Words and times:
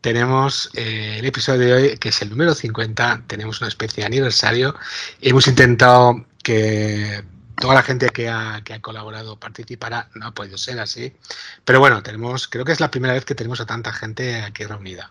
tenemos 0.00 0.70
eh, 0.74 1.16
el 1.18 1.24
episodio 1.24 1.60
de 1.60 1.72
hoy, 1.72 1.96
que 1.98 2.10
es 2.10 2.22
el 2.22 2.30
número 2.30 2.54
50, 2.54 3.24
tenemos 3.26 3.60
una 3.60 3.68
especie 3.68 4.02
de 4.02 4.06
aniversario. 4.06 4.74
Hemos 5.20 5.46
intentado 5.48 6.24
que 6.42 7.24
toda 7.56 7.74
la 7.74 7.82
gente 7.82 8.10
que 8.10 8.28
ha, 8.28 8.62
colaborado 8.80 9.38
participara, 9.38 10.08
no 10.14 10.26
ha 10.26 10.34
podido 10.34 10.58
ser 10.58 10.78
así, 10.78 11.12
pero 11.64 11.80
bueno, 11.80 12.02
tenemos, 12.02 12.48
creo 12.48 12.64
que 12.64 12.72
es 12.72 12.80
la 12.80 12.90
primera 12.90 13.14
vez 13.14 13.24
que 13.24 13.34
tenemos 13.34 13.60
a 13.60 13.66
tanta 13.66 13.92
gente 13.92 14.42
aquí 14.42 14.64
reunida. 14.64 15.10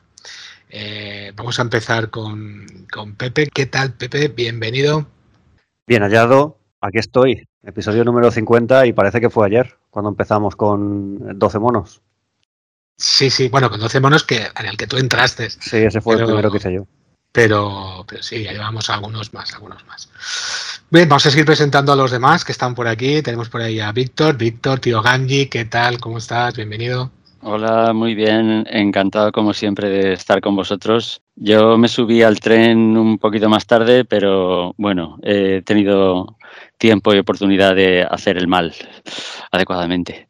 Eh, 0.70 1.34
vamos 1.36 1.60
a 1.60 1.64
empezar 1.64 2.10
con, 2.10 2.66
con 2.92 3.16
Pepe. 3.16 3.50
¿Qué 3.54 3.66
tal, 3.66 3.94
Pepe? 3.94 4.28
Bienvenido. 4.30 5.08
Bien 5.88 6.02
hallado, 6.02 6.58
aquí 6.82 6.98
estoy, 6.98 7.48
episodio 7.64 8.04
número 8.04 8.32
50 8.32 8.86
y 8.88 8.94
parece 8.94 9.22
que 9.22 9.30
fue 9.30 9.46
ayer, 9.46 9.78
cuando 9.90 10.10
empezamos 10.10 10.56
con 10.56 11.38
12 11.38 11.60
monos. 11.60 12.02
Sí, 12.98 13.30
sí, 13.30 13.50
bueno, 13.50 13.70
con 13.70 13.80
12 13.80 14.00
monos 14.00 14.24
que, 14.24 14.48
en 14.58 14.66
el 14.66 14.78
que 14.78 14.88
tú 14.88 14.98
entraste. 14.98 15.50
Sí, 15.50 15.78
ese 15.78 16.02
fue 16.02 16.16
el 16.16 16.26
primero 16.26 16.50
que 16.50 16.58
hice 16.58 16.74
yo. 16.74 16.88
Pero, 17.32 18.06
pero 18.08 18.24
sí, 18.24 18.44
ya 18.44 18.54
llevamos 18.54 18.90
algunos 18.90 19.34
más, 19.34 19.54
algunos 19.54 19.86
más. 19.86 20.10
Bien, 20.90 21.10
vamos 21.10 21.26
a 21.26 21.32
seguir 21.32 21.46
presentando 21.46 21.92
a 21.92 21.96
los 21.98 22.12
demás 22.12 22.46
que 22.46 22.54
están 22.54 22.74
por 22.74 22.88
aquí. 22.88 23.22
Tenemos 23.22 23.50
por 23.50 23.62
ahí 23.62 23.82
a 23.82 23.92
Víctor. 23.92 24.38
Víctor, 24.38 24.80
tío 24.80 25.02
Ganji, 25.02 25.48
¿qué 25.48 25.66
tal? 25.66 26.00
¿Cómo 26.00 26.20
estás? 26.20 26.56
Bienvenido. 26.56 27.12
Hola, 27.42 27.92
muy 27.92 28.16
bien. 28.16 28.66
Encantado 28.70 29.34
como 29.34 29.54
siempre 29.54 29.90
de 29.90 30.14
estar 30.14 30.40
con 30.40 30.56
vosotros. 30.56 31.22
Yo 31.36 31.78
me 31.78 31.90
subí 31.90 32.24
al 32.24 32.40
tren 32.40 32.96
un 32.96 33.20
poquito 33.20 33.50
más 33.50 33.68
tarde, 33.68 34.06
pero 34.06 34.74
bueno, 34.78 35.20
he 35.22 35.62
tenido 35.64 36.38
tiempo 36.78 37.14
y 37.14 37.20
oportunidad 37.20 37.76
de 37.76 38.08
hacer 38.10 38.38
el 38.38 38.48
mal 38.48 38.74
adecuadamente. 39.52 40.30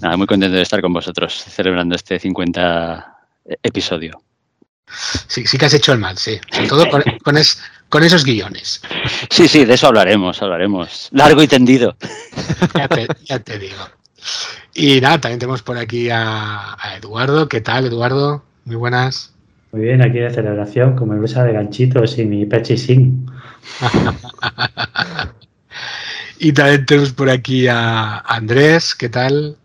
Nada, 0.00 0.16
muy 0.16 0.26
contento 0.26 0.56
de 0.56 0.62
estar 0.62 0.80
con 0.80 0.92
vosotros 0.92 1.34
celebrando 1.34 1.96
este 1.96 2.18
50 2.18 3.18
episodio. 3.62 4.20
Sí, 5.26 5.46
sí 5.46 5.58
que 5.58 5.66
has 5.66 5.74
hecho 5.74 5.92
el 5.92 5.98
mal, 5.98 6.16
sí. 6.16 6.38
Sobre 6.50 6.68
todo 6.68 6.86
con, 7.88 8.04
esos 8.04 8.24
guiones. 8.24 8.82
Sí, 9.30 9.48
sí, 9.48 9.64
de 9.64 9.74
eso 9.74 9.88
hablaremos, 9.88 10.40
hablaremos. 10.42 11.08
Largo 11.12 11.42
y 11.42 11.48
tendido. 11.48 11.96
ya, 13.24 13.38
te, 13.38 13.58
digo. 13.58 13.76
Y 14.74 15.00
nada, 15.00 15.20
también 15.20 15.40
tenemos 15.40 15.62
por 15.62 15.76
aquí 15.76 16.08
a, 16.10 16.76
Eduardo. 16.96 17.48
¿Qué 17.48 17.60
tal, 17.60 17.86
Eduardo? 17.86 18.44
Muy 18.64 18.76
buenas. 18.76 19.34
Muy 19.72 19.82
bien, 19.82 20.00
aquí 20.00 20.18
de 20.18 20.30
celebración, 20.30 20.96
con 20.96 21.10
mi 21.10 21.18
blusa 21.18 21.44
de 21.44 21.52
ganchitos 21.52 22.18
y 22.18 22.24
mi 22.24 22.46
pechisín. 22.46 23.30
y 26.38 26.52
también 26.52 26.86
tenemos 26.86 27.12
por 27.12 27.28
aquí 27.28 27.66
a 27.66 28.18
Andrés. 28.20 28.94
¿Qué 28.94 29.08
tal? 29.08 29.56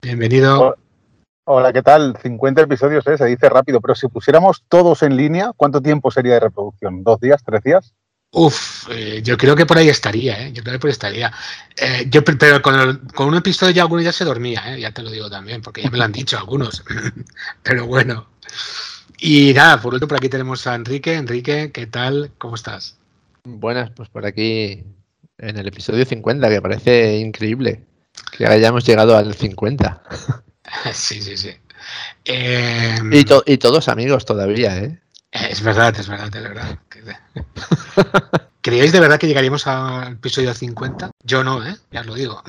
Bienvenido. 0.00 0.76
Hola, 1.44 1.72
¿qué 1.72 1.82
tal? 1.82 2.16
50 2.22 2.62
episodios, 2.62 3.04
¿eh? 3.08 3.18
se 3.18 3.26
dice 3.26 3.48
rápido, 3.48 3.80
pero 3.80 3.96
si 3.96 4.06
pusiéramos 4.06 4.62
todos 4.68 5.02
en 5.02 5.16
línea, 5.16 5.52
¿cuánto 5.56 5.82
tiempo 5.82 6.12
sería 6.12 6.34
de 6.34 6.40
reproducción? 6.40 7.02
¿Dos 7.02 7.18
días? 7.20 7.42
¿Tres 7.44 7.62
días? 7.64 7.94
Uf, 8.30 8.88
eh, 8.90 9.22
yo 9.24 9.36
creo 9.36 9.56
que 9.56 9.66
por 9.66 9.76
ahí 9.76 9.88
estaría, 9.88 10.46
¿eh? 10.46 10.52
Yo 10.52 10.62
creo 10.62 10.74
que 10.74 10.78
por 10.78 10.88
ahí 10.88 10.92
estaría. 10.92 11.32
Eh, 11.76 12.06
yo, 12.08 12.22
pero 12.22 12.62
con, 12.62 13.26
un 13.26 13.34
episodio 13.34 13.72
ya 13.72 13.82
alguno 13.82 14.00
ya 14.00 14.12
se 14.12 14.24
dormía, 14.24 14.72
¿eh? 14.72 14.80
Ya 14.80 14.92
te 14.92 15.02
lo 15.02 15.10
digo 15.10 15.28
también, 15.28 15.62
porque 15.62 15.82
ya 15.82 15.90
me 15.90 15.98
lo 15.98 16.04
han 16.04 16.12
dicho 16.12 16.38
algunos. 16.38 16.84
pero 17.64 17.86
bueno. 17.86 18.28
Y 19.18 19.52
nada, 19.52 19.82
por 19.82 19.94
último, 19.94 20.08
por 20.08 20.18
aquí 20.18 20.28
tenemos 20.28 20.64
a 20.68 20.76
Enrique. 20.76 21.14
Enrique, 21.14 21.72
¿qué 21.72 21.88
tal? 21.88 22.30
¿Cómo 22.38 22.54
estás? 22.54 22.98
Buenas, 23.42 23.90
pues 23.90 24.08
por 24.10 24.24
aquí 24.26 24.84
en 25.38 25.56
el 25.58 25.66
episodio 25.66 26.04
50, 26.04 26.48
que 26.48 26.62
parece 26.62 27.16
increíble 27.16 27.82
que 28.22 28.46
hayamos 28.46 28.84
llegado 28.84 29.16
al 29.16 29.34
50. 29.34 30.02
sí, 30.92 31.20
sí, 31.22 31.36
sí. 31.36 31.50
Em, 32.24 33.12
y, 33.12 33.24
y, 33.46 33.58
todos 33.58 33.88
amigos 33.88 34.24
todavía, 34.24 34.76
¿eh? 34.76 34.98
Es 35.30 35.62
verdad, 35.62 35.94
es 35.98 36.08
verdad, 36.08 36.34
es 36.34 36.42
verdad. 36.42 36.78
¿Creéis 38.60 38.92
de 38.92 39.00
verdad 39.00 39.18
que 39.18 39.26
llegaríamos 39.26 39.66
al 39.66 40.14
episodio 40.14 40.52
50? 40.52 41.10
Yo 41.22 41.44
no, 41.44 41.64
¿eh? 41.64 41.74
Ya 41.90 42.00
os 42.00 42.06
lo 42.06 42.14
digo. 42.14 42.42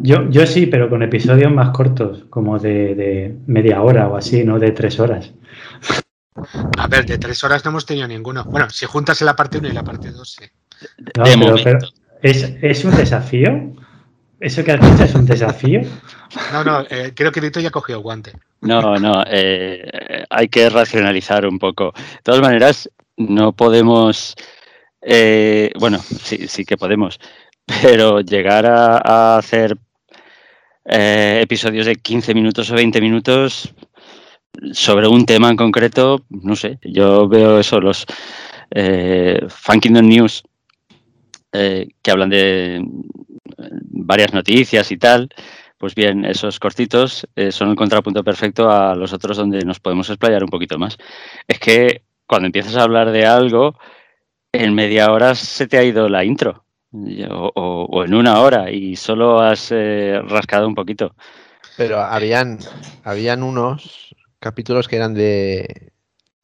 Yo, 0.00 0.28
yo 0.28 0.46
sí, 0.46 0.66
pero 0.66 0.90
con 0.90 1.02
episodios 1.02 1.52
más 1.52 1.70
cortos, 1.70 2.24
como 2.28 2.58
de, 2.58 3.34
media 3.46 3.82
hora 3.82 4.08
o 4.08 4.16
así, 4.16 4.44
no 4.44 4.58
de 4.58 4.72
tres 4.72 4.98
horas. 4.98 5.32
A 6.76 6.88
ver, 6.88 7.06
de 7.06 7.18
tres 7.18 7.42
horas 7.44 7.64
no 7.64 7.70
hemos 7.70 7.86
tenido 7.86 8.08
ninguno. 8.08 8.44
Bueno, 8.44 8.68
si 8.70 8.84
juntas 8.86 9.20
la 9.22 9.36
parte 9.36 9.58
1 9.58 9.68
y 9.68 9.72
la 9.72 9.84
parte 9.84 10.10
2, 10.10 10.28
sí. 10.28 10.44
¿es, 12.22 12.54
¿Es 12.60 12.84
un 12.84 12.96
desafío? 12.96 13.74
¿Eso 14.42 14.64
que 14.64 14.72
has 14.72 14.80
dicho 14.80 15.04
es 15.04 15.14
un 15.14 15.24
desafío? 15.24 15.82
No, 16.52 16.64
no, 16.64 16.84
eh, 16.90 17.12
creo 17.14 17.30
que 17.30 17.40
Dito 17.40 17.60
ya 17.60 17.70
cogió 17.70 17.94
el 17.94 18.02
guante. 18.02 18.32
No, 18.62 18.96
no, 18.96 19.22
eh, 19.24 20.24
hay 20.28 20.48
que 20.48 20.68
racionalizar 20.68 21.46
un 21.46 21.60
poco. 21.60 21.92
De 21.94 22.22
todas 22.24 22.40
maneras, 22.40 22.90
no 23.16 23.52
podemos, 23.52 24.34
eh, 25.00 25.70
bueno, 25.78 25.98
sí, 26.00 26.48
sí 26.48 26.64
que 26.64 26.76
podemos, 26.76 27.20
pero 27.82 28.20
llegar 28.20 28.66
a, 28.66 29.36
hacer 29.36 29.78
episodios 30.84 31.86
de 31.86 31.94
15 31.94 32.34
minutos 32.34 32.68
o 32.72 32.74
20 32.74 33.00
minutos 33.00 33.72
sobre 34.72 35.06
un 35.06 35.24
tema 35.24 35.50
en 35.50 35.56
concreto, 35.56 36.24
no 36.30 36.56
sé, 36.56 36.80
yo 36.82 37.28
veo 37.28 37.60
eso, 37.60 37.80
los 37.80 38.04
Fan 39.48 39.78
Kingdom 39.78 40.08
News, 40.08 40.42
que 41.52 42.10
hablan 42.10 42.30
de 42.30 42.84
varias 43.90 44.32
noticias 44.32 44.90
y 44.92 44.96
tal, 44.96 45.30
pues 45.78 45.94
bien, 45.94 46.24
esos 46.24 46.60
cortitos 46.60 47.26
eh, 47.34 47.50
son 47.50 47.70
el 47.70 47.76
contrapunto 47.76 48.22
perfecto 48.22 48.70
a 48.70 48.94
los 48.94 49.12
otros 49.12 49.36
donde 49.36 49.64
nos 49.64 49.80
podemos 49.80 50.08
explayar 50.08 50.44
un 50.44 50.50
poquito 50.50 50.78
más. 50.78 50.96
Es 51.48 51.58
que 51.58 52.02
cuando 52.26 52.46
empiezas 52.46 52.76
a 52.76 52.84
hablar 52.84 53.10
de 53.10 53.26
algo, 53.26 53.76
en 54.52 54.74
media 54.74 55.10
hora 55.10 55.34
se 55.34 55.66
te 55.66 55.78
ha 55.78 55.82
ido 55.82 56.08
la 56.08 56.24
intro, 56.24 56.64
o, 56.92 58.04
en 58.04 58.14
una 58.14 58.40
hora, 58.40 58.70
y 58.70 58.96
solo 58.96 59.40
has 59.40 59.72
eh, 59.72 60.20
rascado 60.28 60.68
un 60.68 60.74
poquito. 60.74 61.14
Pero 61.76 61.98
habían, 61.98 62.58
habían 63.02 63.42
unos 63.42 64.14
capítulos 64.38 64.88
que 64.88 64.96
eran 64.96 65.14
de, 65.14 65.92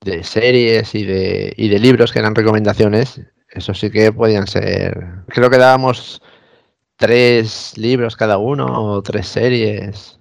de 0.01 0.25
series 0.25 0.95
y 0.95 1.05
de, 1.05 1.53
y 1.57 1.69
de 1.69 1.79
libros 1.79 2.13
que 2.13 2.19
eran 2.19 2.35
recomendaciones. 2.35 3.21
Eso 3.51 3.73
sí 3.75 3.91
que 3.91 4.13
podían 4.13 4.47
ser. 4.47 4.99
Creo 5.29 5.49
que 5.49 5.59
dábamos 5.59 6.21
tres 6.99 7.79
libros 7.79 8.17
cada 8.17 8.37
uno 8.39 8.67
o 8.67 9.03
tres 9.03 9.29
series. 9.29 10.19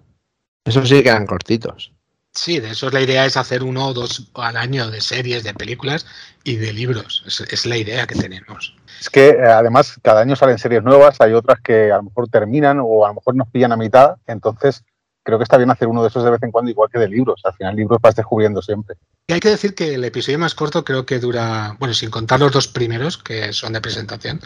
Eso 0.63 0.85
sí 0.85 1.03
que 1.03 1.09
eran 1.09 1.25
cortitos. 1.25 1.91
Sí, 2.33 2.59
de 2.59 2.69
eso 2.69 2.91
la 2.91 3.01
idea 3.01 3.25
es 3.25 3.35
hacer 3.35 3.63
uno 3.63 3.87
o 3.87 3.93
dos 3.93 4.29
al 4.35 4.57
año 4.57 4.91
de 4.91 5.01
series, 5.01 5.43
de 5.43 5.55
películas 5.55 6.05
y 6.43 6.55
de 6.55 6.71
libros. 6.71 7.23
Es, 7.25 7.65
la 7.65 7.77
idea 7.77 8.05
que 8.05 8.13
tenemos. 8.13 8.77
Es 9.01 9.09
que 9.09 9.29
eh, 9.29 9.41
además 9.41 9.99
cada 10.03 10.21
año 10.21 10.35
salen 10.35 10.59
series 10.59 10.83
nuevas, 10.83 11.19
hay 11.19 11.33
otras 11.33 11.59
que 11.61 11.91
a 11.91 11.97
lo 11.97 12.03
mejor 12.03 12.29
terminan 12.29 12.79
o 12.79 13.05
a 13.05 13.09
lo 13.09 13.15
mejor 13.15 13.35
nos 13.35 13.49
pillan 13.49 13.71
a 13.71 13.77
mitad, 13.77 14.17
entonces 14.27 14.83
creo 15.27 15.37
que 15.37 15.43
está 15.43 15.57
bien 15.57 15.69
hacer 15.69 15.89
uno 15.89 16.01
de 16.01 16.07
esos 16.07 16.23
de 16.23 16.31
vez 16.31 16.41
en 16.41 16.51
cuando, 16.51 16.71
igual 16.71 16.89
que 16.89 16.99
de 16.99 17.09
libros. 17.09 17.41
Al 17.43 17.53
final, 17.53 17.75
libros 17.75 17.99
vas 18.01 18.15
descubriendo 18.15 18.61
siempre. 18.61 18.95
Y 19.27 19.33
hay 19.33 19.41
que 19.41 19.49
decir 19.49 19.75
que 19.75 19.95
el 19.95 20.05
episodio 20.05 20.39
más 20.39 20.55
corto 20.55 20.85
creo 20.85 21.05
que 21.05 21.19
dura, 21.19 21.75
bueno, 21.79 21.93
sin 21.93 22.09
contar 22.09 22.39
los 22.39 22.53
dos 22.53 22.69
primeros, 22.69 23.17
que 23.17 23.51
son 23.51 23.73
de 23.73 23.81
presentación, 23.81 24.39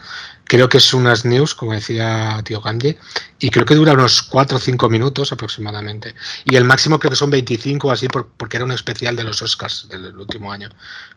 creo 0.45 0.69
que 0.69 0.78
es 0.80 0.92
unas 0.95 1.24
news, 1.24 1.54
como 1.54 1.74
decía 1.74 2.42
tío 2.44 2.62
Gandhi, 2.62 2.98
y 3.38 3.51
creo 3.51 3.63
que 3.63 3.75
dura 3.75 3.94
unos 3.94 4.24
4 4.24 4.57
o 4.57 4.60
5 4.60 4.89
minutos 4.89 5.31
aproximadamente. 5.31 6.16
Y 6.45 6.56
el 6.56 6.63
máximo 6.63 6.98
creo 6.98 7.12
que 7.12 7.16
son 7.16 7.30
25 7.30 7.88
o 7.88 7.92
así, 7.92 8.07
porque 8.07 8.57
era 8.57 8.66
un 8.66 8.72
especial 8.72 9.16
de 9.16 9.24
los 9.24 9.39
Oscars 9.44 9.88
del 9.88 10.18
último 10.18 10.51
año. 10.51 10.69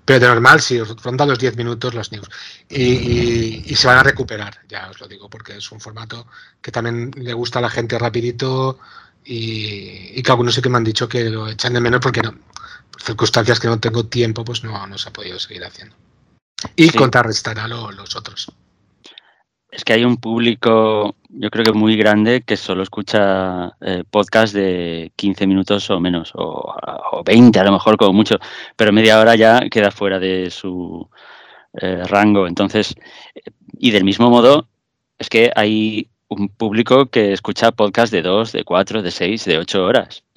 Pero 0.05 0.21
de 0.21 0.27
normal, 0.27 0.61
sí, 0.61 0.79
ronda 0.83 1.25
los 1.25 1.39
10 1.39 1.57
minutos 1.57 1.95
los 1.95 2.13
news. 2.13 2.29
Y, 2.69 3.63
y 3.65 3.75
se 3.77 3.87
van 3.87 3.97
a 3.97 4.03
recuperar, 4.03 4.59
ya 4.69 4.91
os 4.91 5.01
lo 5.01 5.09
digo, 5.09 5.31
porque 5.31 5.57
es 5.57 5.73
un 5.73 5.81
formato 5.81 6.27
que 6.61 6.71
también 6.71 7.13
le 7.17 7.33
gusta 7.33 7.61
a 7.61 7.63
la 7.63 7.71
gente 7.71 7.99
rapidito 7.99 8.79
y, 9.25 10.23
que 10.23 10.31
algunos 10.31 10.55
sí 10.55 10.63
que 10.63 10.69
me 10.69 10.77
han 10.77 10.85
dicho 10.85 11.09
que 11.09 11.25
lo 11.31 11.49
echan 11.49 11.73
de 11.73 11.81
menos 11.81 12.01
porque 12.01 12.23
no, 12.23 12.35
por 12.91 13.03
circunstancias 13.03 13.59
que 13.59 13.69
no 13.69 13.81
tengo 13.81 14.07
tiempo, 14.07 14.45
pues 14.45 14.65
no, 14.65 14.87
no 14.87 14.99
se 14.99 15.09
ha 15.09 15.13
podido 15.13 15.39
seguir 15.39 15.65
haciendo. 15.65 15.95
Y 16.77 16.91
contrarrestar 16.91 17.59
a 17.59 17.69
los 17.69 18.17
otros. 18.17 18.51
Es 19.71 19.83
que 19.83 19.93
hay 19.93 20.05
un 20.05 20.19
público, 20.19 21.17
yo 21.31 21.51
creo 21.51 21.65
que 21.65 21.73
muy 21.73 21.97
grande, 21.97 22.43
que 22.43 22.57
solo 22.57 22.85
escucha 22.85 23.77
eh, 23.81 24.05
podcast 24.09 24.55
de 24.55 25.11
15 25.17 25.49
minutos 25.49 25.91
o 25.91 25.99
menos, 25.99 26.31
o, 26.37 26.77
o, 27.11 27.25
20 27.25 27.59
a 27.59 27.65
lo 27.65 27.73
mejor 27.73 27.97
como 27.97 28.13
mucho, 28.13 28.37
pero 28.77 28.93
media 28.93 29.19
hora 29.19 29.35
ya 29.35 29.69
queda 29.69 29.91
fuera 29.91 30.21
de 30.21 30.51
su 30.51 31.09
eh, 31.81 32.05
rango. 32.05 32.47
Entonces, 32.47 32.95
y 33.73 33.91
del 33.91 34.05
mismo 34.05 34.31
modo, 34.31 34.69
es 35.19 35.29
que 35.29 35.51
hay 35.57 36.09
un 36.35 36.49
público 36.49 37.07
que 37.07 37.33
escucha 37.33 37.73
podcast 37.73 38.13
de 38.13 38.23
dos, 38.23 38.53
de 38.53 38.65
cuatro, 38.65 39.03
de 39.03 39.11
seis, 39.11 39.45
de 39.45 39.59
ocho 39.59 39.85
horas. 39.85 40.23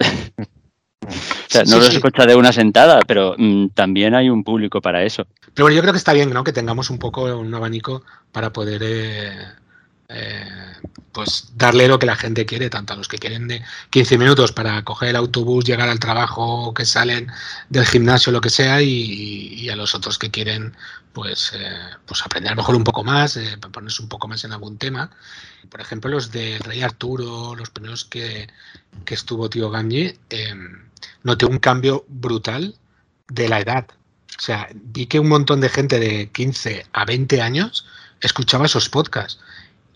o 1.00 1.10
sea, 1.48 1.62
no 1.62 1.66
Sí, 1.72 1.76
los 1.76 1.86
sí. 1.88 1.96
escucha 1.96 2.26
de 2.26 2.34
una 2.36 2.52
sentada, 2.52 3.00
pero 3.06 3.34
mm, 3.38 3.68
también 3.74 4.14
hay 4.14 4.28
un 4.30 4.44
público 4.44 4.80
para 4.80 5.04
eso. 5.04 5.26
Pero 5.54 5.64
bueno, 5.64 5.76
yo 5.76 5.82
creo 5.82 5.92
que 5.92 5.98
está 5.98 6.12
bien, 6.12 6.30
¿no? 6.32 6.44
Que 6.44 6.52
tengamos 6.52 6.90
un 6.90 6.98
poco 6.98 7.24
un 7.38 7.54
abanico 7.54 8.02
para 8.32 8.52
poder 8.52 8.82
eh, 8.84 9.32
eh, 10.08 10.44
pues 11.12 11.52
darle 11.56 11.88
lo 11.88 11.98
que 11.98 12.06
la 12.06 12.16
gente 12.16 12.46
quiere, 12.46 12.70
tanto 12.70 12.92
a 12.92 12.96
los 12.96 13.08
que 13.08 13.18
quieren 13.18 13.48
de 13.48 13.62
15 13.90 14.18
minutos 14.18 14.52
para 14.52 14.82
coger 14.84 15.10
el 15.10 15.16
autobús, 15.16 15.64
llegar 15.64 15.88
al 15.88 15.98
trabajo, 15.98 16.72
que 16.74 16.84
salen 16.84 17.28
del 17.68 17.84
gimnasio, 17.86 18.32
lo 18.32 18.40
que 18.40 18.50
sea, 18.50 18.80
y, 18.82 18.88
y 19.54 19.68
a 19.68 19.76
los 19.76 19.94
otros 19.94 20.18
que 20.18 20.30
quieren 20.30 20.74
pues, 21.12 21.52
eh, 21.54 21.76
pues 22.06 22.22
aprender 22.22 22.52
a 22.52 22.54
lo 22.54 22.62
mejor 22.62 22.74
un 22.76 22.84
poco 22.84 23.04
más, 23.04 23.36
eh, 23.36 23.58
ponerse 23.72 24.02
un 24.02 24.08
poco 24.08 24.28
más 24.28 24.44
en 24.44 24.52
algún 24.52 24.78
tema. 24.78 25.10
Por 25.68 25.80
ejemplo, 25.80 26.10
los 26.10 26.30
de 26.30 26.58
Rey 26.58 26.82
Arturo, 26.82 27.54
los 27.54 27.70
primeros 27.70 28.04
que, 28.04 28.48
que 29.04 29.14
estuvo 29.14 29.50
Tío 29.50 29.70
Ganji, 29.70 30.18
eh, 30.30 30.54
noté 31.22 31.46
un 31.46 31.58
cambio 31.58 32.04
brutal 32.08 32.74
de 33.28 33.48
la 33.48 33.60
edad. 33.60 33.86
O 34.38 34.40
sea, 34.40 34.68
vi 34.74 35.06
que 35.06 35.20
un 35.20 35.28
montón 35.28 35.60
de 35.60 35.68
gente 35.68 35.98
de 35.98 36.30
15 36.30 36.86
a 36.92 37.04
20 37.04 37.42
años 37.42 37.86
escuchaba 38.20 38.66
esos 38.66 38.88
podcasts. 38.88 39.40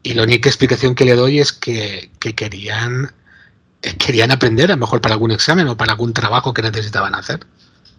Y 0.03 0.15
la 0.15 0.25
única 0.25 0.49
explicación 0.49 0.95
que 0.95 1.05
le 1.05 1.15
doy 1.15 1.39
es 1.39 1.53
que, 1.53 2.11
que 2.19 2.35
querían, 2.35 3.13
eh, 3.83 3.97
querían 3.97 4.33
aprender, 4.33 4.71
a 4.71 4.75
lo 4.75 4.81
mejor 4.81 5.01
para 5.01 5.15
algún 5.15 5.31
examen 5.31 5.69
o 5.69 5.77
para 5.77 5.93
algún 5.93 6.13
trabajo 6.13 6.53
que 6.53 6.63
necesitaban 6.63 7.15
hacer. 7.15 7.47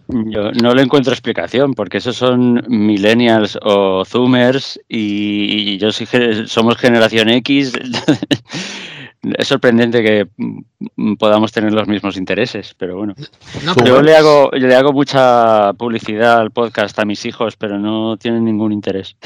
Yo 0.08 0.52
no 0.52 0.74
le 0.74 0.82
encuentro 0.82 1.12
explicación, 1.12 1.72
porque 1.72 1.98
esos 1.98 2.16
son 2.16 2.62
millennials 2.68 3.58
o 3.62 4.04
zoomers 4.04 4.78
y, 4.88 5.78
yo 5.78 5.88
que 6.10 6.46
somos 6.46 6.76
generación 6.76 7.30
X. 7.30 7.72
es 9.22 9.48
sorprendente 9.48 10.02
que 10.02 10.28
podamos 11.18 11.52
tener 11.52 11.72
los 11.72 11.88
mismos 11.88 12.16
intereses, 12.16 12.74
pero 12.78 12.98
bueno. 12.98 13.14
No, 13.64 13.74
Yo 13.84 14.02
le 14.02 14.14
hago, 14.14 14.50
yo 14.52 14.66
le 14.66 14.76
hago 14.76 14.92
mucha 14.92 15.72
publicidad 15.74 16.38
al 16.38 16.50
podcast 16.50 16.98
a 16.98 17.06
mis 17.06 17.24
hijos, 17.24 17.56
pero 17.56 17.78
no 17.78 18.18
tienen 18.18 18.44
ningún 18.44 18.72
interés. 18.72 19.16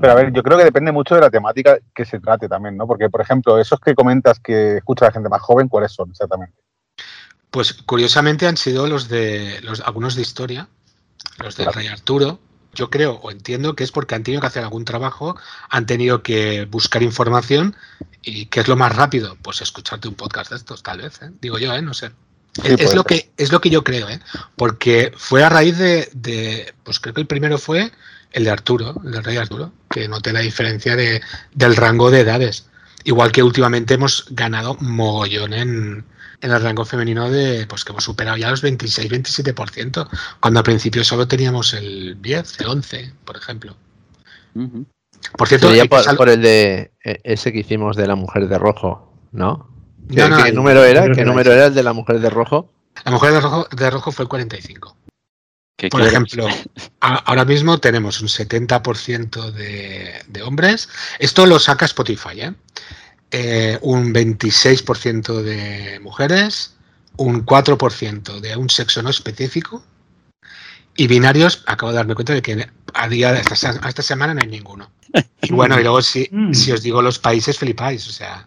Pero 0.00 0.12
a 0.12 0.16
ver, 0.16 0.32
yo 0.32 0.42
creo 0.42 0.58
que 0.58 0.64
depende 0.64 0.92
mucho 0.92 1.14
de 1.14 1.22
la 1.22 1.30
temática 1.30 1.78
que 1.94 2.04
se 2.04 2.20
trate 2.20 2.48
también, 2.48 2.76
¿no? 2.76 2.86
Porque, 2.86 3.08
por 3.08 3.20
ejemplo, 3.20 3.58
esos 3.58 3.80
que 3.80 3.94
comentas 3.94 4.38
que 4.38 4.76
escucha 4.76 5.06
la 5.06 5.12
gente 5.12 5.28
más 5.28 5.40
joven, 5.40 5.68
¿cuáles 5.68 5.92
son 5.92 6.10
exactamente? 6.10 6.54
Pues 7.56 7.72
curiosamente 7.72 8.46
han 8.46 8.58
sido 8.58 8.86
los 8.86 9.08
de 9.08 9.60
los, 9.62 9.80
algunos 9.80 10.14
de 10.14 10.20
historia, 10.20 10.68
los 11.38 11.56
de 11.56 11.62
Claro. 11.64 11.78
Rey 11.78 11.86
Arturo. 11.86 12.38
Yo 12.74 12.90
creo 12.90 13.12
o 13.14 13.30
entiendo 13.30 13.74
que 13.74 13.82
es 13.82 13.90
porque 13.92 14.14
han 14.14 14.22
tenido 14.22 14.42
que 14.42 14.48
hacer 14.48 14.62
algún 14.62 14.84
trabajo, 14.84 15.38
han 15.70 15.86
tenido 15.86 16.22
que 16.22 16.66
buscar 16.66 17.02
información 17.02 17.74
y 18.20 18.44
¿qué 18.44 18.60
es 18.60 18.68
lo 18.68 18.76
más 18.76 18.94
rápido? 18.94 19.38
Pues 19.40 19.62
escucharte 19.62 20.06
un 20.06 20.16
podcast 20.16 20.50
de 20.50 20.56
estos, 20.58 20.82
tal 20.82 21.00
vez, 21.00 21.22
¿eh? 21.22 21.30
digo 21.40 21.58
yo, 21.58 21.72
¿eh? 21.72 21.80
no 21.80 21.94
sé. 21.94 22.10
Sí, 22.62 22.74
es, 22.78 22.94
lo 22.94 23.04
que, 23.04 23.30
es 23.38 23.50
lo 23.50 23.62
que 23.62 23.70
yo 23.70 23.82
creo, 23.82 24.06
¿eh? 24.10 24.20
porque 24.56 25.14
fue 25.16 25.42
a 25.42 25.48
raíz 25.48 25.78
de, 25.78 26.10
de- 26.12 26.74
pues 26.84 27.00
creo 27.00 27.14
que 27.14 27.22
el 27.22 27.26
primero 27.26 27.56
fue 27.56 27.90
el 28.32 28.44
de 28.44 28.50
Arturo, 28.50 29.00
el 29.02 29.12
del 29.12 29.24
Rey 29.24 29.38
Arturo, 29.38 29.72
que 29.88 30.08
noté 30.08 30.34
la 30.34 30.40
diferencia 30.40 30.94
de, 30.94 31.22
del 31.54 31.74
rango 31.74 32.10
de 32.10 32.20
edades. 32.20 32.66
Igual 33.04 33.32
que 33.32 33.42
últimamente 33.42 33.94
hemos 33.94 34.26
ganado 34.28 34.76
mogollón 34.80 35.54
en, 35.54 36.04
en 36.40 36.50
el 36.50 36.60
rango 36.62 36.84
femenino 36.84 37.30
de, 37.30 37.66
pues 37.66 37.84
que 37.84 37.92
hemos 37.92 38.04
superado 38.04 38.36
ya 38.36 38.50
los 38.50 38.62
26-27%, 38.62 40.08
cuando 40.40 40.60
al 40.60 40.64
principio 40.64 41.04
solo 41.04 41.26
teníamos 41.28 41.72
el 41.74 42.20
10, 42.20 42.60
el 42.60 42.66
11, 42.68 43.12
por 43.24 43.36
ejemplo. 43.36 43.76
Por 45.36 45.48
cierto, 45.48 45.68
Sería 45.68 45.82
que 45.84 45.88
por, 45.88 46.02
sal- 46.02 46.16
por 46.16 46.28
el 46.28 46.40
de 46.42 46.92
e- 47.04 47.20
ese 47.24 47.52
que 47.52 47.60
hicimos 47.60 47.96
de 47.96 48.06
la 48.06 48.14
mujer 48.14 48.48
de 48.48 48.58
rojo, 48.58 49.12
¿no? 49.32 49.68
¿Qué, 50.08 50.16
No, 50.16 50.28
no, 50.28 50.42
qué 50.42 50.48
el- 50.50 50.54
número 50.54 50.84
era? 50.84 51.10
¿Qué 51.12 51.24
número 51.24 51.52
era 51.52 51.66
el 51.66 51.74
de 51.74 51.82
la 51.82 51.92
mujer 51.92 52.20
de 52.20 52.30
rojo? 52.30 52.72
la 53.04 53.10
mujer 53.12 53.32
de 53.32 53.40
rojo, 53.40 53.68
de 53.70 53.90
rojo 53.90 54.10
fue 54.12 54.22
el 54.24 54.28
45. 54.28 54.96
¿Qué 55.76 55.90
Por 55.90 56.00
quieres? 56.00 56.14
ejemplo, 56.14 56.48
a- 57.00 57.16
ahora 57.16 57.44
mismo 57.44 57.78
tenemos 57.78 58.22
un 58.22 58.28
70% 58.28 59.50
de, 59.52 60.14
de 60.26 60.42
hombres. 60.42 60.88
Esto 61.18 61.44
lo 61.44 61.58
saca 61.58 61.84
Spotify, 61.84 62.40
¿eh? 62.40 62.54
Eh, 63.30 63.78
un 63.82 64.12
26% 64.14 65.42
de 65.42 65.98
mujeres, 66.00 66.74
un 67.16 67.44
4% 67.44 68.40
de 68.40 68.56
un 68.56 68.70
sexo 68.70 69.02
no 69.02 69.10
específico. 69.10 69.84
Y 70.96 71.08
binarios, 71.08 71.62
acabo 71.66 71.92
de 71.92 71.96
darme 71.96 72.14
cuenta 72.14 72.32
de 72.32 72.40
que 72.42 72.68
a 72.94 73.08
día 73.08 73.32
de 73.32 73.40
esta, 73.40 73.70
a 73.82 73.88
esta 73.88 74.02
semana 74.02 74.32
no 74.32 74.40
hay 74.40 74.48
ninguno. 74.48 74.90
Y 75.42 75.52
bueno, 75.52 75.78
y 75.78 75.82
luego 75.82 76.00
si, 76.02 76.28
Mm. 76.30 76.54
si 76.54 76.72
os 76.72 76.82
digo 76.82 77.02
los 77.02 77.18
países, 77.18 77.58
flipáis. 77.58 78.08
O 78.08 78.12
sea, 78.12 78.46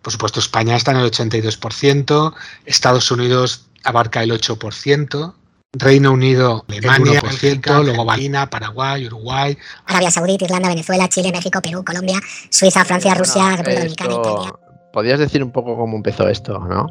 por 0.00 0.12
supuesto, 0.12 0.40
España 0.40 0.76
está 0.76 0.92
en 0.92 0.98
el 0.98 1.04
82%, 1.10 2.34
Estados 2.64 3.10
Unidos 3.10 3.66
abarca 3.84 4.22
el 4.22 4.30
8%, 4.32 5.34
Reino 5.74 6.12
Unido, 6.12 6.64
Alemania, 6.68 7.20
1%, 7.22 7.84
luego 7.84 8.10
Argentina, 8.10 8.50
Paraguay, 8.50 9.06
Uruguay. 9.06 9.56
Arabia 9.86 10.10
Saudita, 10.10 10.44
Irlanda, 10.44 10.68
Venezuela, 10.68 11.08
Chile, 11.08 11.30
México, 11.30 11.60
Perú, 11.62 11.84
Colombia, 11.84 12.18
Suiza, 12.50 12.84
Francia, 12.84 13.14
Rusia, 13.14 13.42
Bueno, 13.42 13.56
República 13.62 14.04
Dominicana, 14.04 14.14
esto- 14.14 14.42
Italia. 14.42 14.54
Podrías 14.92 15.18
decir 15.20 15.44
un 15.44 15.52
poco 15.52 15.76
cómo 15.76 15.96
empezó 15.96 16.28
esto, 16.28 16.58
¿no? 16.58 16.86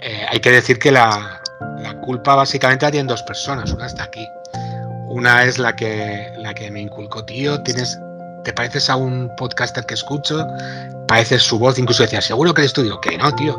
Eh, 0.00 0.24
hay 0.30 0.38
que 0.38 0.52
decir 0.52 0.78
que 0.78 0.92
la, 0.92 1.42
la 1.80 2.00
culpa 2.02 2.36
básicamente 2.36 2.86
la 2.86 2.92
tienen 2.92 3.08
dos 3.08 3.24
personas, 3.24 3.72
una 3.72 3.86
está 3.86 4.04
aquí. 4.04 4.24
Una 5.08 5.42
es 5.42 5.58
la 5.58 5.74
que, 5.74 6.28
la 6.38 6.54
que 6.54 6.70
me 6.70 6.80
inculcó, 6.80 7.24
tío, 7.24 7.60
tienes, 7.64 7.98
te 8.44 8.52
pareces 8.52 8.88
a 8.88 8.94
un 8.94 9.28
podcaster 9.36 9.84
que 9.84 9.94
escucho, 9.94 10.46
pareces 11.08 11.42
su 11.42 11.58
voz, 11.58 11.76
incluso 11.80 12.04
decía, 12.04 12.20
seguro 12.20 12.54
que 12.54 12.60
eres 12.62 12.72
tú, 12.72 12.84
digo, 12.84 13.00
que 13.00 13.18
no, 13.18 13.34
tío. 13.34 13.58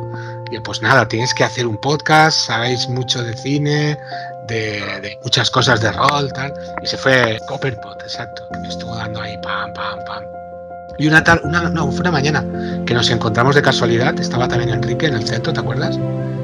Y 0.50 0.56
yo, 0.56 0.64
pues 0.64 0.82
nada, 0.82 1.10
tienes 1.10 1.34
que 1.34 1.44
hacer 1.44 1.68
un 1.68 1.76
podcast, 1.82 2.38
sabéis 2.48 2.88
mucho 2.88 3.22
de 3.22 3.36
cine, 3.36 3.98
de, 4.52 5.00
de 5.02 5.20
muchas 5.24 5.50
cosas 5.50 5.82
de 5.82 5.92
rol, 5.92 6.32
tal. 6.34 6.54
Y 6.82 6.88
se 6.88 6.98
fue 6.98 7.40
Copperpot, 7.48 8.02
exacto, 8.02 8.44
que 8.52 8.60
me 8.60 8.68
estuvo 8.68 8.96
dando 8.96 9.22
ahí 9.22 9.38
pam, 9.42 9.74
pam, 9.74 10.00
pam. 10.06 10.24
Y 10.98 11.08
una 11.08 11.24
tal, 11.24 11.42
una, 11.44 11.70
no, 11.70 11.90
fue 11.92 12.02
una 12.02 12.12
mañana 12.12 12.46
que 12.86 12.94
nos 12.94 13.10
encontramos 13.10 13.56
de 13.56 13.62
casualidad, 13.62 14.20
estaba 14.20 14.48
también 14.48 14.70
Enrique 14.70 15.08
en 15.08 15.16
el 15.16 15.26
centro, 15.26 15.54
¿te 15.54 15.60
acuerdas? 15.60 15.98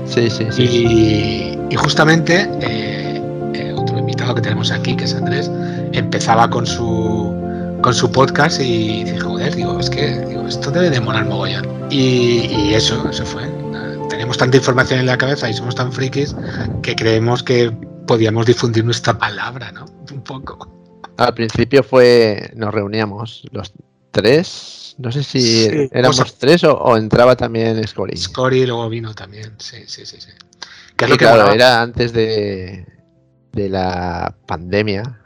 Sí, 0.05 0.29
sí, 0.29 0.47
sí. 0.49 0.63
Y, 0.63 1.59
y 1.69 1.75
justamente 1.75 2.49
eh, 2.61 3.21
eh, 3.53 3.73
otro 3.75 3.99
invitado 3.99 4.33
que 4.35 4.41
tenemos 4.41 4.71
aquí, 4.71 4.95
que 4.95 5.03
es 5.03 5.13
Andrés, 5.13 5.51
empezaba 5.91 6.49
con 6.49 6.65
su 6.65 7.35
con 7.81 7.93
su 7.93 8.11
podcast 8.11 8.59
y 8.59 9.03
dije, 9.03 9.19
joder, 9.19 9.55
digo, 9.55 9.79
es 9.79 9.89
que 9.89 10.19
digo, 10.25 10.47
esto 10.47 10.71
debe 10.71 10.89
de 10.89 10.99
molar 10.99 11.25
mogollón. 11.25 11.67
Y, 11.91 12.47
y 12.51 12.73
eso, 12.73 13.07
eso 13.09 13.25
fue. 13.25 13.43
Tenemos 14.09 14.37
tanta 14.37 14.57
información 14.57 14.99
en 15.01 15.05
la 15.05 15.17
cabeza 15.17 15.49
y 15.49 15.53
somos 15.53 15.75
tan 15.75 15.91
frikis 15.91 16.35
que 16.81 16.95
creemos 16.95 17.43
que 17.43 17.71
podíamos 18.07 18.45
difundir 18.47 18.83
nuestra 18.83 19.17
palabra, 19.17 19.71
¿no? 19.71 19.85
Un 20.11 20.23
poco. 20.23 20.73
Al 21.17 21.33
principio 21.33 21.83
fue, 21.83 22.51
nos 22.55 22.73
reuníamos 22.73 23.43
los 23.51 23.71
tres, 24.11 24.95
no 24.97 25.11
sé 25.11 25.23
si 25.23 25.65
Sí, 25.65 25.89
éramos 25.91 26.19
o 26.19 26.25
sea- 26.25 26.35
tres 26.39 26.63
o, 26.63 26.75
o 26.75 26.97
entraba 26.97 27.35
también 27.35 27.85
Scory. 27.87 28.17
Scory 28.17 28.65
luego 28.65 28.89
vino 28.89 29.13
también, 29.13 29.53
sí, 29.59 29.83
sí, 29.87 30.05
sí. 30.05 30.19
sí. 30.19 30.31
Que 30.95 31.05
es 31.05 31.11
lo 31.11 31.17
que 31.17 31.25
claro, 31.25 31.51
era 31.51 31.81
antes 31.81 32.11
de, 32.13 32.85
de 33.51 33.69
la 33.69 34.35
pandemia. 34.47 35.19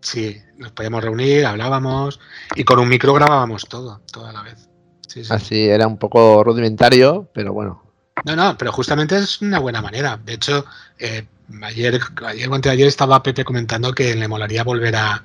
Sí, 0.00 0.40
nos 0.58 0.70
podíamos 0.72 1.02
reunir, 1.02 1.44
hablábamos 1.46 2.20
y 2.54 2.62
con 2.62 2.78
un 2.78 2.88
micro 2.88 3.12
grabábamos 3.14 3.64
todo, 3.68 4.00
toda 4.12 4.32
la 4.32 4.42
vez. 4.42 4.68
Sí, 5.08 5.24
sí. 5.24 5.32
Así 5.32 5.64
era 5.68 5.86
un 5.88 5.98
poco 5.98 6.44
rudimentario, 6.44 7.28
pero 7.34 7.52
bueno. 7.52 7.82
No, 8.24 8.36
no, 8.36 8.56
pero 8.58 8.70
justamente 8.72 9.16
es 9.16 9.40
una 9.42 9.58
buena 9.58 9.80
manera. 9.82 10.16
De 10.24 10.34
hecho, 10.34 10.64
eh, 10.98 11.24
ayer, 11.62 12.00
ayer 12.26 12.48
o 12.48 12.54
antes 12.54 12.70
de 12.70 12.74
ayer 12.74 12.86
estaba 12.88 13.22
Pepe 13.22 13.44
comentando 13.44 13.92
que 13.92 14.14
le 14.14 14.28
molaría 14.28 14.64
volver 14.64 14.94
a. 14.96 15.24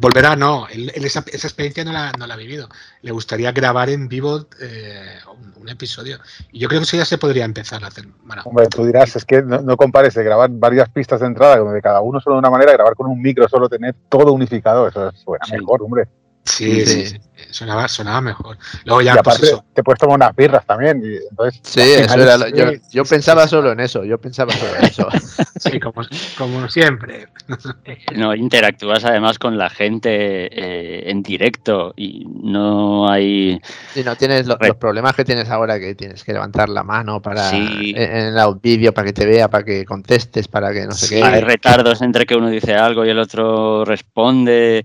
volver 0.00 0.26
a, 0.26 0.36
no, 0.36 0.66
él, 0.68 0.90
él 0.94 1.04
esa, 1.04 1.24
esa 1.32 1.46
experiencia 1.46 1.84
no 1.84 1.92
la, 1.92 2.12
no 2.18 2.26
la 2.26 2.34
ha 2.34 2.36
vivido. 2.36 2.68
Le 3.02 3.12
gustaría 3.12 3.52
grabar 3.52 3.88
en 3.88 4.08
vivo 4.08 4.46
eh, 4.60 5.18
un, 5.32 5.62
un 5.62 5.68
episodio. 5.68 6.18
Y 6.50 6.58
yo 6.58 6.68
creo 6.68 6.80
que 6.80 6.84
eso 6.84 6.96
ya 6.96 7.04
se 7.04 7.18
podría 7.18 7.44
empezar 7.44 7.84
a 7.84 7.88
hacer. 7.88 8.06
Bueno, 8.24 8.42
Hombre, 8.44 8.66
tú 8.68 8.84
dirás, 8.84 9.14
es 9.16 9.24
que 9.24 9.42
no, 9.42 9.60
no 9.62 9.76
compares 9.76 10.14
de 10.14 10.24
grabar 10.24 10.50
varias 10.52 10.88
pistas 10.90 11.20
de 11.20 11.26
entrada, 11.26 11.58
donde 11.58 11.80
cada 11.80 12.00
uno 12.00 12.20
solo 12.20 12.36
de 12.36 12.40
una 12.40 12.50
manera, 12.50 12.72
grabar 12.72 12.94
con 12.94 13.06
un 13.06 13.20
micro, 13.22 13.48
solo 13.48 13.68
tener 13.68 13.94
todo 14.08 14.32
unificado, 14.32 14.88
eso 14.88 15.12
suena 15.12 15.44
Sí. 15.46 15.52
mejor, 15.52 15.82
hombre. 15.82 16.08
Sí, 16.46 16.86
sí, 16.86 17.06
Sí. 17.06 17.06
sí, 17.06 17.20
Sonaba, 17.50 17.86
sonaba 17.88 18.20
mejor. 18.20 18.56
Luego 18.84 19.02
Y 19.02 19.04
ya, 19.06 19.12
pues 19.14 19.20
aparte, 19.36 19.46
eso. 19.46 19.64
te 19.74 19.82
puedes 19.82 19.98
tomar 19.98 20.16
unas 20.16 20.34
birras 20.36 20.64
también. 20.66 21.02
Y 21.04 21.16
entonces, 21.30 21.60
Sí, 21.62 21.80
eso 21.80 22.14
era 22.14 22.34
es- 22.34 22.40
lo- 22.40 22.48
yo, 22.48 22.64
yo 22.90 23.04
pensaba 23.04 23.46
solo 23.46 23.72
en 23.72 23.80
eso, 23.80 24.04
yo 24.04 24.18
pensaba 24.18 24.52
solo 24.52 24.76
en 24.78 24.84
eso. 24.84 25.08
Sí, 25.58 25.80
como, 25.80 26.02
como 26.36 26.68
siempre. 26.68 27.28
No 28.16 28.34
interactúas 28.34 29.04
además 29.04 29.38
con 29.38 29.56
la 29.58 29.70
gente 29.70 30.10
eh, 30.10 31.10
en 31.10 31.22
directo 31.22 31.94
y 31.96 32.26
no 32.26 33.08
hay. 33.10 33.60
Y 33.94 34.02
no 34.02 34.16
tienes 34.16 34.46
lo- 34.46 34.58
los 34.60 34.76
problemas 34.76 35.14
que 35.14 35.24
tienes 35.24 35.48
ahora, 35.50 35.78
que 35.78 35.94
tienes 35.94 36.24
que 36.24 36.32
levantar 36.32 36.68
la 36.68 36.82
mano 36.82 37.20
para 37.22 37.48
Sí. 37.50 37.94
en, 37.96 38.02
en 38.16 38.36
el 38.38 38.54
vídeo 38.62 38.92
para 38.92 39.06
que 39.06 39.12
te 39.12 39.24
vea, 39.26 39.48
para 39.48 39.64
que 39.64 39.84
contestes, 39.84 40.46
para 40.48 40.72
que 40.72 40.84
no 40.86 40.92
sé 40.92 41.06
Sí. 41.06 41.14
qué. 41.16 41.22
Hay 41.22 41.40
retardos 41.40 42.02
entre 42.02 42.26
que 42.26 42.34
uno 42.34 42.48
dice 42.50 42.74
algo 42.74 43.04
y 43.04 43.10
el 43.10 43.18
otro 43.18 43.84
responde. 43.84 44.84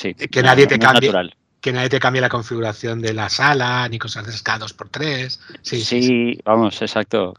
Sí, 0.00 0.14
Que 0.14 0.42
nadie 0.42 0.66
te 0.66 0.78
cambie. 0.78 1.08
natural. 1.08 1.36
Que 1.60 1.72
nadie 1.72 1.90
te 1.90 2.00
cambie 2.00 2.22
la 2.22 2.30
configuración 2.30 3.02
de 3.02 3.12
la 3.12 3.28
sala, 3.28 3.86
ni 3.88 3.98
cosas 3.98 4.26
de 4.26 4.32
cada 4.42 4.60
dos 4.60 4.72
por 4.72 4.88
tres. 4.88 5.40
Sí, 5.62 5.82
Sí, 5.82 5.84
sí, 5.84 6.02
sí. 6.02 6.40
vamos, 6.44 6.80
exacto. 6.80 7.34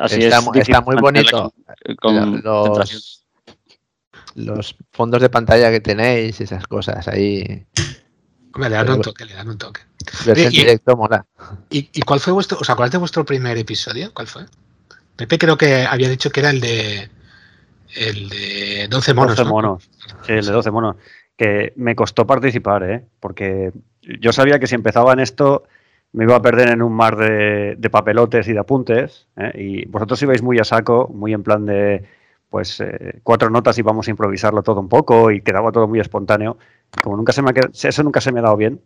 Así 0.00 0.22
está, 0.24 0.38
es 0.38 0.84
muy 0.84 0.96
bonito. 0.96 1.52
con- 2.00 2.40
los, 2.42 3.24
los 4.34 4.76
fondos 4.92 5.20
de 5.20 5.28
pantalla 5.28 5.70
que 5.70 5.80
tenéis, 5.80 6.40
esas 6.40 6.66
cosas 6.66 7.06
ahí. 7.08 7.66
Hombre, 8.54 8.70
le 8.70 8.76
dan 8.76 8.84
Pero- 8.86 8.96
un 8.96 9.02
toque, 9.02 9.24
le 9.26 9.34
dan 9.34 9.48
un 9.48 9.58
toque. 9.58 9.80
Y- 10.34 10.48
directo 10.48 10.96
mola. 10.96 11.24
¿Y, 11.70 11.88
y 11.92 12.02
cuál 12.02 12.18
fue 12.20 12.32
vuestro, 12.32 12.58
os 12.60 12.68
acordáis 12.68 12.92
de 12.92 12.98
vuestro 12.98 13.24
primer 13.24 13.56
episodio? 13.58 14.12
¿Cuál 14.12 14.26
fue? 14.26 14.44
Pepe 15.16 15.38
creo 15.38 15.56
que 15.56 15.84
había 15.86 16.08
dicho 16.08 16.30
que 16.30 16.40
era 16.40 16.50
el 16.50 16.60
de 16.60 17.10
el 17.96 18.28
de 18.28 18.86
12 18.90 19.14
monos. 19.14 19.36
12 19.36 19.44
¿no? 19.44 19.50
monos. 19.50 19.90
Sí, 20.26 20.32
el 20.32 20.46
de 20.46 20.52
12 20.52 20.70
monos. 20.70 20.96
Que 21.36 21.72
me 21.76 21.94
costó 21.96 22.26
participar, 22.26 22.82
¿eh? 22.84 23.04
Porque 23.20 23.72
yo 24.20 24.32
sabía 24.32 24.58
que 24.58 24.66
si 24.66 24.74
empezaba 24.74 25.12
en 25.12 25.20
esto 25.20 25.64
me 26.12 26.24
iba 26.24 26.36
a 26.36 26.42
perder 26.42 26.68
en 26.68 26.82
un 26.82 26.92
mar 26.92 27.16
de, 27.16 27.74
de 27.78 27.90
papelotes 27.90 28.46
y 28.48 28.52
de 28.52 28.58
apuntes. 28.58 29.26
¿eh? 29.36 29.52
Y 29.54 29.86
vosotros 29.86 30.20
ibais 30.22 30.42
muy 30.42 30.58
a 30.58 30.64
saco, 30.64 31.10
muy 31.12 31.32
en 31.32 31.42
plan 31.42 31.64
de, 31.64 32.04
pues, 32.50 32.80
eh, 32.80 33.20
cuatro 33.22 33.48
notas 33.48 33.78
y 33.78 33.82
vamos 33.82 34.06
a 34.06 34.10
improvisarlo 34.10 34.62
todo 34.62 34.78
un 34.80 34.88
poco 34.90 35.30
y 35.30 35.40
quedaba 35.40 35.72
todo 35.72 35.88
muy 35.88 36.00
espontáneo. 36.00 36.58
Como 37.02 37.16
nunca 37.16 37.32
se 37.32 37.40
me 37.40 37.50
ha 37.50 37.54
qued- 37.54 37.88
eso 37.88 38.02
nunca 38.02 38.20
se 38.20 38.30
me 38.30 38.40
ha 38.40 38.42
dado 38.42 38.56
bien. 38.58 38.78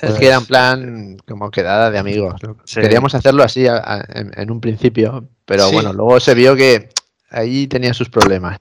Es 0.00 0.14
que 0.14 0.28
era 0.28 0.36
en 0.36 0.46
plan 0.46 1.16
como 1.26 1.50
quedada 1.50 1.90
de 1.90 1.98
amigos. 1.98 2.36
Sí. 2.64 2.80
Queríamos 2.80 3.14
hacerlo 3.16 3.42
así 3.42 3.66
a- 3.66 3.76
a- 3.84 4.04
en, 4.08 4.30
en 4.36 4.50
un 4.52 4.60
principio, 4.60 5.26
pero 5.44 5.64
Sí. 5.64 5.74
bueno, 5.74 5.92
luego 5.92 6.20
se 6.20 6.34
vio 6.36 6.54
que 6.54 6.88
ahí 7.36 7.66
tenía 7.66 7.94
sus 7.94 8.08
problemas. 8.08 8.58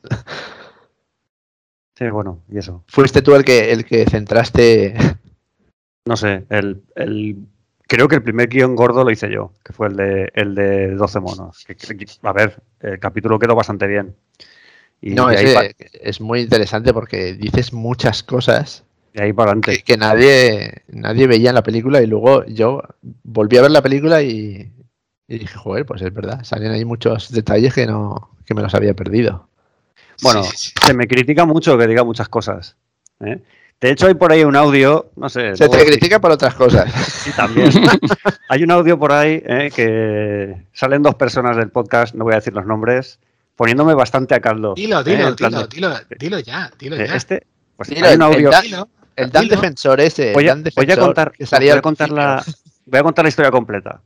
Sí, 1.97 2.09
bueno, 2.09 2.41
y 2.49 2.57
eso. 2.57 2.83
Fuiste 2.87 3.21
tú 3.21 3.35
el 3.35 3.45
que 3.45 3.71
el 3.71 3.85
que 3.85 4.05
centraste. 4.05 4.95
No 6.07 6.17
sé, 6.17 6.45
el, 6.49 6.83
el- 6.95 7.37
creo 7.87 8.07
que 8.07 8.15
el 8.15 8.23
primer 8.23 8.47
guion 8.49 8.75
gordo 8.75 9.03
lo 9.03 9.11
hice 9.11 9.31
yo, 9.31 9.53
que 9.63 9.73
fue 9.73 9.87
el 9.87 9.95
de, 9.95 10.31
el 10.35 10.53
de 10.55 10.91
12 10.95 11.19
monos. 11.19 11.65
A 12.23 12.33
ver, 12.33 12.61
el 12.81 12.99
capítulo 12.99 13.39
quedó 13.39 13.55
bastante 13.55 13.87
bien. 13.87 14.15
Y 15.01 15.11
No, 15.11 15.27
pa- 15.27 15.65
es 15.93 16.19
muy 16.21 16.41
interesante 16.41 16.93
porque 16.93 17.33
dices 17.33 17.73
muchas 17.73 18.23
cosas 18.23 18.83
de 19.13 19.23
ahí 19.23 19.33
para 19.33 19.51
adelante. 19.51 19.77
que, 19.77 19.83
que 19.83 19.97
nadie 19.97 20.83
nadie 20.87 21.27
veía 21.27 21.49
en 21.49 21.55
la 21.55 21.63
película 21.63 22.01
y 22.01 22.07
luego 22.07 22.45
yo 22.45 22.81
volví 23.23 23.57
a 23.57 23.61
ver 23.61 23.71
la 23.71 23.81
película 23.81 24.21
y, 24.21 24.71
y 25.27 25.37
dije, 25.39 25.57
joder, 25.57 25.85
pues 25.85 26.01
es 26.01 26.13
verdad, 26.13 26.43
salen 26.43 26.71
ahí 26.71 26.85
muchos 26.85 27.31
detalles 27.31 27.73
que 27.73 27.85
no 27.85 28.34
que 28.45 28.53
me 28.53 28.61
los 28.61 28.73
había 28.75 28.93
perdido. 28.93 29.47
Bueno, 30.21 30.43
Sí, 30.43 30.51
sí, 30.57 30.67
sí. 30.69 30.73
se 30.87 30.93
me 30.93 31.07
critica 31.07 31.45
mucho 31.45 31.77
que 31.77 31.87
diga 31.87 32.03
muchas 32.03 32.29
cosas. 32.29 32.75
¿eh? 33.19 33.41
De 33.81 33.91
hecho, 33.91 34.07
hay 34.07 34.13
por 34.13 34.31
ahí 34.31 34.43
un 34.45 34.55
audio, 34.55 35.11
no 35.17 35.27
sé. 35.27 35.55
Se 35.57 35.67
te 35.67 35.85
critica 35.85 36.19
por 36.21 36.31
otras 36.31 36.55
cosas. 36.55 36.89
Sí, 36.93 37.31
también. 37.35 37.69
hay 38.49 38.63
un 38.63 38.71
audio 38.71 38.97
por 38.97 39.11
ahí 39.11 39.43
¿eh? 39.45 39.69
que 39.75 40.65
salen 40.71 41.03
dos 41.03 41.15
personas 41.15 41.57
del 41.57 41.69
podcast, 41.69 42.15
no 42.15 42.23
voy 42.23 42.33
a 42.33 42.37
decir 42.37 42.53
los 42.53 42.65
nombres, 42.65 43.19
poniéndome 43.57 43.93
bastante 43.93 44.33
a 44.35 44.39
caldo. 44.39 44.73
Dilo, 44.75 45.01
¿eh? 45.01 45.03
dilo, 45.03 45.35
plan 45.35 45.51
dilo, 45.51 45.67
dilo, 45.67 45.93
dilo 46.17 46.39
ya, 46.39 46.71
dilo 46.79 46.95
eh, 46.95 47.07
ya. 47.07 47.15
Este, 47.15 47.45
pues 47.75 47.89
Dilo, 47.89 48.07
hay 48.07 48.15
un 48.15 48.21
el- 48.21 48.27
el 48.29 48.33
audio. 48.35 48.49
Dan- 48.51 48.63
Dilo. 48.63 48.89
El 49.17 49.31
Dan. 49.31 49.47
Defensor 49.47 49.99
ese, 50.01 50.33
Voy 50.33 50.45
a, 50.45 50.55
Dan 50.55 50.63
voy 50.63 50.71
a 50.71 50.87
Defensor 50.87 51.05
contar, 51.05 51.33
voy 51.59 51.69
a 51.69 51.81
contar 51.81 52.09
la, 52.09 52.43
voy 52.85 52.99
a 52.99 53.03
contar 53.03 53.25
la 53.25 53.29
historia 53.29 53.51
completa. 53.51 54.01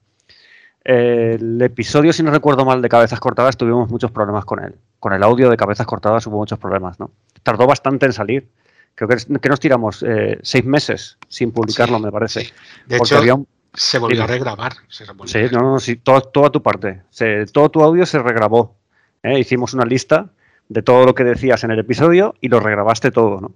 El 0.91 1.61
episodio, 1.61 2.11
si 2.11 2.23
no 2.23 2.31
recuerdo 2.31 2.65
mal, 2.65 2.81
de 2.81 2.89
Cabezas 2.89 3.19
Cortadas, 3.19 3.55
tuvimos 3.55 3.91
muchos 3.91 4.09
problemas 4.09 4.43
con 4.43 4.63
él. 4.63 4.73
Con 4.99 5.13
el 5.13 5.21
audio 5.21 5.47
de 5.51 5.55
Cabezas 5.55 5.85
Cortadas 5.85 6.25
hubo 6.25 6.37
muchos 6.37 6.57
problemas, 6.57 6.99
¿no? 6.99 7.11
Tardó 7.43 7.67
bastante 7.67 8.07
en 8.07 8.13
salir. 8.13 8.47
Creo 8.95 9.07
que, 9.07 9.17
que 9.39 9.49
nos 9.49 9.59
tiramos 9.59 10.01
eh, 10.01 10.39
seis 10.41 10.65
meses 10.65 11.19
sin 11.27 11.51
publicarlo, 11.51 11.97
Sí, 11.99 12.03
me 12.03 12.11
parece. 12.11 12.39
sí. 12.45 12.51
De 12.87 12.97
Porque 12.97 13.13
hecho, 13.13 13.17
había 13.19 13.35
un- 13.35 13.47
se 13.71 13.99
volvió 13.99 14.15
dime. 14.15 14.23
a 14.23 14.27
regrabar. 14.27 14.71
se 14.87 15.05
volvió 15.05 15.27
Sí, 15.27 15.37
a 15.37 15.51
no, 15.51 15.73
no, 15.73 15.79
sí, 15.79 15.95
todo- 15.97 16.21
toda 16.21 16.49
tu 16.49 16.63
parte. 16.63 17.03
Se- 17.11 17.45
todo 17.45 17.69
tu 17.69 17.83
audio 17.83 18.03
se 18.07 18.17
regrabó. 18.17 18.75
¿eh? 19.21 19.37
Hicimos 19.37 19.75
una 19.75 19.85
lista 19.85 20.29
de 20.69 20.81
todo 20.81 21.05
lo 21.05 21.13
que 21.13 21.23
decías 21.23 21.63
en 21.63 21.69
el 21.69 21.77
episodio 21.77 22.33
y 22.41 22.47
lo 22.49 22.59
regrabaste 22.59 23.11
todo, 23.11 23.39
¿no? 23.39 23.51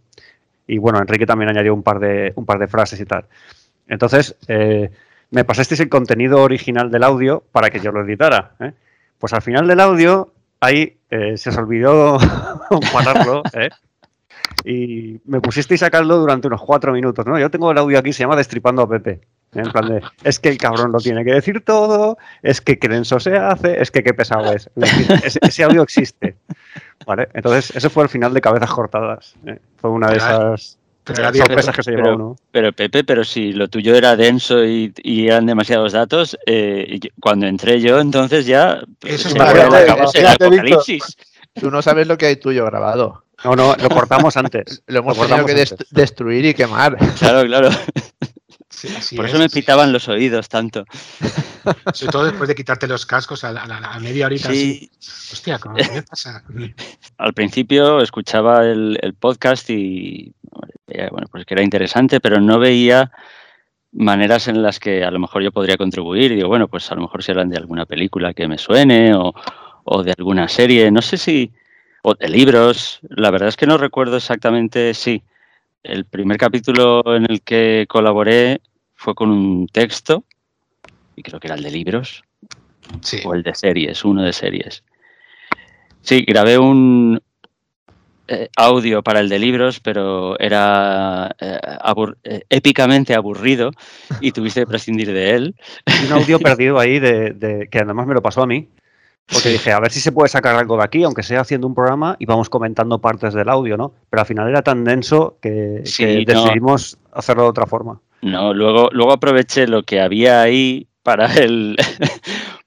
Y 0.67 0.77
bueno, 0.77 0.99
Enrique 0.99 1.25
también 1.25 1.49
añadió 1.49 1.73
un 1.73 1.81
par 1.81 1.97
de, 1.99 2.31
un 2.35 2.45
par 2.45 2.59
de 2.59 2.67
frases 2.67 2.99
y 3.01 3.05
tal. 3.05 3.25
Entonces, 3.87 4.35
eh, 4.47 4.91
me 5.33 5.43
pasasteis 5.43 5.79
el 5.79 5.89
contenido 5.89 6.41
original 6.41 6.91
del 6.91 7.03
audio 7.03 7.43
para 7.51 7.71
que 7.71 7.79
yo 7.79 7.91
lo 7.91 8.05
editara. 8.05 8.51
¿eh? 8.59 8.71
Pues 9.17 9.33
al 9.33 9.41
final 9.41 9.67
del 9.67 9.79
audio, 9.79 10.31
ahí 10.59 10.97
eh, 11.09 11.37
se 11.37 11.49
os 11.49 11.57
olvidó 11.57 12.19
pararlo, 12.93 13.41
¿eh? 13.53 13.69
Y 14.63 15.19
me 15.25 15.41
pusisteis 15.41 15.81
a 15.81 15.89
caldo 15.89 16.19
durante 16.19 16.47
unos 16.47 16.61
cuatro 16.61 16.93
minutos, 16.93 17.25
¿no? 17.25 17.39
Yo 17.39 17.49
tengo 17.49 17.71
el 17.71 17.77
audio 17.79 17.97
aquí, 17.97 18.13
se 18.13 18.23
llama 18.23 18.35
Destripando 18.35 18.83
a 18.83 18.87
Pepe. 18.87 19.11
¿eh? 19.11 19.19
En 19.53 19.71
plan 19.71 19.89
de, 19.89 20.01
es 20.23 20.39
que 20.39 20.49
el 20.49 20.59
cabrón 20.59 20.91
lo 20.91 20.99
tiene 20.99 21.25
que 21.25 21.33
decir 21.33 21.61
todo, 21.65 22.17
es 22.43 22.61
que 22.61 22.77
qué 22.77 22.87
denso 22.87 23.19
se 23.19 23.35
hace, 23.35 23.81
es 23.81 23.89
que 23.89 24.03
qué 24.03 24.13
pesado 24.13 24.53
es. 24.53 24.69
Ese, 25.23 25.39
ese 25.41 25.63
audio 25.63 25.81
existe. 25.81 26.35
¿Vale? 27.07 27.27
Entonces, 27.33 27.75
ese 27.75 27.89
fue 27.89 28.03
el 28.03 28.09
final 28.09 28.35
de 28.35 28.41
Cabezas 28.41 28.71
Cortadas. 28.71 29.35
Fue 29.77 29.89
una 29.89 30.11
de 30.11 30.17
esas 30.17 30.77
Pero 31.03 31.33
sorpresas 31.33 31.75
que 31.75 31.83
se 31.83 31.91
llevó 31.91 32.03
pero- 32.03 32.15
uno. 32.15 32.35
Pero 32.51 32.73
Pepe, 32.73 33.03
pero 33.03 33.23
si 33.23 33.51
lo 33.53 33.67
tuyo 33.67 33.95
era 33.95 34.15
denso 34.15 34.63
y, 34.63 34.93
y 35.03 35.27
eran 35.27 35.45
demasiados 35.45 35.91
datos, 35.93 36.37
eh, 36.45 36.99
cuando 37.19 37.45
entré 37.47 37.81
yo, 37.81 37.99
entonces 37.99 38.45
ya 38.45 38.81
Eso 39.03 39.27
es 39.27 39.33
se 39.33 40.19
el 40.19 40.27
apocalipsis. 40.27 41.17
Tú 41.59 41.69
no 41.69 41.81
sabes 41.81 42.07
lo 42.07 42.17
que 42.17 42.27
hay 42.27 42.35
tuyo 42.37 42.65
grabado. 42.65 43.23
No, 43.43 43.55
no, 43.55 43.75
lo 43.75 43.89
cortamos 43.89 44.37
antes. 44.37 44.83
Lo 44.87 44.99
hemos 44.99 45.17
Lo 45.17 45.25
tenido 45.25 45.45
que 45.45 45.53
dest- 45.55 45.71
antes. 45.73 45.87
destruir 45.91 46.45
y 46.45 46.53
quemar. 46.53 46.97
Claro, 47.19 47.45
claro. 47.45 47.69
Sí, 48.87 48.93
así 48.97 49.15
Por 49.15 49.25
es, 49.25 49.31
eso 49.31 49.39
me 49.41 49.47
pitaban 49.49 49.93
los 49.93 50.09
oídos 50.09 50.49
tanto. 50.49 50.83
Sobre 51.93 52.11
todo 52.11 52.25
después 52.25 52.49
de 52.49 52.55
quitarte 52.55 52.85
los 52.85 53.05
cascos 53.05 53.45
a, 53.45 53.53
la- 53.53 53.63
a 53.63 53.99
media 54.01 54.25
horita. 54.25 54.49
Sí, 54.49 54.89
así. 54.99 55.31
Hostia, 55.31 55.57
¿cómo- 55.59 55.75
¿qué 55.75 56.03
pasa? 56.03 56.43
al 57.17 57.33
principio 57.33 58.01
escuchaba 58.01 58.65
el, 58.65 58.99
el 59.01 59.13
podcast 59.13 59.69
y 59.69 60.33
veía, 60.85 61.07
bueno, 61.11 61.27
pues 61.31 61.45
que 61.45 61.53
era 61.53 61.63
interesante, 61.63 62.19
pero 62.19 62.41
no 62.41 62.59
veía 62.59 63.09
maneras 63.93 64.49
en 64.49 64.61
las 64.61 64.79
que 64.79 65.05
a 65.05 65.11
lo 65.11 65.19
mejor 65.19 65.43
yo 65.43 65.53
podría 65.53 65.77
contribuir. 65.77 66.33
Y 66.33 66.35
digo, 66.35 66.49
bueno, 66.49 66.67
pues 66.67 66.91
a 66.91 66.95
lo 66.95 67.01
mejor 67.03 67.23
se 67.23 67.31
hablan 67.31 67.49
de 67.49 67.57
alguna 67.57 67.85
película 67.85 68.33
que 68.33 68.49
me 68.49 68.57
suene 68.57 69.13
o, 69.15 69.33
o 69.85 70.03
de 70.03 70.11
alguna 70.17 70.49
serie, 70.49 70.91
no 70.91 71.01
sé 71.01 71.15
si, 71.17 71.53
o 72.01 72.15
de 72.15 72.27
libros. 72.27 72.99
La 73.03 73.31
verdad 73.31 73.47
es 73.47 73.55
que 73.55 73.65
no 73.67 73.77
recuerdo 73.77 74.17
exactamente, 74.17 74.93
sí. 74.93 75.23
El 75.83 76.05
primer 76.05 76.37
capítulo 76.37 77.01
en 77.15 77.29
el 77.29 77.41
que 77.41 77.85
colaboré 77.89 78.61
fue 79.03 79.15
con 79.15 79.29
un 79.29 79.67
texto, 79.67 80.23
y 81.17 81.23
creo 81.23 81.39
que 81.39 81.47
era 81.47 81.55
el 81.55 81.63
de 81.63 81.71
libros, 81.71 82.23
Sí. 83.01 83.19
o 83.25 83.33
el 83.33 83.43
de 83.43 83.53
series, 83.53 84.05
uno 84.05 84.23
de 84.23 84.31
series. 84.33 84.83
Sí, 86.01 86.23
grabé 86.25 86.57
un 86.57 87.21
eh, 88.29 88.47
audio 88.55 89.03
para 89.03 89.19
el 89.19 89.27
de 89.27 89.39
libros, 89.39 89.79
pero 89.81 90.39
era 90.39 91.35
eh, 91.39 91.59
abur- 91.83 92.15
eh, 92.23 92.43
épicamente 92.49 93.13
aburrido 93.13 93.71
y 94.21 94.31
tuviste 94.31 94.61
que 94.61 94.67
prescindir 94.67 95.11
de 95.11 95.31
él. 95.31 95.55
Un 96.05 96.13
audio 96.13 96.39
perdido 96.39 96.79
ahí 96.79 96.99
de, 96.99 97.31
de- 97.31 97.67
que 97.69 97.79
además 97.79 98.07
me 98.07 98.13
lo 98.13 98.21
pasó 98.21 98.41
a 98.43 98.47
mí. 98.47 98.69
Porque 99.25 99.49
dije, 99.49 99.71
a 99.71 99.79
ver 99.79 99.91
si 99.91 99.99
se 100.01 100.11
puede 100.11 100.27
sacar 100.29 100.55
algo 100.55 100.75
de 100.77 100.83
aquí, 100.83 101.03
aunque 101.03 101.23
sea 101.23 101.41
haciendo 101.41 101.67
un 101.67 101.73
programa 101.75 102.15
y 102.19 102.25
vamos 102.25 102.49
comentando 102.49 102.99
partes 102.99 103.33
del 103.33 103.47
audio, 103.49 103.77
¿no? 103.77 103.93
Pero 104.09 104.21
al 104.21 104.27
final 104.27 104.49
era 104.49 104.61
tan 104.61 104.83
denso 104.83 105.37
que, 105.41 105.81
Sí, 105.85 106.03
que 106.25 106.33
no. 106.33 106.43
decidimos 106.43 106.97
hacerlo 107.13 107.43
de 107.43 107.49
otra 107.49 107.65
forma. 107.65 107.99
No, 108.23 108.53
luego, 108.53 108.89
luego 108.91 109.11
aproveché 109.11 109.67
lo 109.67 109.83
que 109.83 109.99
había 110.01 110.41
ahí 110.41 110.87
para 111.03 111.25
el 111.35 111.75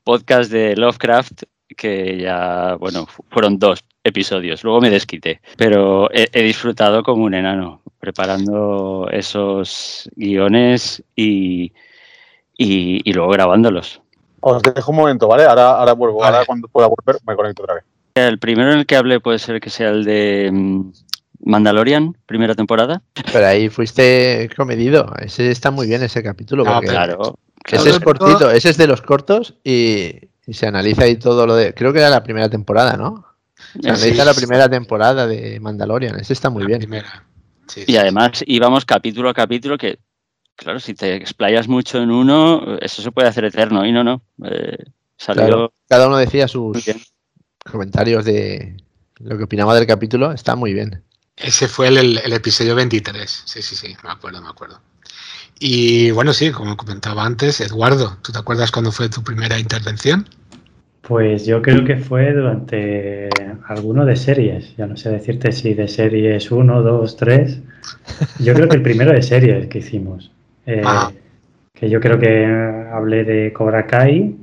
podcast 0.05 0.51
de 0.53 0.77
Lovecraft, 0.77 1.43
que 1.77 2.19
ya, 2.21 2.77
bueno, 2.79 3.07
fu- 3.07 3.25
fueron 3.29 3.59
dos 3.59 3.81
episodios. 4.05 4.63
Luego 4.63 4.81
me 4.81 4.91
desquité, 4.91 5.41
pero 5.57 6.11
he, 6.13 6.29
he 6.33 6.43
disfrutado 6.43 7.03
como 7.03 7.25
un 7.25 7.35
enano 7.35 7.83
preparando 7.99 9.09
esos 9.11 10.09
guiones 10.15 11.03
y, 11.17 11.73
y, 12.57 13.01
y 13.05 13.13
luego 13.13 13.31
grabándolos. 13.33 14.01
Os 14.41 14.63
dejo 14.63 14.91
un 14.93 14.99
momento, 14.99 15.27
¿vale? 15.27 15.45
Ahora, 15.45 15.71
ahora 15.71 15.93
vuelvo. 15.95 16.19
Vale. 16.19 16.37
Ahora 16.37 16.47
cuando 16.47 16.69
pueda 16.69 16.87
volver 16.87 17.17
me 17.27 17.35
conecto 17.35 17.63
otra 17.63 17.75
vez. 17.77 17.85
El 18.15 18.39
primero 18.39 18.73
en 18.73 18.79
el 18.79 18.87
que 18.87 18.97
hablé 18.97 19.19
puede 19.21 19.39
ser 19.39 19.61
que 19.61 19.71
sea 19.71 19.89
el 19.91 20.05
de 20.05 20.51
mm, 20.53 20.93
Mandalorian, 21.45 22.17
primera 22.27 22.55
temporada. 22.55 23.03
Pero 23.33 23.47
ahí 23.47 23.69
fuiste 23.69 24.49
comedido. 24.57 25.13
Ese 25.21 25.51
está 25.51 25.71
muy 25.71 25.87
bien 25.87 26.03
ese 26.03 26.23
capítulo. 26.23 26.65
Ah, 26.67 26.75
porque 26.77 26.89
Claro. 26.89 27.39
ese 27.65 27.91
es 27.91 28.01
Todo- 28.01 28.05
cortito, 28.05 28.51
ese 28.51 28.71
es 28.71 28.77
de 28.77 28.87
los 28.87 29.03
cortos 29.03 29.55
y, 29.65 30.13
y 30.47 30.55
se 30.55 30.67
analiza 30.67 31.03
ahí 31.05 31.17
todo 31.17 31.47
lo 31.47 31.55
de. 31.57 31.75
Creo 31.75 31.93
que 31.93 31.99
era 32.01 32.11
la 32.11 32.23
primera 32.23 32.49
temporada, 32.49 32.97
¿no? 32.97 33.25
Se 33.81 33.89
analiza 33.91 34.25
la 34.25 34.35
primera 34.35 34.69
temporada 34.69 35.27
de 35.27 35.59
Mandalorian. 35.61 36.19
Ese 36.21 36.33
está 36.33 36.51
muy 36.51 36.63
La 36.63 36.69
bien. 36.69 36.79
primera. 36.81 37.25
Sí, 37.69 37.81
Y 37.83 37.93
sí, 37.93 37.97
además 37.97 38.43
íbamos 38.47 38.85
capítulo 38.85 39.29
a 39.29 39.35
capítulo 39.35 39.77
que, 39.77 39.99
claro, 40.55 40.79
si 40.79 40.95
te 40.95 41.15
explayas 41.17 41.67
mucho 41.69 41.99
en 42.01 42.11
uno, 42.11 42.77
eso 42.81 43.03
se 43.03 43.11
puede 43.13 43.29
hacer 43.29 43.45
eterno. 43.45 43.85
Y 43.85 43.93
no, 43.93 44.05
no. 44.05 44.23
eh, 44.45 44.77
salió 45.17 45.47
Claro. 45.47 45.73
Cada 45.89 46.07
uno 46.07 46.17
decía 46.19 46.47
sus 46.49 46.85
comentarios 47.71 48.25
de 48.25 48.77
lo 49.19 49.37
que 49.39 49.45
opinaba 49.45 49.75
del 49.75 49.87
capítulo. 49.87 50.33
Está 50.33 50.55
muy 50.55 50.73
bien. 50.75 51.03
Ese 51.37 51.69
fue 51.69 51.89
el, 51.89 51.99
el- 51.99 52.19
el 52.25 52.33
episodio 52.33 52.75
23. 52.75 53.43
Sí, 53.45 53.63
sí, 53.63 53.75
sí, 53.77 53.95
me 54.03 54.11
acuerdo, 54.11 54.41
me 54.43 54.49
acuerdo. 54.49 54.81
Y 55.59 56.11
bueno, 56.11 56.33
sí, 56.33 56.51
como 56.51 56.77
comentaba 56.77 57.25
antes, 57.25 57.61
Eduardo, 57.61 58.19
¿tú 58.23 58.33
te 58.33 58.39
acuerdas 58.39 58.71
cuándo 58.71 58.93
fue 58.93 59.09
tu 59.09 59.23
primera 59.23 59.59
intervención? 59.59 60.29
Pues 61.03 61.47
yo 61.47 61.63
creo 61.63 61.85
que 61.85 61.97
fue 61.99 62.33
durante 62.33 63.29
alguno 63.69 64.05
de 64.05 64.17
series. 64.17 64.77
Ya 64.77 64.87
no 64.87 64.97
sé 64.97 65.11
decirte 65.11 65.53
si 65.53 65.73
de 65.75 65.87
series 65.89 66.51
1, 66.51 66.83
2, 66.83 67.17
3. 67.17 67.59
Yo 68.41 68.55
creo 68.55 68.69
que 68.69 68.77
el 68.77 68.83
primero 68.83 69.13
de 69.13 69.23
series 69.23 69.69
que 69.69 69.79
hicimos. 69.79 70.33
Eh, 70.67 70.83
Ah. 70.85 71.13
Que 71.73 71.89
yo 71.91 72.01
creo 72.01 72.19
que 72.19 72.45
hablé 72.93 73.23
de 73.25 73.53
Cobra 73.53 73.87
Kai 73.87 74.35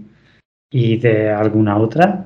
y 0.71 0.97
de 0.97 1.31
alguna 1.31 1.77
otra. 1.77 2.22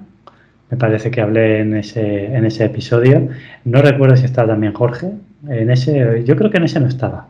Me 0.69 0.77
parece 0.77 1.11
que 1.11 1.21
hablé 1.21 1.59
en 1.59 1.75
ese, 1.75 2.25
en 2.25 2.45
ese 2.45 2.65
episodio. 2.65 3.29
No 3.63 3.81
recuerdo 3.81 4.17
si 4.17 4.25
estaba 4.25 4.49
también 4.49 4.73
Jorge. 4.73 5.11
En 5.47 5.71
ese, 5.71 6.23
yo 6.25 6.35
creo 6.35 6.51
que 6.51 6.57
en 6.57 6.65
ese 6.65 6.79
no 6.79 6.87
estaba. 6.87 7.27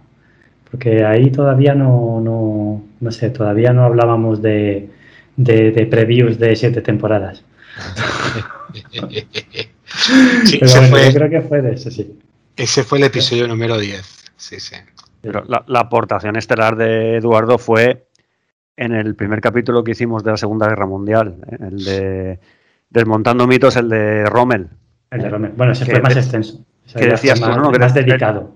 Porque 0.71 1.05
ahí 1.05 1.31
todavía 1.31 1.75
no, 1.75 2.19
no, 2.21 2.83
no 2.99 3.11
sé, 3.11 3.29
todavía 3.29 3.73
no 3.73 3.83
hablábamos 3.83 4.41
de, 4.41 4.89
de, 5.35 5.71
de 5.71 5.85
previews 5.85 6.39
de 6.39 6.55
siete 6.55 6.81
temporadas. 6.81 7.43
Sí, 10.45 10.57
Pero 10.59 10.65
ese, 10.65 10.79
bueno, 10.79 10.87
fue, 10.89 11.05
yo 11.05 11.13
creo 11.13 11.29
que 11.29 11.41
fue 11.41 11.61
de 11.61 11.73
eso, 11.73 11.89
sí. 11.89 12.19
ese 12.55 12.83
fue 12.83 12.97
el 12.99 13.05
episodio 13.05 13.47
número 13.47 13.77
10. 13.77 14.31
Sí, 14.35 14.59
sí. 14.59 14.75
Pero 15.21 15.43
la, 15.47 15.63
la 15.67 15.79
aportación 15.79 16.35
estelar 16.35 16.75
de 16.75 17.15
Eduardo 17.17 17.57
fue 17.57 18.07
en 18.75 18.93
el 18.93 19.15
primer 19.15 19.41
capítulo 19.41 19.83
que 19.83 19.91
hicimos 19.91 20.23
de 20.23 20.31
la 20.31 20.37
Segunda 20.37 20.67
Guerra 20.67 20.85
Mundial, 20.85 21.37
¿eh? 21.51 21.57
el 21.61 21.83
de 21.83 22.39
Desmontando 22.89 23.47
mitos, 23.47 23.75
el 23.75 23.89
de 23.89 24.25
Rommel. 24.25 24.69
El 25.11 25.21
de 25.21 25.29
Romero. 25.29 25.53
Bueno, 25.57 25.73
ese 25.73 25.85
¿Qué 25.85 25.91
fue 25.91 26.01
más 26.01 26.15
de- 26.15 26.21
extenso. 26.21 26.59
Ese 26.85 26.99
ya 27.01 27.05
decías 27.11 27.39
fue 27.39 27.47
tú, 27.49 27.53
más, 27.55 27.63
no? 27.63 27.71
Que 27.71 27.79
más 27.79 27.93
de- 27.93 28.03
dedicado. 28.03 28.51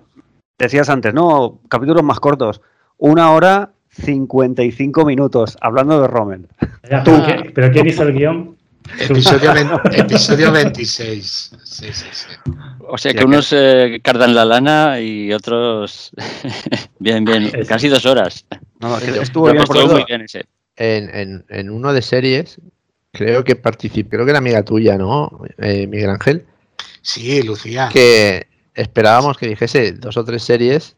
Decías 0.58 0.90
antes, 0.90 1.14
no, 1.14 1.60
capítulos 1.70 2.04
más 2.04 2.20
cortos. 2.20 2.62
Una 2.98 3.32
hora 3.32 3.72
55 3.90 5.06
minutos 5.06 5.58
hablando 5.60 6.02
de 6.02 6.08
Rommel. 6.08 6.48
Ya, 6.90 7.04
pero, 7.04 7.26
¿qué- 7.26 7.52
pero 7.54 7.72
¿quién 7.72 7.88
hizo 7.88 8.04
el 8.04 8.14
guion? 8.14 8.58
Episodio, 9.00 9.52
episodio 9.92 10.52
26. 10.52 11.52
Sí, 11.64 11.86
sí, 11.94 12.06
sí. 12.12 12.28
O 12.88 12.98
sea 12.98 13.12
que 13.14 13.20
que- 13.20 13.26
unos 13.26 13.54
eh, 13.54 14.00
cardan 14.04 14.34
la 14.34 14.46
lana 14.46 15.00
y 15.00 15.32
otros. 15.34 16.12
bien, 17.00 17.24
bien. 17.26 17.52
Casi 17.68 17.90
dos 17.90 18.06
horas. 18.06 18.46
No, 18.80 18.98
que 19.00 19.20
estuvo 19.20 19.52
bien 19.52 19.64
muy 19.92 20.04
bien 20.08 20.22
ese. 20.22 20.46
En, 20.76 21.10
en, 21.16 21.46
en 21.50 21.70
uno 21.70 21.94
de 21.94 22.02
series, 22.02 22.60
creo 23.12 23.44
que 23.44 23.56
participé, 23.56 24.10
creo 24.10 24.26
que 24.26 24.32
era 24.32 24.40
amiga 24.40 24.64
tuya, 24.64 24.98
¿no? 24.98 25.42
Eh, 25.58 25.88
Miguel 25.88 26.10
Ángel. 26.12 26.46
Sí, 27.02 27.42
Lucía. 27.44 27.90
Que 27.92 28.48
esperábamos 28.74 29.38
que 29.38 29.48
dijese 29.48 29.92
dos 29.94 30.18
o 30.18 30.24
tres 30.26 30.44
series 30.44 30.96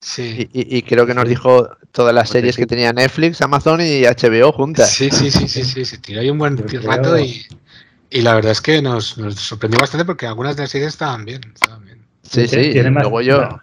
Sí. 0.00 0.48
y, 0.52 0.60
y- 0.60 0.76
y 0.78 0.82
creo 0.82 1.06
que 1.06 1.14
nos 1.14 1.28
dijo 1.28 1.68
todas 1.90 2.14
las 2.14 2.28
Pues 2.28 2.32
series 2.32 2.56
que 2.56 2.66
tenía 2.66 2.92
Netflix, 2.92 3.40
Amazon 3.42 3.80
y 3.80 4.04
HBO 4.04 4.52
juntas. 4.52 4.90
Sí, 4.90 5.10
sí, 5.10 5.30
sí, 5.30 5.48
sí, 5.48 5.64
sí, 5.64 5.84
se 5.84 5.98
tiró 5.98 6.20
ahí 6.20 6.30
un 6.30 6.38
buen 6.38 6.56
creo- 6.56 6.82
rato 6.82 7.18
y, 7.18 7.44
y 8.10 8.20
la 8.20 8.34
verdad 8.34 8.52
es 8.52 8.60
que 8.60 8.80
nos, 8.80 9.18
nos 9.18 9.34
sorprendió 9.36 9.78
bastante 9.80 10.04
porque 10.04 10.26
algunas 10.26 10.54
de 10.56 10.62
las 10.62 10.70
series 10.70 10.88
estaban 10.90 11.24
bien. 11.24 11.40
Estaban 11.52 11.84
bien. 11.84 12.04
Sí, 12.22 12.46
sí. 12.46 12.70
tiene 12.72 12.90
más, 12.90 13.02
Luego 13.02 13.22
yo. 13.22 13.58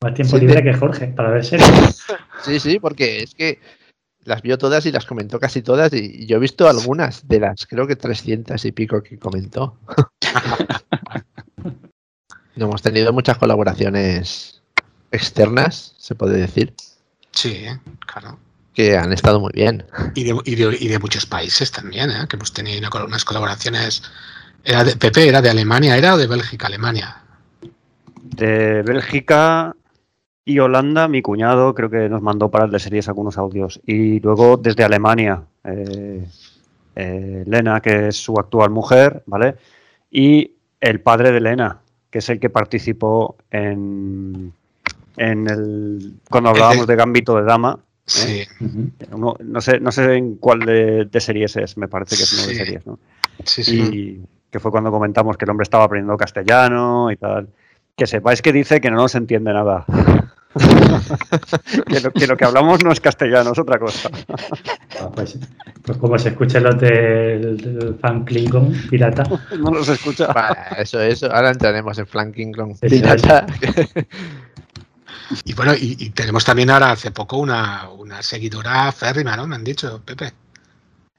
más 0.00 0.14
tiempo 0.14 0.36
Sí, 0.38 0.46
libre 0.46 0.64
que 0.64 0.74
Jorge 0.74 1.06
para 1.08 1.30
ver 1.30 1.44
series. 1.44 2.02
Sí, 2.44 2.58
sí, 2.58 2.78
porque 2.80 3.22
es 3.22 3.34
que 3.34 3.60
las 4.28 4.42
vio 4.42 4.56
todas 4.58 4.86
y 4.86 4.92
las 4.92 5.06
comentó 5.06 5.40
casi 5.40 5.62
todas 5.62 5.92
y 5.92 6.26
yo 6.26 6.36
he 6.36 6.40
visto 6.40 6.68
algunas 6.68 7.26
de 7.26 7.40
las, 7.40 7.66
creo 7.66 7.86
que 7.86 7.96
300 7.96 8.64
y 8.64 8.72
pico 8.72 9.02
que 9.02 9.18
comentó. 9.18 9.76
No, 12.56 12.66
hemos 12.66 12.82
tenido 12.82 13.12
muchas 13.12 13.38
colaboraciones 13.38 14.62
externas, 15.10 15.94
se 15.98 16.14
puede 16.14 16.38
decir, 16.38 16.74
Sí, 17.32 17.66
claro. 18.06 18.38
que 18.74 18.96
han 18.96 19.12
estado 19.12 19.40
muy 19.40 19.52
bien. 19.54 19.84
Y 20.14 20.24
de, 20.24 20.38
y 20.44 20.54
de- 20.56 20.76
y 20.80 20.88
de 20.88 20.98
muchos 20.98 21.26
países 21.26 21.70
también, 21.70 22.10
¿eh? 22.10 22.26
que 22.28 22.36
hemos 22.36 22.52
tenido 22.52 22.78
una 22.88 23.04
unas 23.04 23.24
colaboraciones. 23.24 24.02
Era 24.64 24.84
de, 24.84 24.96
Pepe, 24.96 25.28
¿era 25.28 25.40
de 25.40 25.50
Alemania? 25.50 25.96
¿Era 25.96 26.14
o 26.14 26.18
de 26.18 26.26
Bélgica? 26.26 26.66
Alemania. 26.66 27.22
De 28.22 28.82
Bélgica 28.82 29.74
y 30.52 30.58
Holanda, 30.60 31.08
mi 31.08 31.20
cuñado 31.22 31.74
creo 31.74 31.90
que 31.90 32.08
nos 32.08 32.22
mandó 32.22 32.50
para 32.50 32.64
el 32.64 32.70
de 32.70 32.78
series 32.78 33.08
algunos 33.08 33.36
audios. 33.38 33.80
Y 33.86 34.20
luego 34.20 34.56
desde 34.56 34.84
Alemania, 34.84 35.42
eh, 35.64 36.24
eh, 36.96 37.44
Lena, 37.46 37.80
que 37.80 38.08
es 38.08 38.16
su 38.16 38.34
actual 38.38 38.70
mujer, 38.70 39.22
¿vale? 39.26 39.56
Y 40.10 40.52
el 40.80 41.00
padre 41.00 41.32
de 41.32 41.40
Lena, 41.40 41.78
que 42.10 42.18
es 42.18 42.28
el 42.30 42.40
que 42.40 42.48
participó 42.50 43.36
en, 43.50 44.52
en 45.16 45.50
el. 45.50 46.14
cuando 46.30 46.50
hablábamos 46.50 46.86
de 46.86 46.96
Gambito 46.96 47.36
de 47.36 47.42
Dama. 47.44 47.78
Sí, 48.06 48.42
Ujú. 48.60 48.90
Uno- 49.12 49.36
no, 49.44 49.60
sé, 49.60 49.80
no 49.80 49.92
sé 49.92 50.14
en 50.14 50.36
cuál 50.36 50.60
de, 50.60 51.04
de 51.04 51.20
series 51.20 51.56
es, 51.56 51.76
me 51.76 51.88
parece 51.88 52.16
que 52.16 52.22
es 52.22 52.32
uno 52.32 52.42
de 52.46 52.54
Sí. 52.54 52.54
series, 52.56 52.86
¿no? 52.86 52.98
sí, 53.44 53.62
sí. 53.62 53.76
y 53.92 54.20
que 54.50 54.60
fue 54.60 54.70
cuando 54.70 54.90
comentamos 54.90 55.36
que 55.36 55.44
el 55.44 55.50
hombre 55.50 55.64
estaba 55.64 55.84
aprendiendo 55.84 56.16
castellano 56.16 57.12
y 57.12 57.16
tal. 57.16 57.48
Que 57.94 58.06
sepáis 58.06 58.40
que 58.40 58.52
dice 58.52 58.80
que 58.80 58.90
no 58.90 58.96
nos 58.96 59.14
entiende 59.14 59.52
nada. 59.52 59.84
que, 61.86 62.00
lo, 62.00 62.10
que 62.12 62.26
lo 62.26 62.36
que 62.36 62.44
hablamos 62.44 62.82
no 62.84 62.92
es 62.92 63.00
castellano, 63.00 63.52
es 63.52 63.58
otra 63.58 63.78
cosa. 63.78 64.10
Ah, 65.00 65.10
pues, 65.14 65.38
pues 65.82 65.98
como 65.98 66.18
se 66.18 66.30
escucha 66.30 66.60
los 66.60 66.78
del, 66.78 67.56
del 67.56 67.94
fan 68.00 68.24
Klingon 68.24 68.72
pirata. 68.90 69.24
No 69.58 69.70
nos 69.70 69.88
escucha. 69.88 70.28
Eso, 70.78 71.00
eso. 71.00 71.32
Ahora 71.32 71.50
entraremos 71.50 71.98
en 71.98 72.06
flanking 72.06 72.52
con 72.52 72.70
Eso, 72.70 72.80
pirata. 72.88 73.46
Y 75.44 75.52
bueno, 75.54 75.74
y, 75.74 75.96
y 75.98 76.10
tenemos 76.10 76.44
también 76.44 76.70
ahora 76.70 76.92
hace 76.92 77.10
poco 77.10 77.36
una, 77.36 77.88
una 77.90 78.22
seguidora 78.22 78.90
férrima, 78.92 79.36
¿no? 79.36 79.46
Me 79.46 79.56
han 79.56 79.64
dicho, 79.64 80.00
Pepe. 80.04 80.32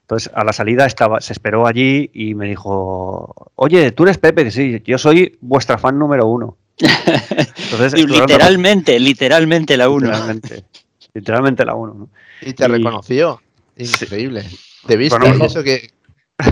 Entonces, 0.09 0.31
a 0.33 0.43
la 0.43 0.53
salida 0.53 0.87
estaba, 0.87 1.21
se 1.21 1.33
esperó 1.33 1.67
allí 1.67 2.09
y 2.15 2.33
me 2.33 2.47
dijo, 2.47 3.51
oye, 3.53 3.91
tú 3.91 4.03
eres 4.03 4.17
Pepe, 4.17 4.49
sí, 4.49 4.81
yo 4.83 4.97
soy 4.97 5.37
vuestra 5.39 5.77
fan 5.77 5.99
número 5.99 6.25
uno. 6.25 6.57
Entonces, 6.79 7.93
literalmente, 8.07 8.99
literalmente 8.99 9.75
la 9.77 9.89
uno. 9.89 10.07
literalmente, 10.07 10.63
literalmente 11.13 11.65
la 11.65 11.75
uno. 11.75 11.93
¿no? 11.93 12.09
Y 12.41 12.53
te 12.53 12.65
Y- 12.65 12.67
reconoció. 12.67 13.41
Increíble. 13.75 14.43
Te 14.87 14.97
viste 14.97 15.17
Bueno, 15.19 15.45
eso 15.45 15.63
que 15.63 15.91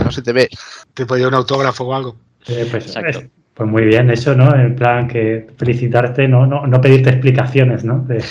no 0.04 0.10
se 0.12 0.22
te 0.22 0.32
ve. 0.32 0.48
¿Te 0.94 1.06
podía 1.06 1.28
un 1.28 1.34
autógrafo 1.34 1.84
o 1.84 1.94
algo? 1.94 2.16
Eh, 2.46 2.66
pues, 2.70 2.86
Exacto. 2.86 3.18
es- 3.20 3.26
pues 3.54 3.68
muy 3.68 3.84
bien, 3.86 4.08
eso, 4.10 4.36
¿no? 4.36 4.54
En 4.54 4.76
plan 4.76 5.08
que 5.08 5.48
felicitarte, 5.58 6.28
no, 6.28 6.46
no, 6.46 6.64
no 6.68 6.80
pedirte 6.80 7.10
explicaciones, 7.10 7.82
¿no? 7.84 7.98
De- 8.06 8.22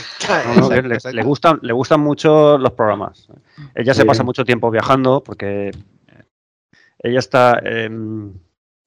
No, 0.56 0.70
no, 0.70 0.82
le, 0.82 0.98
le 1.14 1.24
gustan, 1.24 1.60
le 1.62 1.74
gustan 1.74 2.00
mucho 2.00 2.58
los 2.58 2.72
programas. 2.72 3.28
Ella 3.76 3.94
se 3.94 4.06
pasa 4.06 4.22
bien. 4.22 4.26
mucho 4.28 4.46
tiempo 4.46 4.72
viajando 4.72 5.22
porque 5.22 5.72
ella 7.00 7.20
está, 7.20 7.60
eh, 7.64 7.90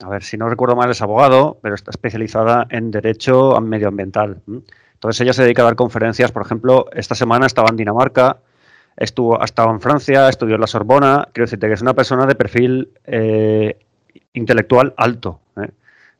a 0.03 0.09
ver, 0.09 0.23
si 0.23 0.37
no 0.37 0.49
recuerdo 0.49 0.77
mal, 0.77 0.91
es 0.91 1.03
abogado, 1.03 1.59
pero 1.63 1.75
está 1.75 1.91
especializada 1.91 2.67
en 2.71 2.91
derecho 2.91 3.61
medioambiental. 3.61 4.41
Entonces 4.95 5.21
ella 5.21 5.33
se 5.33 5.43
dedica 5.43 5.63
a 5.63 5.67
dar 5.67 5.77
conferencias, 5.77 6.33
por 6.33 6.43
ejemplo, 6.43 6.87
esta 6.93 7.15
semana 7.15 7.47
estaba 7.47 7.69
en 7.71 7.77
Dinamarca, 7.77 8.39
estuvo, 8.97 9.41
ha 9.41 9.45
estado 9.45 9.71
en 9.71 9.81
Francia, 9.81 10.29
estudió 10.29 10.55
en 10.57 10.61
la 10.61 10.67
Sorbona, 10.67 11.29
quiero 11.33 11.47
decirte 11.47 11.69
que 11.69 11.75
es 11.75 11.83
una 11.83 11.95
persona 11.95 12.27
de 12.27 12.35
perfil 12.35 12.91
eh, 13.05 13.79
intelectual 14.33 14.95
alto. 14.97 15.41
¿eh? 15.57 15.71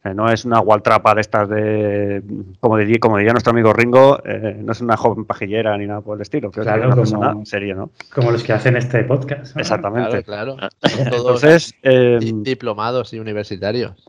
Eh, 0.03 0.15
no 0.15 0.31
es 0.31 0.47
una 0.47 0.61
gualtrapa 0.61 1.15
de 1.15 1.21
estas 1.21 1.47
de, 1.49 2.23
como 2.59 2.79
diría, 2.79 2.97
como 3.01 3.19
diría 3.19 3.33
nuestro 3.33 3.51
amigo 3.51 3.73
Ringo, 3.75 4.19
eh, 4.25 4.57
no 4.59 4.73
es 4.73 4.81
una 4.81 4.97
joven 4.97 5.27
pajillera 5.27 5.77
ni 5.77 5.87
nada 5.87 6.01
por 6.01 6.17
el 6.17 6.23
estilo, 6.23 6.51
creo 6.51 6.65
que 6.65 6.71
Claro, 6.71 6.81
es 6.83 6.87
una 6.87 6.95
como- 6.95 7.03
persona 7.31 7.45
seria, 7.45 7.75
¿no? 7.75 7.91
como 8.15 8.31
los 8.31 8.43
que 8.43 8.55
hacen 8.55 8.77
este 8.79 9.05
podcast. 9.05 9.55
¿no? 9.55 9.61
Exactamente. 9.61 10.23
Claro, 10.25 10.57
claro. 10.57 10.71
Ah. 10.83 10.89
Son 10.89 11.05
todos 11.11 11.43
Entonces, 11.45 11.75
eh, 11.83 12.17
di- 12.19 12.33
diplomados 12.43 13.13
y 13.13 13.19
universitarios. 13.19 14.09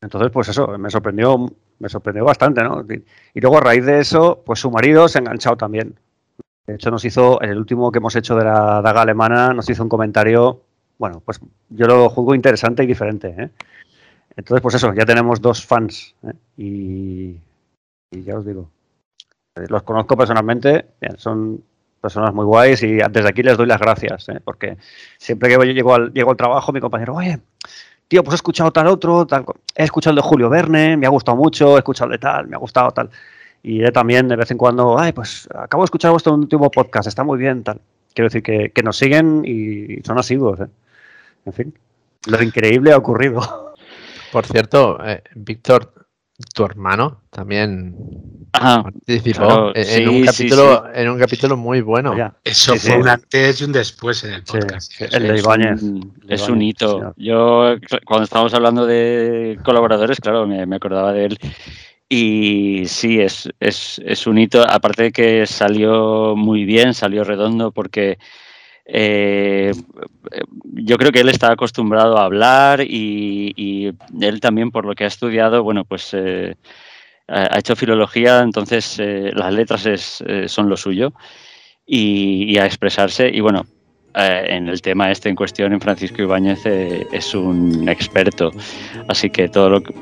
entonces, 0.00 0.30
pues 0.30 0.48
eso, 0.48 0.78
me 0.78 0.90
sorprendió, 0.90 1.36
me 1.80 1.88
sorprendió 1.88 2.24
bastante, 2.24 2.62
¿no? 2.62 2.84
Y, 2.88 3.02
y 3.34 3.40
luego 3.40 3.58
a 3.58 3.62
raíz 3.62 3.84
de 3.84 3.98
eso, 3.98 4.42
pues 4.46 4.60
su 4.60 4.70
marido 4.70 5.08
se 5.08 5.18
ha 5.18 5.22
enganchado 5.22 5.56
también. 5.56 5.96
De 6.68 6.76
hecho, 6.76 6.92
nos 6.92 7.04
hizo, 7.04 7.42
en 7.42 7.50
el 7.50 7.58
último 7.58 7.90
que 7.90 7.98
hemos 7.98 8.14
hecho 8.14 8.36
de 8.36 8.44
la 8.44 8.80
daga 8.80 9.02
alemana, 9.02 9.52
nos 9.52 9.68
hizo 9.68 9.82
un 9.82 9.88
comentario, 9.88 10.60
bueno, 10.98 11.20
pues 11.24 11.40
yo 11.70 11.86
lo 11.88 12.08
juzgo 12.10 12.36
interesante 12.36 12.84
y 12.84 12.86
diferente, 12.86 13.34
¿eh? 13.36 13.50
Entonces, 14.36 14.62
pues 14.62 14.74
eso, 14.74 14.92
ya 14.94 15.04
tenemos 15.04 15.40
dos 15.40 15.64
fans. 15.64 16.14
¿eh? 16.22 16.32
Y, 16.56 17.36
ya 18.10 18.36
os 18.36 18.46
digo, 18.46 18.70
eh, 19.56 19.66
los 19.68 19.82
conozco 19.82 20.16
personalmente, 20.16 20.86
son 21.16 21.62
personas 22.00 22.34
muy 22.34 22.44
guays 22.44 22.82
y 22.82 22.96
desde 22.96 23.28
aquí 23.28 23.42
les 23.42 23.56
doy 23.56 23.66
las 23.66 23.80
gracias, 23.80 24.28
¿eh? 24.28 24.40
porque 24.44 24.76
siempre 25.18 25.48
que 25.48 25.54
yo 25.54 25.62
llego 25.72 25.94
al, 25.94 26.12
llego 26.12 26.30
al 26.30 26.36
trabajo, 26.36 26.72
mi 26.72 26.80
compañero, 26.80 27.14
oye, 27.14 27.38
tío, 28.08 28.22
pues 28.22 28.34
he 28.34 28.36
escuchado 28.36 28.70
tal 28.70 28.88
otro, 28.88 29.26
tal, 29.26 29.44
he 29.74 29.84
escuchado 29.84 30.10
el 30.10 30.16
de 30.16 30.22
Julio 30.22 30.50
Verne, 30.50 30.96
me 30.96 31.06
ha 31.06 31.10
gustado 31.10 31.36
mucho, 31.36 31.76
he 31.76 31.78
escuchado 31.78 32.10
el 32.10 32.12
de 32.12 32.18
tal, 32.18 32.48
me 32.48 32.56
ha 32.56 32.58
gustado 32.58 32.90
tal. 32.90 33.10
Y 33.62 33.88
también 33.92 34.26
de 34.26 34.36
vez 34.36 34.50
en 34.50 34.58
cuando, 34.58 34.98
ay, 34.98 35.12
pues 35.12 35.48
acabo 35.54 35.84
de 35.84 35.86
escuchar 35.86 36.10
vuestro 36.10 36.34
último 36.34 36.70
podcast, 36.70 37.06
está 37.06 37.22
muy 37.22 37.38
bien, 37.38 37.62
tal. 37.62 37.80
Quiero 38.12 38.26
decir 38.26 38.42
que, 38.42 38.72
que 38.72 38.82
nos 38.82 38.98
siguen 38.98 39.44
y 39.46 40.02
son 40.02 40.18
asiduos, 40.18 40.60
¿eh? 40.60 40.66
En 41.46 41.52
fin, 41.52 41.74
lo 42.26 42.42
increíble 42.42 42.92
ha 42.92 42.96
ocurrido. 42.96 43.40
Por 44.32 44.46
cierto, 44.46 44.98
eh, 45.04 45.22
Víctor, 45.34 45.92
tu 46.54 46.64
hermano 46.64 47.22
también 47.30 47.94
Ah, 48.54 48.82
participó 48.82 49.38
claro, 49.46 49.76
en, 49.76 49.84
sí, 49.84 50.02
en 50.02 50.08
un 50.08 50.14
sí, 50.20 50.24
capítulo, 50.24 50.84
en 50.94 51.08
un 51.10 51.18
capítulo 51.18 51.56
muy 51.56 51.80
bueno. 51.80 52.14
Eso 52.44 52.72
Sí, 52.74 52.78
fue 52.80 52.90
sí. 52.94 53.00
un 53.00 53.08
antes 53.08 53.60
y 53.60 53.64
un 53.64 53.72
después 53.72 54.24
en 54.24 54.32
el 54.34 54.42
podcast. 54.42 54.92
sí, 54.92 55.04
el 55.10 55.22
de 55.22 55.34
es 55.36 55.46
un, 55.82 56.12
es 56.28 56.48
hito. 56.68 57.14
Yo, 57.16 57.76
cuando 58.04 58.24
estábamos 58.24 58.52
hablando 58.54 58.86
de 58.86 59.58
colaboradores, 59.64 60.20
claro, 60.20 60.46
me, 60.46 60.66
me 60.66 60.76
acordaba 60.76 61.12
de 61.12 61.26
él. 61.26 61.38
Y 62.08 62.82
sí, 62.86 63.20
es, 63.20 63.48
es, 63.58 64.00
es 64.04 64.26
un 64.26 64.36
hito. 64.38 64.62
Aparte 64.68 65.04
de 65.04 65.12
que 65.12 65.46
salió 65.46 66.34
muy 66.36 66.64
bien, 66.64 66.92
salió 66.92 67.24
redondo, 67.24 67.70
porque 67.72 68.18
eh, 68.84 69.72
yo 70.74 70.96
creo 70.96 71.12
que 71.12 71.20
él 71.20 71.28
está 71.28 71.52
acostumbrado 71.52 72.18
a 72.18 72.24
hablar 72.24 72.80
y, 72.82 73.52
y 73.56 73.92
él 74.24 74.40
también, 74.40 74.70
por 74.70 74.84
lo 74.84 74.94
que 74.94 75.04
ha 75.04 75.08
estudiado, 75.08 75.62
bueno, 75.62 75.84
pues 75.84 76.10
eh, 76.14 76.54
ha 77.28 77.58
hecho 77.58 77.76
filología, 77.76 78.40
entonces 78.40 78.98
eh, 78.98 79.30
las 79.34 79.52
letras 79.54 79.86
es, 79.86 80.22
eh, 80.26 80.48
son 80.48 80.68
lo 80.68 80.76
suyo 80.76 81.12
y, 81.86 82.52
y 82.52 82.58
a 82.58 82.66
expresarse. 82.66 83.30
Y 83.32 83.40
bueno, 83.40 83.64
eh, 84.14 84.46
en 84.48 84.68
el 84.68 84.82
tema 84.82 85.10
este 85.10 85.28
en 85.28 85.36
cuestión, 85.36 85.72
en 85.72 85.80
Francisco 85.80 86.20
Ibáñez, 86.22 86.60
eh, 86.66 87.06
es 87.12 87.34
un 87.34 87.88
experto. 87.88 88.50
Así 89.08 89.30
que 89.30 89.48
todo 89.48 89.70
lo 89.70 89.82
que, 89.82 89.94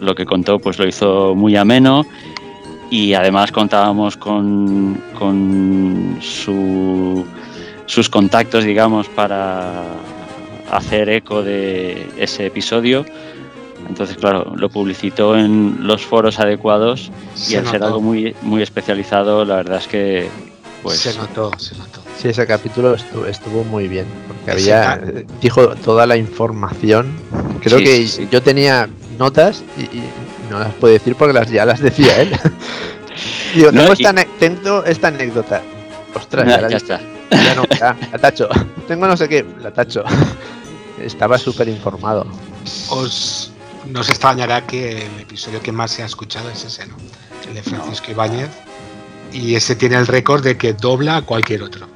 lo 0.00 0.14
que 0.14 0.24
contó 0.24 0.58
pues 0.58 0.78
lo 0.78 0.86
hizo 0.86 1.34
muy 1.34 1.56
ameno 1.56 2.06
y 2.90 3.14
además 3.14 3.50
contábamos 3.52 4.16
con, 4.16 4.96
con 5.18 6.18
su- 6.20 7.26
sus 7.86 8.08
contactos, 8.08 8.64
digamos, 8.64 9.08
para 9.08 9.82
hacer 10.70 11.08
eco 11.08 11.42
de 11.42 12.08
ese 12.18 12.46
episodio. 12.46 13.04
Entonces, 13.88 14.16
claro, 14.16 14.52
lo 14.56 14.68
publicitó 14.68 15.36
en 15.36 15.78
los 15.86 16.04
foros 16.04 16.40
adecuados 16.40 17.10
y 17.36 17.38
Se 17.38 17.58
al 17.58 17.64
ser 17.66 17.74
notó, 17.74 17.86
algo 17.86 18.00
muy, 18.00 18.34
muy 18.42 18.62
especializado, 18.62 19.44
la 19.44 19.56
verdad 19.56 19.78
es 19.78 19.86
que 19.86 20.28
pues 20.82 20.98
se 20.98 21.16
notó, 21.16 21.50
se 21.58 21.76
notó. 21.78 22.00
Sí, 22.18 22.28
ese 22.28 22.46
capítulo 22.46 22.94
estuvo, 22.94 23.26
estuvo 23.26 23.62
muy 23.64 23.86
bien, 23.88 24.06
porque 24.26 24.50
había, 24.50 25.00
dijo 25.40 25.68
toda 25.76 26.06
la 26.06 26.16
información. 26.16 27.06
Creo 27.60 27.78
Sí, 27.78 27.84
que 27.84 27.96
sí, 27.96 28.08
sí. 28.08 28.28
yo 28.30 28.42
tenía 28.42 28.88
notas 29.18 29.62
y, 29.78 29.82
y 29.82 30.02
no 30.50 30.58
las 30.58 30.72
puedo 30.74 30.92
decir 30.92 31.14
porque 31.14 31.32
las, 31.34 31.48
ya 31.50 31.64
las 31.64 31.80
decía 31.80 32.20
él. 32.20 32.30
Digo, 33.54 33.70
No, 33.72 33.82
tengo, 33.82 33.94
y- 33.96 34.02
esta, 34.04 34.26
tengo 34.38 34.84
esta 34.84 35.08
anécdota. 35.08 35.62
Ostras, 36.14 36.44
ya, 36.48 36.56
ya, 36.56 36.60
la, 36.62 36.68
ya 36.70 36.76
está. 36.76 37.00
Ya 37.30 37.54
no, 37.54 37.64
ya, 37.78 37.96
la 38.12 38.18
tacho. 38.18 38.48
Tengo 38.88 39.06
no 39.06 39.16
sé 39.16 39.28
qué, 39.28 39.44
la 39.60 39.72
tacho. 39.72 40.04
Estaba 41.00 41.38
súper 41.38 41.68
informado. 41.68 42.26
Os 42.90 43.52
no 43.90 44.00
os 44.00 44.10
extrañará 44.10 44.66
que 44.66 45.02
el 45.06 45.20
episodio 45.20 45.60
que 45.60 45.72
más 45.72 45.92
se 45.92 46.02
ha 46.02 46.06
escuchado 46.06 46.50
es 46.50 46.64
ese, 46.64 46.86
¿no? 46.86 46.96
El 47.48 47.54
de 47.54 47.62
Francisco 47.62 48.10
Ibáñez. 48.10 48.50
Y 49.32 49.54
ese 49.54 49.76
tiene 49.76 49.96
el 49.96 50.06
récord 50.06 50.42
de 50.42 50.56
que 50.56 50.72
dobla 50.72 51.18
a 51.18 51.22
cualquier 51.22 51.62
otro. 51.62 51.86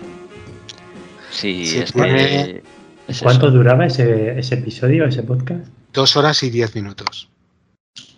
Sí, 1.30 1.78
es 1.78 1.92
que 1.92 2.62
es 3.08 3.22
¿Cuánto 3.22 3.48
eso. 3.48 3.56
duraba 3.56 3.86
ese, 3.86 4.38
ese 4.38 4.56
episodio, 4.56 5.06
ese 5.06 5.22
podcast? 5.22 5.66
Dos 5.92 6.16
horas 6.16 6.42
y 6.42 6.50
diez 6.50 6.74
minutos. 6.74 7.28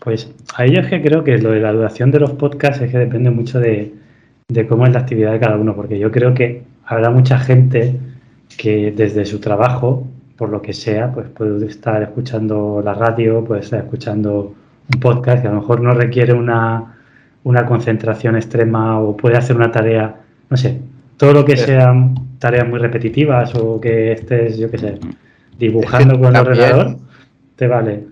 Pues 0.01 0.29
yo 0.59 0.81
es 0.81 0.89
que 0.89 1.01
creo 1.01 1.25
que 1.25 1.39
lo 1.39 1.53
de 1.53 1.61
la 1.61 1.73
duración 1.73 2.11
de 2.11 2.21
los 2.21 2.33
podcasts 2.33 2.83
es 2.83 2.91
que 2.91 2.99
depende 2.99 3.31
mucho 3.31 3.59
de, 3.59 3.95
de 4.49 4.67
cómo 4.67 4.87
es 4.87 4.93
la 4.93 5.01
actividad 5.01 5.33
de 5.33 5.41
cada 5.41 5.57
uno, 5.57 5.75
porque 5.75 5.99
yo 5.99 6.11
creo 6.11 6.35
que 6.35 6.63
habrá 6.87 7.11
mucha 7.11 7.39
gente 7.39 7.99
que 8.57 8.93
desde 8.93 9.25
su 9.25 9.41
trabajo, 9.41 10.07
por 10.37 10.51
lo 10.51 10.61
que 10.63 10.73
sea, 10.73 11.13
pues 11.13 11.29
puede 11.29 11.67
estar 11.67 12.03
escuchando 12.03 12.83
la 12.85 12.95
radio, 12.95 13.45
puede 13.45 13.61
estar 13.61 13.81
escuchando 13.81 14.55
un 14.93 15.01
podcast 15.01 15.43
que 15.43 15.49
a 15.49 15.53
lo 15.53 15.61
mejor 15.61 15.81
no 15.81 15.95
requiere 15.95 16.33
una, 16.33 16.97
una 17.45 17.65
concentración 17.67 18.37
extrema 18.37 18.99
o 19.01 19.17
puede 19.17 19.37
hacer 19.37 19.57
una 19.57 19.71
tarea, 19.71 20.17
no 20.51 20.57
sé, 20.57 20.81
todo 21.17 21.33
lo 21.33 21.45
que 21.45 21.57
Sí. 21.57 21.65
sean 21.67 22.15
tareas 22.39 22.69
muy 22.69 22.79
repetitivas 22.81 23.55
o 23.55 23.81
que 23.81 24.13
estés, 24.13 24.59
yo 24.59 24.71
qué 24.71 24.79
sé, 24.79 24.99
dibujando 25.59 26.19
con 26.19 26.35
el 26.35 26.43
ordenador, 26.43 26.97
te 27.57 27.67
vale. 27.69 28.05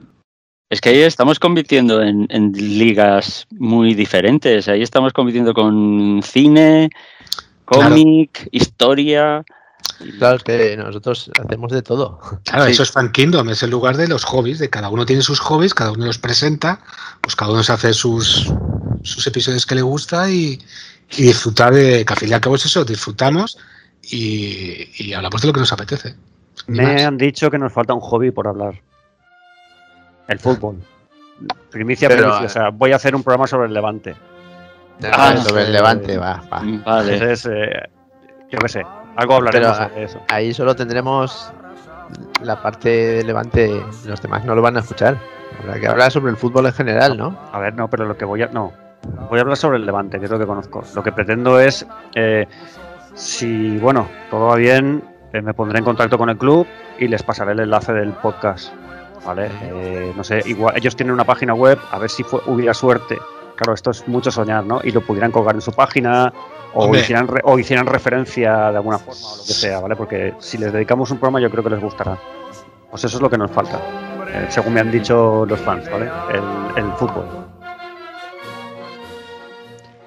Es 0.71 0.81
que 0.81 0.91
ahí 0.91 1.01
estamos 1.01 1.41
compitiendo 1.41 2.01
en, 2.01 2.29
en 2.31 2.53
ligas 2.53 3.49
muy 3.59 3.95
diferentes. 3.95 4.69
Ahí 4.69 4.83
estamos 4.83 5.13
compitiendo 5.13 5.53
con 5.53 6.21
cine, 6.23 6.91
cómic, 7.71 8.49
historia. 8.53 9.45
Claro, 10.19 10.37
es 10.37 10.43
que 10.45 10.77
nosotros 10.79 11.31
hacemos 11.45 11.73
de 11.73 11.83
todo. 11.83 12.21
Claro, 12.45 12.65
Sí. 12.67 12.73
eso 12.73 12.83
es 12.83 12.91
Fan 12.91 13.13
Kingdom, 13.13 13.51
es 13.51 13.63
el 13.63 13.71
lugar 13.71 13.97
de 13.97 14.09
los 14.09 14.25
hobbies, 14.25 14.59
de 14.59 14.71
cada 14.71 14.89
uno 14.89 15.05
tiene 15.05 15.21
sus 15.23 15.41
hobbies, 15.41 15.75
cada 15.75 15.93
uno 15.93 16.07
los 16.07 16.19
presenta, 16.19 16.81
pues 17.21 17.37
cada 17.37 17.53
uno 17.53 17.63
se 17.63 17.73
hace 17.73 17.93
sus, 17.93 18.51
sus 19.03 19.27
episodios 19.27 19.67
que 19.67 19.75
le 19.75 19.83
gusta 19.83 20.31
y, 20.31 20.59
y 21.11 21.23
disfrutar 21.25 21.75
de, 21.75 22.05
que 22.05 22.13
al 22.13 22.19
fin 22.19 22.31
y 22.31 22.33
al 22.33 22.41
cabo 22.41 22.57
es 22.57 22.65
eso, 22.65 22.85
disfrutamos 22.85 23.59
y, 24.03 24.89
y 24.99 25.13
hablamos 25.13 25.41
de 25.43 25.49
lo 25.49 25.53
que 25.53 25.61
nos 25.61 25.73
apetece. 25.73 26.15
Ni 26.67 26.79
Me 26.79 26.93
más. 26.95 27.03
han 27.05 27.19
dicho 27.19 27.51
que 27.51 27.59
nos 27.59 27.73
falta 27.73 27.93
un 27.93 28.01
hobby 28.01 28.31
por 28.31 28.47
hablar. 28.49 28.81
El 30.29 30.39
fútbol. 30.39 30.77
Primicia, 31.71 32.09
Pero, 32.09 32.23
primicia. 32.25 32.47
O 32.47 32.49
sea, 32.49 32.69
voy 32.71 32.93
a 32.93 32.97
hacer 32.97 33.15
un 33.15 33.23
programa 33.23 33.47
sobre 33.47 33.67
el 33.67 33.75
Levante. 33.75 34.15
Ah, 35.13 35.37
sobre 35.37 35.63
el 35.63 35.69
eh, 35.69 35.73
levante, 35.73 36.19
va, 36.19 36.43
va. 36.53 36.63
Vale. 36.85 37.15
Entonces, 37.15 37.47
eh, 37.53 37.89
yo 38.51 38.59
qué 38.59 38.69
sé, 38.69 38.83
algo 39.17 39.35
hablaremos 39.35 39.77
Pero, 39.79 39.89
sobre 39.91 40.05
eso. 40.05 40.21
Ahí 40.29 40.53
solo 40.55 40.75
tendremos 40.77 41.53
la 42.43 42.61
parte 42.61 42.89
de 42.89 43.25
levante, 43.25 43.83
los 44.07 44.21
demás 44.21 44.45
no 44.45 44.55
lo 44.55 44.63
van 44.63 44.77
a 44.77 44.81
escuchar. 44.81 45.17
Habrá 45.61 45.79
que 45.81 45.87
hablar 45.87 46.11
sobre 46.11 46.31
el 46.31 46.37
fútbol 46.37 46.67
en 46.67 46.73
general, 46.73 47.17
¿no? 47.17 47.39
A 47.53 47.59
ver, 47.59 47.75
no, 47.75 47.89
pero 47.91 48.05
lo 48.07 48.17
que 48.17 48.25
voy 48.25 48.43
a. 48.43 48.47
No. 48.49 48.73
Voy 49.29 49.39
a 49.39 49.43
hablar 49.43 49.57
sobre 49.57 49.79
el 49.79 49.87
Levante, 49.87 50.19
que 50.19 50.27
es 50.27 50.31
lo 50.31 50.39
que 50.39 50.47
conozco. 50.47 50.83
Lo 50.95 51.03
que 51.03 51.13
pretendo 51.13 51.59
es. 51.61 51.87
eh, 52.15 52.47
si, 53.15 53.77
bueno, 53.79 54.09
todo 54.31 54.47
va 54.49 54.57
bien, 54.57 55.03
eh, 55.33 55.43
me 55.43 55.53
pondré 55.55 55.79
en 55.79 55.85
contacto 55.85 56.17
con 56.19 56.31
el 56.31 56.37
club 56.39 56.67
y 56.99 57.09
les 57.09 57.23
pasaré 57.23 57.53
el 57.53 57.61
enlace 57.61 57.93
del 57.93 58.13
podcast. 58.13 58.73
¿Vale? 59.27 59.51
Eh, 59.63 60.13
no 60.17 60.25
sé, 60.25 60.43
igual. 60.47 60.75
Ellos 60.77 60.97
tienen 60.97 61.13
una 61.13 61.25
página 61.25 61.53
web, 61.55 61.79
a 61.91 61.99
ver 61.99 62.09
si 62.09 62.23
fue- 62.23 62.41
hubiera 62.47 62.73
suerte. 62.73 63.19
Claro, 63.61 63.75
esto 63.75 63.91
es 63.91 64.09
mucho 64.09 64.31
soñar, 64.31 64.65
¿no? 64.65 64.81
Y 64.83 64.91
lo 64.91 65.03
pudieran 65.03 65.31
colgar 65.31 65.55
en 65.55 65.61
su 65.61 65.71
página 65.73 66.33
o 66.73 66.95
hicieran, 66.97 67.29
re- 67.29 67.43
o 67.45 67.59
hicieran 67.59 67.85
referencia 67.85 68.71
de 68.71 68.77
alguna 68.79 68.99
forma 68.99 69.21
o 69.21 69.37
lo 69.37 69.43
que 69.45 69.53
sea, 69.53 69.81
¿vale? 69.81 69.97
Porque 69.97 70.33
si 70.39 70.57
les 70.57 70.73
dedicamos 70.73 71.11
un 71.11 71.19
programa, 71.19 71.41
yo 71.43 71.51
creo 71.51 71.63
que 71.63 71.69
les 71.69 71.81
gustará. 71.81 72.19
Pues 72.91 73.05
eso 73.05 73.19
es 73.19 73.21
lo 73.23 73.29
que 73.29 73.37
nos 73.37 73.51
falta, 73.51 73.79
eh, 74.33 74.47
según 74.49 74.73
me 74.73 74.81
han 74.81 74.91
dicho 74.91 75.45
los 75.45 75.61
fans, 75.61 75.91
¿vale? 75.91 76.11
El, 76.33 76.85
el 76.85 76.93
fútbol. 76.95 77.27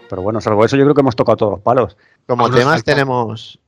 Pero 0.09 0.21
bueno, 0.23 0.41
salvo 0.41 0.65
eso, 0.65 0.75
yo 0.77 0.83
creo 0.83 0.95
que 0.95 1.01
hemos 1.01 1.15
tocado 1.15 1.37
todos 1.37 1.51
los 1.53 1.61
palos. 1.61 1.95
Como 2.27 2.45
Aún 2.45 2.55
temas 2.55 2.73
falta. 2.77 2.91
tenemos 2.91 3.59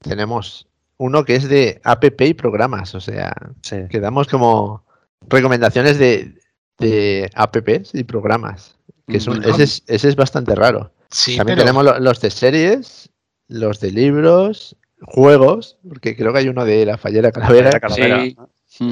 tenemos 0.00 0.66
uno 0.96 1.24
que 1.24 1.36
es 1.36 1.48
de 1.50 1.82
app 1.84 2.04
y 2.22 2.32
programas, 2.34 2.94
o 2.94 3.00
sea, 3.00 3.34
Sí. 3.60 3.76
que 3.90 4.00
damos 4.00 4.26
como 4.26 4.84
recomendaciones 5.28 5.98
de, 5.98 6.34
de 6.78 7.30
apps 7.34 7.94
y 7.94 8.04
programas. 8.04 8.76
Que 9.06 9.18
es 9.18 9.26
un- 9.26 9.36
Bueno. 9.38 9.52
ese, 9.54 9.64
es, 9.64 9.82
ese 9.86 10.08
es 10.08 10.16
bastante 10.16 10.54
raro. 10.54 10.92
Sí, 11.10 11.36
También 11.36 11.56
pero 11.56 11.66
tenemos 11.66 11.84
lo- 11.84 12.00
los 12.00 12.20
de 12.20 12.30
series, 12.30 13.10
los 13.48 13.80
de 13.80 13.90
libros, 13.92 14.76
juegos, 15.02 15.76
porque 15.86 16.16
creo 16.16 16.32
que 16.32 16.38
hay 16.40 16.48
uno 16.48 16.64
de 16.64 16.86
la 16.86 16.96
fallera 16.98 17.30
calavera, 17.30 17.70
La 17.72 17.80
calavera. 17.80 18.24
Sí. 18.66 18.90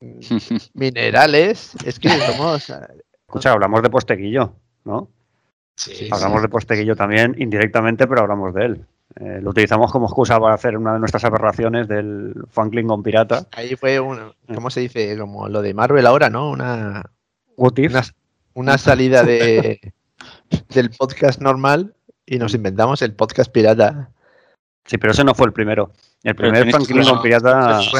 Minerales. 0.74 1.72
Es 1.84 1.98
que 1.98 2.08
somos. 2.10 2.70
Escucha, 3.26 3.52
hablamos 3.52 3.82
de 3.82 3.90
Posteguillo, 3.90 4.52
¿no? 4.84 5.08
sí, 5.74 6.08
Hablamos 6.12 6.42
de 6.42 6.48
Posteguillo 6.48 6.94
también 6.96 7.34
indirectamente, 7.38 8.06
pero 8.06 8.22
hablamos 8.22 8.54
de 8.54 8.64
él. 8.64 8.86
Eh, 9.20 9.40
lo 9.40 9.50
utilizamos 9.50 9.90
como 9.92 10.06
excusa 10.06 10.38
para 10.38 10.54
hacer 10.54 10.76
una 10.76 10.92
de 10.94 10.98
nuestras 10.98 11.24
aberraciones 11.24 11.88
del 11.88 12.34
fan 12.50 12.70
Klingon 12.70 13.02
pirata. 13.02 13.46
Ahí 13.52 13.74
fue 13.76 13.98
un. 14.00 14.32
¿Cómo 14.54 14.68
se 14.70 14.80
dice? 14.80 15.16
Como 15.18 15.48
lo 15.48 15.62
de 15.62 15.74
Marvel 15.74 16.06
ahora, 16.06 16.28
¿no? 16.28 16.50
Una, 16.50 17.02
What 17.56 17.76
if? 17.78 17.90
una, 17.92 18.02
una 18.56 18.78
salida 18.78 19.22
de 19.22 19.92
del 20.70 20.90
podcast 20.90 21.40
normal 21.40 21.94
y 22.24 22.38
nos 22.38 22.54
inventamos 22.54 23.02
el 23.02 23.12
podcast 23.12 23.52
pirata. 23.52 24.10
Sí, 24.86 24.96
pero 24.96 25.12
ese 25.12 25.24
no 25.24 25.34
fue 25.34 25.46
el 25.46 25.52
primero. 25.52 25.92
El 26.22 26.34
primer 26.34 26.66
no, 26.66 27.22
pirata. 27.22 27.78
hace. 27.78 27.90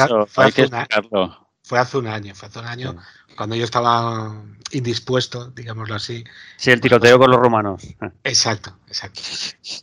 Fue 1.63 1.79
hace 1.79 1.97
un 1.97 2.07
año, 2.07 2.33
fue 2.33 2.47
hace 2.47 2.59
un 2.59 2.65
año 2.65 2.95
cuando 3.35 3.55
yo 3.55 3.65
estaba 3.65 4.41
indispuesto, 4.71 5.51
digámoslo 5.51 5.93
así. 5.93 6.23
Sí, 6.55 6.71
el 6.71 6.81
tiroteo 6.81 7.19
con 7.19 7.29
los 7.29 7.39
romanos. 7.39 7.83
Exacto, 8.23 8.75
exacto. 8.87 9.21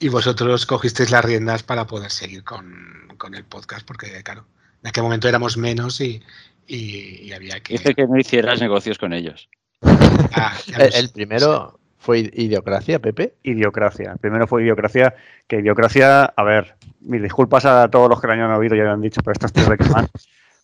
Y 0.00 0.08
vosotros 0.08 0.66
cogisteis 0.66 1.12
las 1.12 1.24
riendas 1.24 1.62
para 1.62 1.86
poder 1.86 2.10
seguir 2.10 2.42
con, 2.42 3.14
con 3.16 3.34
el 3.34 3.44
podcast, 3.44 3.86
porque 3.86 4.22
claro, 4.24 4.44
en 4.82 4.88
aquel 4.88 5.04
momento 5.04 5.28
éramos 5.28 5.56
menos 5.56 6.00
y, 6.00 6.20
y, 6.66 7.22
y 7.22 7.32
había 7.32 7.60
que... 7.60 7.74
Dije 7.74 7.94
que 7.94 8.06
no 8.08 8.18
hicieras 8.18 8.60
negocios 8.60 8.98
con 8.98 9.12
ellos. 9.12 9.48
Ah, 9.82 10.52
El, 10.78 10.94
el 10.94 11.10
primero 11.10 11.78
fue 11.98 12.18
Idiocracia, 12.32 12.98
Pepe. 12.98 13.34
Idiocracia. 13.42 14.16
Primero 14.20 14.46
fue 14.46 14.62
Idiocracia, 14.62 15.14
que 15.46 15.58
Idiocracia, 15.60 16.24
a 16.24 16.42
ver, 16.44 16.74
mis 17.00 17.22
disculpas 17.22 17.64
a 17.64 17.88
todos 17.90 18.08
los 18.10 18.20
que 18.20 18.26
lo 18.26 18.32
hayan 18.34 18.50
oído 18.50 18.74
y 18.76 18.80
hayan 18.80 19.00
dicho, 19.00 19.20
pero 19.24 19.32
esto 19.32 19.46
estoy 19.46 19.64
reclamando. 19.64 20.10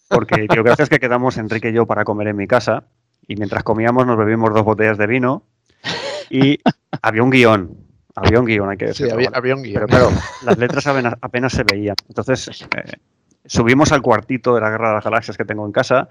Porque 0.08 0.44
Idiocracia 0.50 0.82
es 0.82 0.88
que 0.88 0.98
quedamos 1.00 1.36
Enrique 1.38 1.70
y 1.70 1.72
yo 1.72 1.86
para 1.86 2.04
comer 2.04 2.28
en 2.28 2.36
mi 2.36 2.46
casa 2.46 2.84
y 3.26 3.36
mientras 3.36 3.62
comíamos 3.62 4.06
nos 4.06 4.18
bebimos 4.18 4.52
dos 4.52 4.64
botellas 4.64 4.98
de 4.98 5.06
vino 5.06 5.44
y 6.28 6.58
había 7.02 7.22
un 7.22 7.30
guion. 7.30 7.76
Había 8.16 8.40
un 8.40 8.46
guion, 8.46 8.68
hay 8.68 8.76
que 8.76 8.86
Sí, 8.92 9.04
decirlo. 9.04 9.14
había, 9.14 9.30
¿vale? 9.30 9.38
había 9.38 9.54
un 9.54 9.62
guion. 9.62 9.74
Pero 9.74 9.86
claro, 9.86 10.10
las 10.44 10.58
letras 10.58 10.86
apenas, 10.88 11.14
apenas 11.22 11.52
se 11.52 11.62
veían. 11.62 11.94
Entonces, 12.08 12.48
eh, 12.76 12.92
subimos 13.46 13.92
al 13.92 14.02
cuartito 14.02 14.54
de 14.54 14.60
la 14.60 14.68
Guerra 14.68 14.88
de 14.88 14.94
las 14.96 15.04
Galaxias 15.04 15.36
que 15.36 15.44
tengo 15.44 15.64
en 15.64 15.72
casa. 15.72 16.08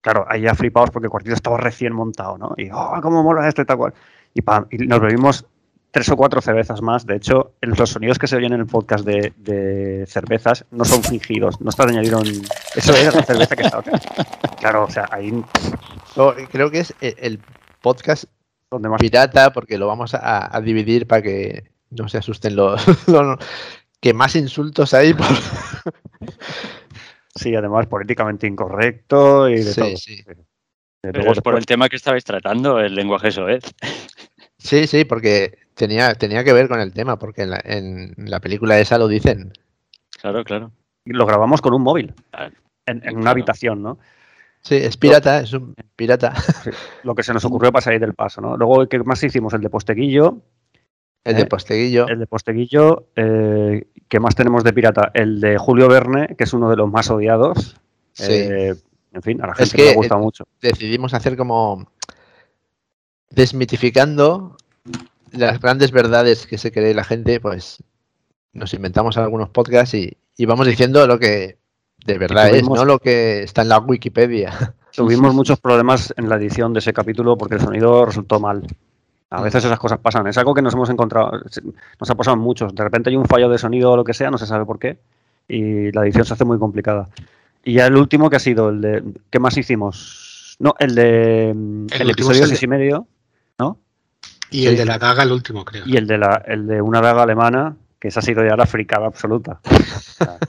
Claro, 0.00 0.24
ahí 0.28 0.42
ya 0.42 0.54
flipados 0.54 0.90
porque 0.90 1.06
el 1.06 1.10
cuartito 1.10 1.34
estaba 1.34 1.56
recién 1.56 1.92
montado, 1.92 2.38
¿no? 2.38 2.54
Y, 2.56 2.70
oh, 2.72 2.94
cómo 3.02 3.22
mola 3.22 3.48
esto 3.48 3.62
y 3.62 3.64
tal 3.64 3.76
cual. 3.76 3.94
Y, 4.34 4.42
pam, 4.42 4.66
y 4.70 4.78
nos 4.86 5.00
bebimos 5.00 5.44
tres 5.90 6.08
o 6.10 6.16
cuatro 6.16 6.40
cervezas 6.40 6.80
más. 6.82 7.06
De 7.06 7.16
hecho, 7.16 7.54
los 7.62 7.90
sonidos 7.90 8.18
que 8.18 8.26
se 8.26 8.36
oyen 8.36 8.52
en 8.52 8.60
el 8.60 8.66
podcast 8.66 9.04
de, 9.04 9.32
de 9.38 10.04
cervezas 10.06 10.64
no 10.70 10.84
son 10.84 11.02
fingidos, 11.02 11.60
no 11.60 11.70
está 11.70 11.84
añadido 11.84 12.20
en... 12.20 12.42
Eso 12.74 12.94
era 12.94 13.10
la 13.12 13.22
cerveza 13.22 13.56
que 13.56 13.62
estaba... 13.62 13.82
Claro, 14.60 14.84
o 14.84 14.90
sea, 14.90 15.08
ahí 15.10 15.32
No, 16.16 16.34
creo 16.52 16.70
que 16.70 16.80
es 16.80 16.94
el, 17.00 17.14
el 17.18 17.40
podcast 17.80 18.24
donde 18.70 18.88
más... 18.90 19.00
pirata, 19.00 19.52
porque 19.52 19.78
lo 19.78 19.86
vamos 19.86 20.14
a, 20.14 20.54
a 20.54 20.60
dividir 20.60 21.06
para 21.06 21.22
que 21.22 21.70
no 21.90 22.08
se 22.08 22.18
asusten 22.18 22.54
los, 22.56 22.84
los- 23.08 23.38
que 24.00 24.12
más 24.12 24.36
insultos 24.36 24.92
hay. 24.92 25.14
por- 25.14 25.26
Sí, 27.36 27.54
además 27.54 27.86
políticamente 27.86 28.46
incorrecto 28.46 29.48
y 29.48 29.56
de 29.56 29.62
Sí, 29.62 29.80
todo. 29.80 29.96
sí. 29.96 30.22
De 30.24 30.34
Pero 31.00 31.18
luego 31.18 31.32
es 31.32 31.40
por 31.40 31.56
el 31.56 31.66
tema 31.66 31.88
que 31.88 31.96
estabais 31.96 32.24
tratando, 32.24 32.80
el 32.80 32.94
lenguaje 32.94 33.30
soez. 33.30 33.64
Sí, 34.58 34.86
sí, 34.88 35.04
porque 35.04 35.58
tenía, 35.74 36.14
tenía 36.14 36.42
que 36.42 36.52
ver 36.52 36.66
con 36.66 36.80
el 36.80 36.92
tema, 36.92 37.18
porque 37.18 37.42
en 37.42 37.50
la, 37.50 37.60
en 37.62 38.14
la 38.16 38.40
película 38.40 38.80
esa 38.80 38.98
lo 38.98 39.06
dicen. 39.06 39.52
Claro, 40.20 40.42
claro. 40.42 40.72
lo 41.04 41.26
grabamos 41.26 41.60
con 41.60 41.74
un 41.74 41.82
móvil 41.82 42.14
en, 42.86 42.96
en 43.04 43.12
una 43.12 43.12
claro. 43.12 43.30
habitación, 43.30 43.82
¿no? 43.82 43.98
Sí, 44.62 44.74
es 44.76 44.96
pirata, 44.96 45.40
es 45.40 45.52
un 45.52 45.74
pirata. 45.94 46.34
Lo 47.04 47.14
que 47.14 47.22
se 47.22 47.32
nos 47.32 47.44
ocurrió 47.44 47.70
para 47.70 47.82
salir 47.82 48.00
del 48.00 48.14
paso, 48.14 48.40
¿no? 48.40 48.56
Luego, 48.56 48.88
¿qué 48.88 48.98
más 49.00 49.22
hicimos? 49.22 49.52
El 49.54 49.60
de 49.60 49.70
Posteguillo. 49.70 50.38
El 51.26 51.34
Eh, 51.34 51.38
de 51.38 51.46
Posteguillo. 51.46 52.08
El 52.08 52.20
de 52.20 52.26
Posteguillo. 52.28 53.08
Eh, 53.16 53.88
¿Qué 54.08 54.20
más 54.20 54.36
tenemos 54.36 54.62
de 54.62 54.72
pirata? 54.72 55.10
El 55.12 55.40
de 55.40 55.58
Julio 55.58 55.88
Verne, 55.88 56.36
que 56.38 56.44
es 56.44 56.52
uno 56.52 56.70
de 56.70 56.76
los 56.76 56.90
más 56.90 57.10
odiados. 57.10 57.76
Sí. 58.12 58.32
Eh, 58.32 58.74
en 59.12 59.22
fin, 59.22 59.42
a 59.42 59.48
la 59.48 59.52
Es 59.54 59.72
gente 59.72 59.76
le 59.78 59.90
que, 59.90 59.94
gusta 59.96 60.14
eh, 60.14 60.18
mucho. 60.18 60.46
Decidimos 60.60 61.14
hacer 61.14 61.36
como 61.36 61.90
desmitificando 63.28 64.56
las 65.32 65.60
grandes 65.60 65.90
verdades 65.90 66.46
que 66.46 66.58
se 66.58 66.70
cree 66.70 66.94
la 66.94 67.02
gente, 67.02 67.40
pues 67.40 67.82
nos 68.52 68.72
inventamos 68.72 69.16
algunos 69.18 69.50
podcasts 69.50 69.94
y, 69.94 70.16
y 70.36 70.46
vamos 70.46 70.66
diciendo 70.68 71.06
lo 71.08 71.18
que 71.18 71.58
de 72.06 72.18
verdad 72.18 72.50
es, 72.50 72.68
no 72.68 72.84
lo 72.84 73.00
que 73.00 73.42
está 73.42 73.62
en 73.62 73.70
la 73.70 73.80
Wikipedia. 73.80 74.76
Tuvimos 74.92 75.34
muchos 75.34 75.58
problemas 75.58 76.14
en 76.16 76.28
la 76.28 76.36
edición 76.36 76.72
de 76.72 76.78
ese 76.78 76.92
capítulo 76.92 77.36
porque 77.36 77.56
el 77.56 77.60
sonido 77.62 78.06
resultó 78.06 78.38
mal. 78.38 78.64
A 79.30 79.42
veces 79.42 79.64
esas 79.64 79.78
cosas 79.78 79.98
pasan. 79.98 80.26
Es 80.26 80.38
algo 80.38 80.54
que 80.54 80.62
nos 80.62 80.74
hemos 80.74 80.88
encontrado, 80.88 81.32
nos 82.00 82.10
ha 82.10 82.14
pasado 82.14 82.36
muchos. 82.36 82.74
De 82.74 82.84
repente 82.84 83.10
hay 83.10 83.16
un 83.16 83.26
fallo 83.26 83.48
de 83.48 83.58
sonido 83.58 83.92
o 83.92 83.96
lo 83.96 84.04
que 84.04 84.14
sea, 84.14 84.30
no 84.30 84.38
se 84.38 84.46
sabe 84.46 84.64
por 84.64 84.78
qué, 84.78 84.98
y 85.48 85.90
la 85.92 86.02
edición 86.02 86.24
se 86.24 86.34
hace 86.34 86.44
muy 86.44 86.58
complicada. 86.58 87.08
Y 87.64 87.74
ya 87.74 87.86
el 87.86 87.96
último 87.96 88.30
que 88.30 88.36
ha 88.36 88.40
sido 88.40 88.68
el 88.68 88.80
de. 88.80 89.02
¿Qué 89.30 89.40
más 89.40 89.56
hicimos? 89.56 90.56
No, 90.60 90.74
el 90.78 90.94
de. 90.94 91.50
El, 91.50 91.56
último 91.56 92.10
episodio 92.10 92.38
es 92.38 92.42
el 92.42 92.48
seis 92.50 92.62
y 92.62 92.68
medio, 92.68 93.06
¿no? 93.58 93.78
Y 94.50 94.60
Sí. 94.62 94.66
el 94.68 94.76
de 94.76 94.84
la 94.84 94.98
daga, 94.98 95.24
el 95.24 95.32
último, 95.32 95.64
creo. 95.64 95.82
Y 95.86 95.96
el 95.96 96.06
de, 96.06 96.18
la, 96.18 96.42
el 96.46 96.68
de 96.68 96.80
una 96.80 97.00
daga 97.00 97.24
alemana, 97.24 97.76
que 97.98 98.08
esa 98.08 98.20
ha 98.20 98.22
sido 98.22 98.46
ya 98.46 98.56
la 98.56 98.66
fricada 98.66 99.06
absoluta. 99.06 99.60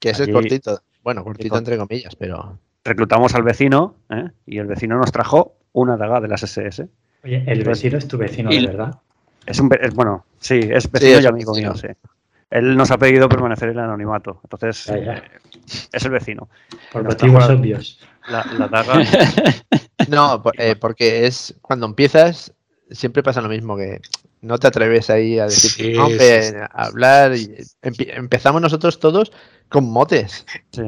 Que 0.00 0.10
ese 0.10 0.24
es 0.24 0.30
cortito. 0.30 0.82
Bueno, 1.04 1.22
cortito 1.22 1.56
entre 1.56 1.78
comillas, 1.78 2.16
pero 2.16 2.58
Reclutamos 2.84 3.34
al 3.36 3.44
vecino, 3.44 3.94
¿eh? 4.10 4.30
y 4.46 4.58
el 4.58 4.66
vecino 4.66 4.98
nos 4.98 5.12
trajo 5.12 5.54
una 5.72 5.96
daga 5.96 6.20
de 6.20 6.26
las 6.26 6.42
SS. 6.42 6.88
Oye, 7.24 7.44
el 7.46 7.62
vecino 7.64 7.98
es 7.98 8.08
tu 8.08 8.18
vecino, 8.18 8.50
Y- 8.50 8.60
de 8.60 8.66
verdad. 8.66 8.94
Es 9.46 9.58
un, 9.58 9.68
ve- 9.68 9.78
es- 9.82 9.94
bueno, 9.94 10.24
sí, 10.38 10.60
es 10.70 10.90
vecino 10.90 11.18
es 11.18 11.24
y 11.24 11.26
amigo 11.26 11.52
vecino. 11.52 11.72
mío, 11.72 11.80
sí. 11.80 11.88
Él 12.50 12.76
nos 12.76 12.90
ha 12.90 12.98
pedido 12.98 13.28
permanecer 13.28 13.70
en 13.70 13.78
el 13.78 13.84
anonimato, 13.84 14.40
entonces 14.44 14.86
Ya, 14.86 14.98
ya. 14.98 15.12
eh, 15.18 15.22
es 15.92 16.04
el 16.04 16.10
vecino. 16.10 16.48
Por 16.92 17.04
motivos 17.04 17.48
obvios. 17.48 17.98
La, 18.28 18.46
la 18.52 18.68
daga, 18.68 18.94
no, 20.08 20.42
eh, 20.58 20.76
porque 20.76 21.26
es 21.26 21.54
cuando 21.60 21.86
empiezas 21.86 22.52
siempre 22.90 23.22
pasa 23.22 23.40
lo 23.40 23.48
mismo 23.48 23.76
que 23.76 24.00
no 24.42 24.58
te 24.58 24.66
atreves 24.66 25.08
ahí 25.10 25.38
a 25.38 25.46
decir 25.46 25.70
Sí, 25.70 26.56
a 26.60 26.66
hablar 26.84 27.34
y 27.34 27.56
empezamos 27.82 28.60
nosotros 28.60 29.00
todos 29.00 29.32
con 29.68 29.90
motes. 29.90 30.44
sí. 30.72 30.82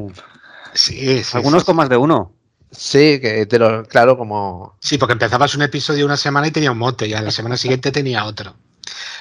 Sí, 0.73 1.23
sí, 1.23 1.37
algunos 1.37 1.63
sí, 1.63 1.65
con 1.67 1.77
más 1.77 1.87
de 1.89 1.95
uno. 1.97 2.33
Sí, 2.77 3.19
que 3.19 3.45
te 3.45 3.59
lo 3.59 3.83
claro 3.85 4.17
como 4.17 4.77
Sí, 4.79 4.97
porque 4.97 5.13
empezabas 5.13 5.55
un 5.55 5.61
episodio 5.63 6.05
una 6.05 6.17
semana 6.17 6.47
y 6.47 6.51
tenía 6.51 6.71
un 6.71 6.77
mote, 6.77 7.07
y 7.07 7.13
a 7.13 7.21
la 7.21 7.31
semana 7.31 7.57
siguiente 7.57 7.91
tenía 7.91 8.25
otro. 8.25 8.55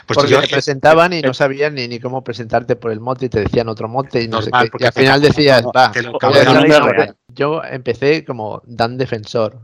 Pues 0.07 0.17
porque 0.17 0.33
yo, 0.33 0.40
te 0.40 0.47
eh, 0.47 0.51
presentaban 0.51 1.12
y 1.14 1.23
no 1.23 1.33
sabían 1.33 1.75
ni, 1.75 1.88
ni 1.88 1.99
cómo 1.99 2.23
presentarte 2.23 2.77
por 2.77 2.93
el 2.93 3.01
mote 3.01 3.27
y 3.27 3.29
te 3.31 3.40
decían 3.40 3.69
otro 3.69 3.88
mote 3.88 4.23
y 4.23 4.29
no 4.29 4.43
sé 4.43 4.51
Normal, 4.51 4.67
qué. 4.67 4.71
porque 4.71 4.85
Y 4.85 4.87
al 4.88 4.93
final 4.93 5.21
decías, 5.23 5.62
no, 5.62 5.73
va, 5.73 5.93
te 5.93 6.03
lo 6.03 6.12
voy 6.12 6.17
a 6.17 6.19
cabrean 6.19 6.45
decir 6.45 6.55
la 6.55 6.61
una 6.61 6.67
vida 6.67 6.81
mote". 6.81 6.93
real. 6.93 7.17
yo 7.29 7.62
empecé 7.64 8.25
como 8.25 8.62
Dan 8.67 8.99
Defensor, 8.99 9.61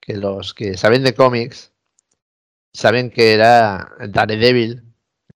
que 0.00 0.16
los 0.16 0.52
que 0.52 0.76
saben 0.76 1.02
de 1.04 1.14
cómics 1.14 1.72
saben 2.74 3.10
que 3.10 3.32
era 3.34 3.92
Daredevil 4.08 4.82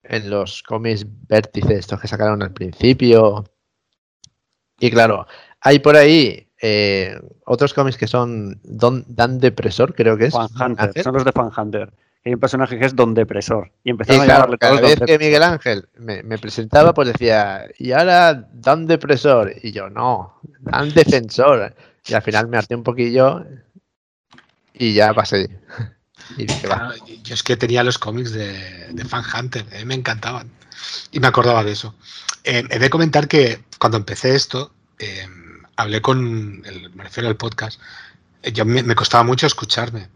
en 0.03 0.31
los 0.31 0.63
cómics 0.63 1.07
vértices, 1.29 1.79
estos 1.81 2.01
que 2.01 2.09
sacaron 2.09 2.43
al 2.43 2.53
principio. 2.53 3.45
Y 4.79 4.91
claro, 4.91 5.27
hay 5.61 5.79
por 5.79 5.97
ahí 5.97 6.46
eh, 6.61 7.19
otros 7.45 7.75
cómics 7.75 7.97
que 7.97 8.07
son 8.07 8.61
Don, 8.63 9.05
Dan 9.09 9.39
Depresor, 9.39 9.95
creo 9.95 10.17
que 10.17 10.27
es. 10.27 10.35
Fan 10.35 10.49
Hunter, 10.51 10.89
Ángel. 10.89 11.05
son 11.05 11.15
los 11.15 11.25
de 11.25 11.33
Fan 11.33 11.51
Hunter. 11.57 11.93
Hay 12.25 12.35
un 12.35 12.41
personaje 12.41 12.79
que 12.79 12.87
es 12.87 12.97
Don 12.97 13.15
Depresor. 13.15 13.71
Y 13.85 13.89
Y 13.89 13.91
empezaron 13.91 14.23
a 14.23 14.25
claro, 14.25 14.39
llamarle 14.39 14.59
cada 14.59 14.81
vez 14.81 15.01
que. 15.01 15.19
Miguel 15.19 15.43
Ángel 15.43 15.89
me, 15.99 16.23
me 16.23 16.39
presentaba, 16.39 16.93
pues 16.93 17.09
decía, 17.09 17.67
y 17.79 17.93
ahora 17.93 18.49
Dan 18.53 18.87
Depresor. 18.87 19.53
Y 19.63 19.73
yo, 19.73 19.91
no, 19.91 20.41
Dan 20.61 20.93
Defensor. 20.93 21.75
Y 22.05 22.15
al 22.15 22.23
final 22.23 22.49
me 22.49 22.57
harté 22.57 22.75
un 22.75 22.83
poquillo 22.85 23.45
y 24.75 24.95
ya 24.95 25.13
pasé. 25.15 25.49
Y 26.37 26.45
dije, 26.45 26.67
va. 26.67 26.93
yo 27.23 27.35
es 27.35 27.45
que 27.45 27.57
tenía 27.57 27.85
los 27.85 27.99
cómics 27.99 28.33
de, 28.33 28.89
de 28.91 29.05
Fan 29.05 29.23
Hunter, 29.33 29.65
a 29.73 29.79
mí 29.79 29.85
me 29.85 29.95
encantaban. 29.95 30.51
Y 31.13 31.21
me 31.21 31.29
acordaba 31.29 31.63
de 31.63 31.71
eso. 31.71 31.95
Eh, 32.43 32.65
he 32.69 32.79
de 32.81 32.91
comentar 32.91 33.29
que 33.29 33.63
cuando 33.79 33.97
empecé 33.97 34.35
esto, 34.35 34.73
eh, 34.99 35.27
hablé 35.77 36.01
con, 36.03 36.63
el, 36.65 36.91
me 36.95 37.05
refiero 37.05 37.29
al 37.29 37.37
podcast, 37.37 37.81
eh, 38.43 38.53
yo 38.53 38.65
me, 38.65 38.95
costaba 38.95 39.25
mucho 39.25 39.47
escucharme. 39.47 40.09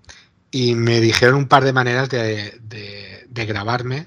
Y 0.51 0.75
me 0.75 1.01
dijeron 1.01 1.37
un 1.37 1.49
par 1.49 1.64
de 1.64 1.73
maneras 1.73 2.09
de, 2.09 2.59
de- 2.62 3.46
grabarme. 3.46 4.07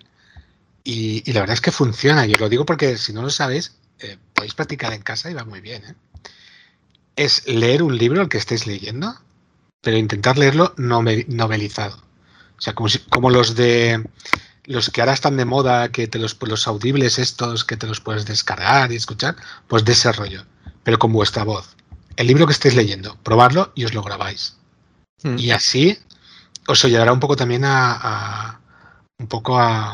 Y, 0.83 1.23
y 1.29 1.33
la 1.33 1.41
verdad 1.41 1.53
es 1.55 1.61
que 1.61 1.71
funciona. 1.71 2.25
Yo 2.25 2.35
lo 2.37 2.49
digo 2.49 2.65
porque 2.65 2.97
si 2.97 3.13
no 3.13 3.21
lo 3.21 3.29
sabéis, 3.29 3.75
eh, 3.99 4.17
podéis 4.33 4.53
practicar 4.53 4.93
en 4.93 5.01
casa 5.01 5.31
y 5.31 5.33
va 5.33 5.45
muy 5.45 5.61
bien. 5.61 5.83
¿eh? 5.85 5.95
Es 7.15 7.47
leer 7.47 7.83
un 7.83 7.97
libro 7.97 8.21
al 8.21 8.29
que 8.29 8.37
estéis 8.37 8.65
leyendo, 8.67 9.15
pero 9.81 9.97
intentar 9.97 10.37
leerlo 10.37 10.73
novelizado. 10.77 11.97
O 12.57 12.61
sea, 12.61 12.73
como, 12.75 12.89
si- 12.89 12.99
como 12.99 13.29
los 13.29 13.55
de 13.55 14.03
los 14.65 14.89
que 14.89 15.01
ahora 15.01 15.13
están 15.13 15.37
de 15.37 15.45
moda, 15.45 15.89
que 15.91 16.07
te 16.07 16.19
los, 16.19 16.37
los 16.41 16.67
audibles 16.67 17.19
estos, 17.19 17.65
que 17.65 17.77
te 17.77 17.87
los 17.87 17.99
puedes 17.99 18.25
descargar 18.25 18.91
y 18.91 18.95
escuchar, 18.95 19.35
pues 19.67 19.83
de 19.85 19.91
ese 19.91 20.11
rollo, 20.13 20.45
pero 20.83 20.99
con 20.99 21.11
vuestra 21.13 21.43
voz. 21.43 21.75
El 22.15 22.27
libro 22.27 22.45
que 22.45 22.53
estéis 22.53 22.75
leyendo, 22.75 23.17
probarlo 23.23 23.71
y 23.75 23.85
os 23.85 23.93
lo 23.93 24.03
grabáis. 24.03 24.55
Hmm. 25.23 25.37
Y 25.37 25.51
así 25.51 25.97
os 26.67 26.83
ayudará 26.85 27.11
un 27.13 27.19
poco 27.19 27.35
también 27.35 27.65
a, 27.65 27.93
a- 27.93 28.59
un 29.19 29.27
poco 29.27 29.59
a, 29.59 29.93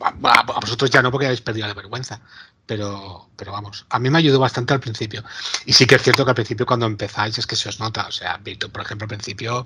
a, 0.00 0.08
a 0.22 0.60
vosotros 0.60 0.90
ya 0.90 1.02
no 1.02 1.10
porque 1.10 1.26
habéis 1.26 1.40
perdido 1.40 1.66
la 1.66 1.74
vergüenza, 1.74 2.20
pero, 2.66 3.28
pero 3.36 3.52
vamos, 3.52 3.86
a 3.90 3.98
mí 3.98 4.10
me 4.10 4.18
ayudó 4.18 4.38
bastante 4.40 4.74
al 4.74 4.80
principio. 4.80 5.22
Y 5.64 5.72
sí 5.72 5.86
que 5.86 5.94
es 5.96 6.02
cierto 6.02 6.24
que 6.24 6.30
al 6.32 6.34
principio 6.34 6.66
cuando 6.66 6.86
empezáis 6.86 7.38
es 7.38 7.46
que 7.46 7.56
se 7.56 7.68
os 7.68 7.78
nota, 7.80 8.06
o 8.08 8.12
sea, 8.12 8.36
Víctor, 8.38 8.70
por 8.70 8.82
ejemplo, 8.82 9.04
al 9.04 9.08
principio 9.10 9.64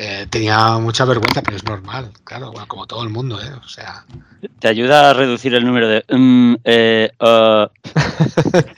eh, 0.00 0.28
tenía 0.30 0.78
mucha 0.78 1.04
vergüenza, 1.04 1.42
pero 1.42 1.56
es 1.56 1.64
normal, 1.64 2.12
claro, 2.22 2.52
bueno, 2.52 2.68
como 2.68 2.86
todo 2.86 3.02
el 3.02 3.08
mundo, 3.08 3.42
¿eh? 3.42 3.50
O 3.64 3.66
sea, 3.66 4.04
Te 4.60 4.68
ayuda 4.68 5.10
a 5.10 5.12
reducir 5.12 5.52
el 5.56 5.66
número 5.66 5.88
de. 5.88 6.04
mm, 6.08 6.54
eh, 6.62 7.10
uh, 7.18 7.66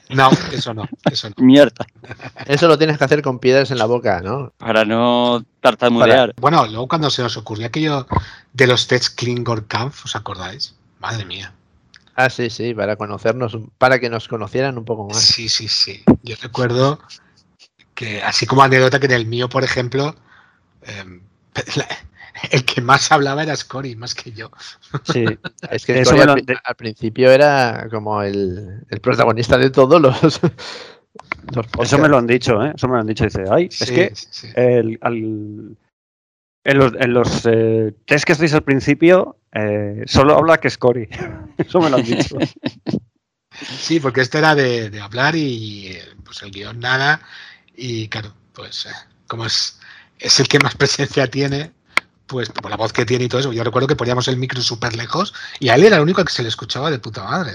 no, 0.15 0.31
eso 0.51 0.73
no, 0.73 0.89
eso 1.11 1.29
no. 1.29 1.35
mierda. 1.45 1.85
Eso 2.47 2.69
lo 2.69 2.79
tienes 2.79 2.97
que 2.97 3.05
hacer 3.05 3.21
con 3.21 3.39
piedras 3.39 3.71
en 3.71 3.77
la 3.77 3.85
boca, 3.85 4.23
¿no? 4.23 4.55
Para 4.57 4.87
no 4.87 5.45
tartamudear. 5.61 6.33
Bueno, 6.41 6.65
luego 6.65 6.89
cuando 6.89 7.11
se 7.11 7.21
nos 7.21 7.37
ocurrió 7.37 7.67
aquello 7.67 8.07
de 8.55 8.67
los 8.67 8.87
tests 8.87 9.11
Klingor 9.11 9.67
Kampf, 9.67 10.07
¿os 10.07 10.17
acordáis? 10.17 10.75
Madre 11.01 11.27
mía. 11.27 11.53
Ah, 12.17 12.31
sí, 12.31 12.49
sí, 12.49 12.73
para 12.73 12.97
conocernos, 12.97 13.59
para 13.77 13.99
que 13.99 14.09
nos 14.09 14.27
conocieran 14.27 14.79
un 14.79 14.87
poco 14.87 15.07
más. 15.07 15.21
Sí, 15.21 15.51
sí, 15.51 15.69
sí. 15.69 16.03
Yo 16.23 16.35
recuerdo 16.41 16.99
que, 17.95 18.23
así 18.23 18.47
como 18.47 18.63
anécdota, 18.63 18.99
que 18.99 19.07
en 19.07 19.13
el 19.13 19.27
mío, 19.27 19.51
por 19.51 19.65
ejemplo, 19.65 20.17
em, 20.83 21.21
la- 21.77 21.89
el 22.53 22.65
que 22.65 22.81
más 22.81 23.11
hablaba 23.13 23.43
era 23.43 23.55
Scori, 23.57 23.97
más 23.97 24.15
que 24.15 24.33
yo. 24.33 24.51
Sí, 25.05 25.25
Es 25.71 25.85
que 25.85 26.01
Eso 26.01 26.15
al, 26.21 26.77
principio 26.77 27.31
era 27.31 27.87
como 27.91 28.23
el, 28.23 28.85
el 28.89 29.01
protagonista 29.01 29.59
de 29.59 29.71
todos 29.71 30.01
los, 30.01 30.21
los 31.55 31.67
eso 31.83 31.99
me 31.99 32.09
lo 32.09 32.19
han 32.19 32.27
dicho, 32.27 32.63
¿eh? 32.65 32.73
Eso 32.75 32.87
me 32.89 32.95
lo 32.95 33.01
han 33.01 33.07
dicho. 33.07 33.25
Dice, 33.25 33.45
ay, 33.51 33.67
es 33.71 33.77
Sí, 33.79 33.95
que 33.95 34.13
sí, 34.15 34.27
sí. 34.31 34.49
el- 34.55 34.99
al- 35.03 35.77
en 36.63 36.79
los, 36.79 36.93
en 36.95 37.15
los 37.15 37.47
eh, 37.47 37.95
test 38.07 38.25
que 38.25 38.33
hacéis 38.33 38.53
al 38.55 38.63
principio, 38.63 39.39
eh, 39.53 40.03
solo 40.07 40.37
habla 40.37 40.59
que 40.59 40.69
Scori. 40.71 41.09
Eso 41.57 41.81
me 41.81 41.89
lo 41.91 41.97
han 41.97 42.05
dicho. 42.05 42.37
Sí, 43.79 43.99
porque 43.99 44.21
este 44.21 44.39
era 44.39 44.55
de, 44.55 44.91
de 44.91 45.01
hablar 45.01 45.35
y 45.35 45.89
eh, 45.89 46.03
pues 46.25 46.43
el 46.43 46.51
guion 46.51 46.79
nada. 46.79 47.21
Y 47.75 48.09
claro, 48.09 48.35
pues 48.53 48.87
eh, 48.87 48.91
como 49.27 49.47
es, 49.47 49.80
es 50.21 50.39
el 50.41 50.49
que 50.49 50.59
más 50.61 50.75
presencia 50.77 51.27
tiene, 51.29 51.73
pues 52.27 52.49
por 52.51 52.71
la 52.71 52.77
voz 52.77 52.93
que 52.93 53.05
tiene 53.05 53.25
y 53.25 53.29
todo 53.29 53.41
eso. 53.41 53.53
Yo 53.53 53.65
recuerdo 53.65 53.89
que 53.89 53.97
poníamos 53.97 54.29
el 54.29 54.37
micro 54.37 54.61
súper 54.63 54.95
lejos 54.97 55.35
y 55.59 55.69
a 55.69 55.75
él 55.75 55.85
era 55.85 55.97
el 55.97 56.03
único 56.03 56.25
que 56.25 56.33
se 56.33 56.43
le 56.43 56.49
escuchaba 56.49 56.91
de 56.91 56.99
puta 56.99 57.25
madre. 57.25 57.55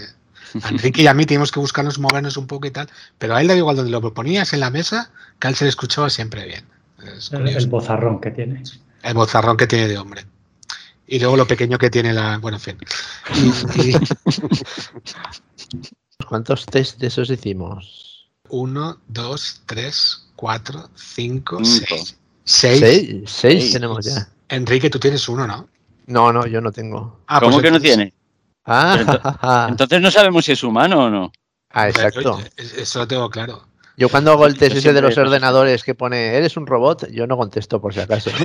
A 0.63 0.69
Enrique 0.69 1.01
y 1.01 1.07
a 1.07 1.13
mí 1.13 1.25
teníamos 1.25 1.51
que 1.51 1.59
buscarnos 1.59 1.99
movernos 1.99 2.37
un 2.37 2.47
poco 2.47 2.65
y 2.67 2.71
tal, 2.71 2.89
pero 3.17 3.35
a 3.35 3.41
él 3.41 3.47
da 3.47 3.55
igual 3.55 3.75
donde 3.75 3.91
lo 3.91 4.13
ponías 4.13 4.53
en 4.53 4.61
la 4.61 4.69
mesa, 4.69 5.11
que 5.39 5.47
a 5.47 5.49
él 5.49 5.55
se 5.55 5.65
le 5.65 5.69
escuchaba 5.69 6.09
siempre 6.09 6.45
bien. 6.45 6.65
Es 7.17 7.31
El, 7.33 7.47
el 7.49 7.67
bozarrón 7.67 8.21
que 8.21 8.31
tiene. 8.31 8.63
El 9.03 9.13
bozarrón 9.15 9.57
que 9.57 9.67
tiene 9.67 9.87
de 9.89 9.97
hombre. 9.97 10.25
Y 11.07 11.19
luego 11.19 11.35
lo 11.35 11.45
pequeño 11.45 11.77
que 11.77 11.89
tiene 11.89 12.13
la. 12.13 12.37
Bueno, 12.37 12.57
en 12.57 12.61
fin. 12.61 12.77
Y- 13.75 13.91
y- 13.91 13.97
¿Cuántos 16.27 16.65
test 16.65 16.99
de 16.99 17.07
esos 17.07 17.29
hicimos? 17.29 18.27
Uno, 18.49 18.99
dos, 19.07 19.61
tres, 19.65 20.27
cuatro, 20.35 20.89
cinco, 20.95 21.59
Cinco. 21.63 21.85
seis. 21.89 22.17
Seis. 22.45 22.79
¿Seis? 22.79 23.07
Seis 23.25 23.31
Seis. 23.31 23.73
tenemos 23.73 24.05
ya. 24.05 24.27
Enrique, 24.49 24.89
tú 24.89 24.99
tienes 24.99 25.27
uno, 25.27 25.45
¿no? 25.47 25.67
No, 26.07 26.31
no, 26.31 26.45
yo 26.45 26.61
no 26.61 26.71
tengo. 26.71 27.19
Ah, 27.27 27.39
¿Cómo 27.39 27.53
pues 27.53 27.63
que 27.63 27.71
no 27.71 27.77
entonces- 27.77 27.95
tiene? 27.97 28.13
Ah, 28.65 28.95
Pero 28.97 29.05
ento- 29.11 29.21
jajaja. 29.21 29.67
Entonces 29.69 30.01
no 30.01 30.11
sabemos 30.11 30.45
si 30.45 30.51
es 30.53 30.63
humano 30.63 31.05
o 31.05 31.09
no. 31.09 31.31
Ah, 31.71 31.89
exacto. 31.89 32.39
Eso 32.57 32.99
lo 32.99 33.07
tengo 33.07 33.29
claro. 33.29 33.67
Yo 33.97 34.09
cuando 34.09 34.31
hago 34.31 34.45
el 34.45 34.57
test 34.57 34.75
ese 34.77 34.91
de 34.93 35.01
los 35.01 35.17
ordenadores 35.17 35.83
que 35.83 35.95
pone, 35.95 36.35
¿eres 36.35 36.57
un 36.57 36.67
robot? 36.67 37.09
Yo 37.11 37.27
no 37.27 37.37
contesto 37.37 37.79
por 37.81 37.93
si 37.93 37.99
acaso. 38.01 38.29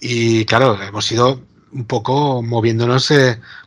Y 0.00 0.44
claro, 0.46 0.80
hemos 0.82 1.10
ido 1.12 1.42
un 1.72 1.84
poco 1.84 2.42
moviéndonos, 2.42 3.12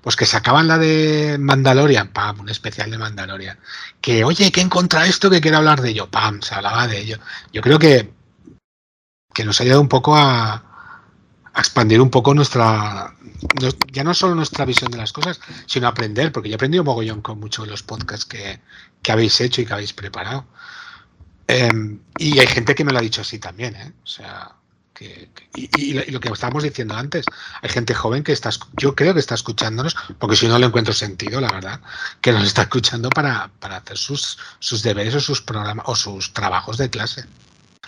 pues 0.02 0.16
que 0.16 0.26
sacaban 0.26 0.68
la 0.68 0.78
de 0.78 1.38
Mandalorian, 1.40 2.10
pam, 2.10 2.42
un 2.42 2.50
especial 2.50 2.92
de 2.92 2.98
Mandalorian. 2.98 3.60
Que, 4.02 4.24
oye, 4.24 4.52
que 4.52 4.62
he 4.62 4.64
encontrado 4.64 5.06
esto 5.06 5.30
que 5.30 5.42
quiero 5.42 5.58
hablar 5.58 5.82
de 5.82 5.92
ello, 5.92 6.10
pam, 6.10 6.42
se 6.42 6.56
hablaba 6.56 6.88
de 6.88 7.00
ello. 7.00 7.20
Yo 7.52 7.62
creo 7.62 7.80
que, 7.80 8.12
que 9.34 9.46
nos 9.46 9.60
ha 9.60 9.64
ayudado 9.64 9.82
un 9.82 9.90
poco 9.90 10.16
a, 10.16 10.64
expandir 11.56 12.02
un 12.02 12.10
poco 12.10 12.34
nuestra, 12.34 13.14
ya 13.92 14.04
no 14.04 14.14
solo 14.16 14.34
nuestra 14.34 14.66
visión 14.66 14.90
de 14.92 14.98
las 14.98 15.14
cosas, 15.14 15.40
sino 15.68 15.88
aprender, 15.88 16.32
porque 16.32 16.50
yo 16.50 16.54
he 16.54 16.56
aprendido 16.56 16.84
mogollón 16.84 17.22
con 17.22 17.40
muchos 17.40 17.66
de 17.66 17.72
los 17.72 17.84
podcasts 17.84 18.26
que, 18.26 18.60
que 19.04 19.12
habéis 19.12 19.40
hecho 19.40 19.62
y 19.62 19.66
que 19.66 19.74
habéis 19.74 19.94
preparado. 19.94 20.46
Em, 21.48 22.00
y 22.18 22.40
hay 22.40 22.48
gente 22.48 22.74
que 22.74 22.84
me 22.84 22.92
lo 22.92 23.00
ha 23.00 23.02
dicho 23.02 23.22
así 23.22 23.38
también, 23.38 23.76
¿eh? 23.76 23.94
O 24.04 24.08
sea, 24.08 24.56
que, 25.04 25.30
y, 25.56 25.90
y 25.90 25.94
lo- 25.94 26.04
y 26.06 26.12
lo 26.12 26.20
que 26.20 26.30
estábamos 26.30 26.64
diciendo 26.64 26.96
antes, 26.96 27.26
hay 27.62 27.70
gente 27.70 27.94
joven 27.94 28.24
que 28.24 28.32
está, 28.32 28.50
yo 28.78 28.96
creo 28.96 29.14
que 29.14 29.20
está 29.20 29.36
escuchándonos, 29.36 29.96
porque 30.20 30.36
si 30.36 30.48
no 30.48 30.58
le 30.60 30.66
encuentro 30.66 30.94
sentido, 30.94 31.40
la 31.42 31.52
verdad, 31.52 31.82
que 32.22 32.32
nos 32.32 32.44
está 32.46 32.64
escuchando 32.64 33.10
para, 33.10 33.50
para 33.60 33.78
hacer 33.78 33.98
sus, 33.98 34.38
sus 34.60 34.82
deberes 34.84 35.16
o 35.16 35.20
sus 35.20 35.42
programas 35.42 35.86
o 35.88 35.96
sus 35.96 36.34
trabajos 36.34 36.78
de 36.78 36.90
clase. 36.90 37.26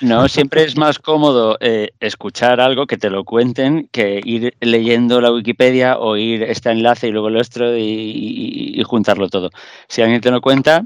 No, 0.02 0.28
siempre 0.28 0.64
es 0.66 0.76
más 0.76 1.00
cómodo 1.00 1.58
eh, 1.62 1.92
escuchar 2.02 2.60
algo 2.60 2.86
que 2.86 2.98
te 2.98 3.10
lo 3.10 3.24
cuenten 3.24 3.88
que 3.94 4.20
ir 4.24 4.54
leyendo 4.60 5.22
la 5.22 5.32
Wikipedia 5.32 5.98
o 6.00 6.18
ir 6.18 6.44
este 6.44 6.70
enlace 6.70 7.08
y 7.08 7.12
luego 7.12 7.30
el 7.30 7.38
otro 7.38 7.78
y, 7.78 7.82
y- 7.82 8.80
y 8.80 8.84
juntarlo 8.84 9.30
todo. 9.30 9.52
Si 9.88 10.02
alguien 10.02 10.20
te 10.20 10.32
lo 10.32 10.42
cuenta, 10.42 10.84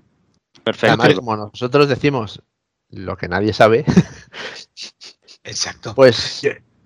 perfecto. 0.64 0.94
Además, 1.02 1.16
como 1.18 1.36
nosotros 1.38 1.90
decimos 1.90 2.44
lo 2.92 3.18
que 3.18 3.28
nadie 3.28 3.52
sabe, 3.54 3.84
Exacto. 5.44 5.94
pues 5.96 6.42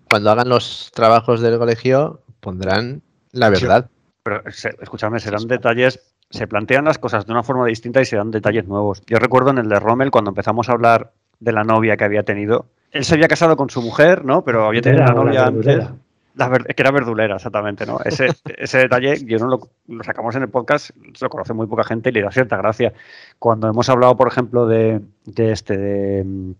cuando 0.09 0.31
hagan 0.31 0.49
los 0.49 0.91
trabajos 0.93 1.41
del 1.41 1.57
colegio 1.57 2.21
pondrán 2.39 3.01
la 3.31 3.49
verdad. 3.49 3.89
Pero 4.23 4.41
se- 4.51 4.75
escúchame, 4.81 5.19
serán 5.19 5.47
detalles. 5.47 5.99
Se 6.29 6.47
plantean 6.47 6.85
las 6.85 6.97
cosas 6.97 7.25
de 7.25 7.31
una 7.31 7.43
forma 7.43 7.65
distinta 7.65 8.01
y 8.01 8.05
se 8.05 8.15
dan 8.15 8.31
detalles 8.31 8.65
nuevos. 8.67 9.01
Yo 9.07 9.17
recuerdo 9.19 9.49
en 9.51 9.57
el 9.59 9.69
de 9.69 9.79
Rommel, 9.79 10.11
cuando 10.11 10.31
empezamos 10.31 10.69
a 10.69 10.73
hablar 10.73 11.11
de 11.39 11.51
la 11.51 11.63
novia 11.63 11.97
que 11.97 12.03
había 12.05 12.23
tenido. 12.23 12.67
Él 12.91 13.03
se 13.05 13.15
había 13.15 13.27
casado 13.27 13.57
con 13.57 13.69
su 13.69 13.81
mujer, 13.81 14.23
¿no? 14.23 14.43
Pero 14.43 14.65
había 14.67 14.81
tenido 14.81 15.03
Era 15.03 15.13
una 15.13 15.19
la 15.19 15.25
novia 15.25 15.45
antes. 15.47 15.65
verdulera. 15.65 15.95
La 16.35 16.47
ver- 16.49 16.63
que 16.65 16.81
era 16.81 16.91
verdulera, 16.91 17.35
exactamente, 17.35 17.85
¿no? 17.85 17.99
Ese, 18.05 18.27
ese 18.57 18.77
detalle, 18.79 19.23
yo 19.25 19.37
no 19.39 19.47
lo, 19.47 19.69
lo 19.87 20.03
sacamos 20.03 20.35
en 20.35 20.43
el 20.43 20.49
podcast, 20.49 20.91
lo 21.21 21.29
conoce 21.29 21.53
muy 21.53 21.67
poca 21.67 21.83
gente 21.83 22.09
y 22.09 22.13
le 22.13 22.21
da 22.23 22.31
cierta 22.31 22.57
gracia. 22.57 22.93
Cuando 23.39 23.67
hemos 23.67 23.89
hablado, 23.89 24.15
por 24.15 24.27
ejemplo, 24.27 24.65
de, 24.67 25.01
de 25.25 25.51
este, 25.51 25.77
de, 25.77 26.53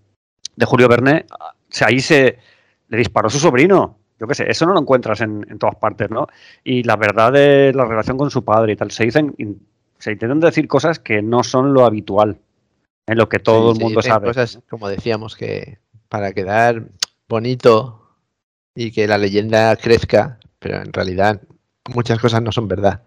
de 0.56 0.66
Julio 0.66 0.88
Verne, 0.88 1.26
o 1.40 1.63
sea, 1.76 1.88
ahí 1.88 2.00
se 2.00 2.38
le 2.88 2.98
disparó 2.98 3.30
su 3.30 3.40
sobrino. 3.40 3.98
Yo 4.20 4.28
qué 4.28 4.36
sé, 4.36 4.50
eso 4.50 4.66
no 4.66 4.74
lo 4.74 4.80
encuentras 4.80 5.22
en, 5.22 5.46
en 5.50 5.60
todas 5.60 5.76
partes, 5.76 6.10
¿no? 6.10 6.28
Y 6.64 6.84
la 6.84 6.96
verdad 6.96 7.34
de 7.34 7.74
la 7.74 7.86
relación 7.86 8.18
con 8.18 8.32
su 8.32 8.44
padre 8.44 8.74
y 8.74 8.76
tal, 8.76 8.92
se 8.92 9.06
dicen, 9.06 9.36
se 9.98 10.12
intentan 10.12 10.40
decir 10.40 10.68
cosas 10.68 11.00
que 11.00 11.22
no 11.22 11.44
son 11.44 11.74
lo 11.74 11.86
habitual, 11.86 12.38
en 13.08 13.18
lo 13.18 13.28
que 13.30 13.40
todo 13.40 13.72
el 13.72 13.80
mundo 13.80 14.02
sabe. 14.02 14.28
Cosas, 14.28 14.60
como 14.70 14.88
decíamos, 14.88 15.36
que 15.36 15.80
para 16.10 16.34
quedar 16.34 16.84
bonito 17.28 18.04
y 18.76 18.92
que 18.92 19.08
la 19.08 19.18
leyenda 19.18 19.76
crezca, 19.76 20.40
pero 20.60 20.82
en 20.82 20.94
realidad 20.94 21.42
muchas 21.94 22.20
cosas 22.20 22.42
no 22.42 22.52
son 22.52 22.68
verdad. 22.68 23.02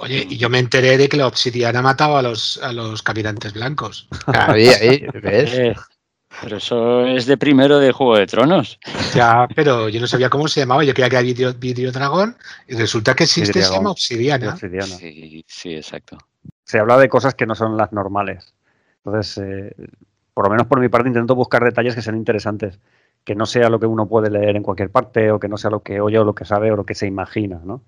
Oye, 0.00 0.26
y 0.28 0.36
yo 0.36 0.48
me 0.48 0.58
enteré 0.58 0.96
de 0.96 1.08
que 1.08 1.16
la 1.16 1.26
obsidiana 1.26 1.82
mataba 1.82 2.20
a 2.20 2.22
los, 2.22 2.58
a 2.62 2.72
los 2.72 3.02
caminantes 3.02 3.52
blancos. 3.52 4.08
Ahí, 4.26 4.68
ahí, 4.68 5.06
¿ves? 5.22 5.76
Pero 6.40 6.56
eso 6.56 7.06
es 7.06 7.26
de 7.26 7.36
primero 7.36 7.78
de 7.78 7.92
Juego 7.92 8.16
de 8.16 8.26
Tronos. 8.26 8.78
Ya, 9.14 9.46
pero 9.54 9.88
yo 9.88 10.00
no 10.00 10.06
sabía 10.06 10.30
cómo 10.30 10.48
se 10.48 10.60
llamaba. 10.60 10.84
Yo 10.84 10.94
creía 10.94 11.10
que 11.10 11.16
era 11.16 11.22
Video, 11.22 11.54
Videodragón 11.54 12.36
y 12.66 12.74
resulta 12.74 13.14
que 13.14 13.24
existe, 13.24 13.62
se 13.62 13.72
llama 13.72 13.90
obsidiana. 13.90 14.52
Obsidiana. 14.52 14.86
Sí, 14.86 15.44
sí, 15.46 15.74
exacto. 15.74 16.18
se 16.64 16.78
habla 16.78 16.96
de 16.98 17.08
cosas 17.08 17.34
que 17.34 17.46
no 17.46 17.54
son 17.54 17.76
las 17.76 17.92
normales. 17.92 18.54
Entonces, 19.04 19.38
eh, 19.44 19.74
por 20.34 20.46
lo 20.46 20.50
menos 20.50 20.66
por 20.66 20.80
mi 20.80 20.88
parte, 20.88 21.08
intento 21.08 21.34
buscar 21.34 21.62
detalles 21.62 21.94
que 21.94 22.02
sean 22.02 22.16
interesantes, 22.16 22.78
que 23.24 23.34
no 23.34 23.46
sea 23.46 23.68
lo 23.68 23.78
que 23.78 23.86
uno 23.86 24.06
puede 24.06 24.30
leer 24.30 24.56
en 24.56 24.62
cualquier 24.62 24.90
parte 24.90 25.30
o 25.30 25.38
que 25.38 25.48
no 25.48 25.56
sea 25.56 25.70
lo 25.70 25.80
que 25.80 26.00
oye 26.00 26.18
o 26.18 26.24
lo 26.24 26.34
que 26.34 26.44
sabe 26.44 26.72
o 26.72 26.76
lo 26.76 26.86
que 26.86 26.94
se 26.94 27.06
imagina. 27.06 27.60
¿no? 27.64 27.82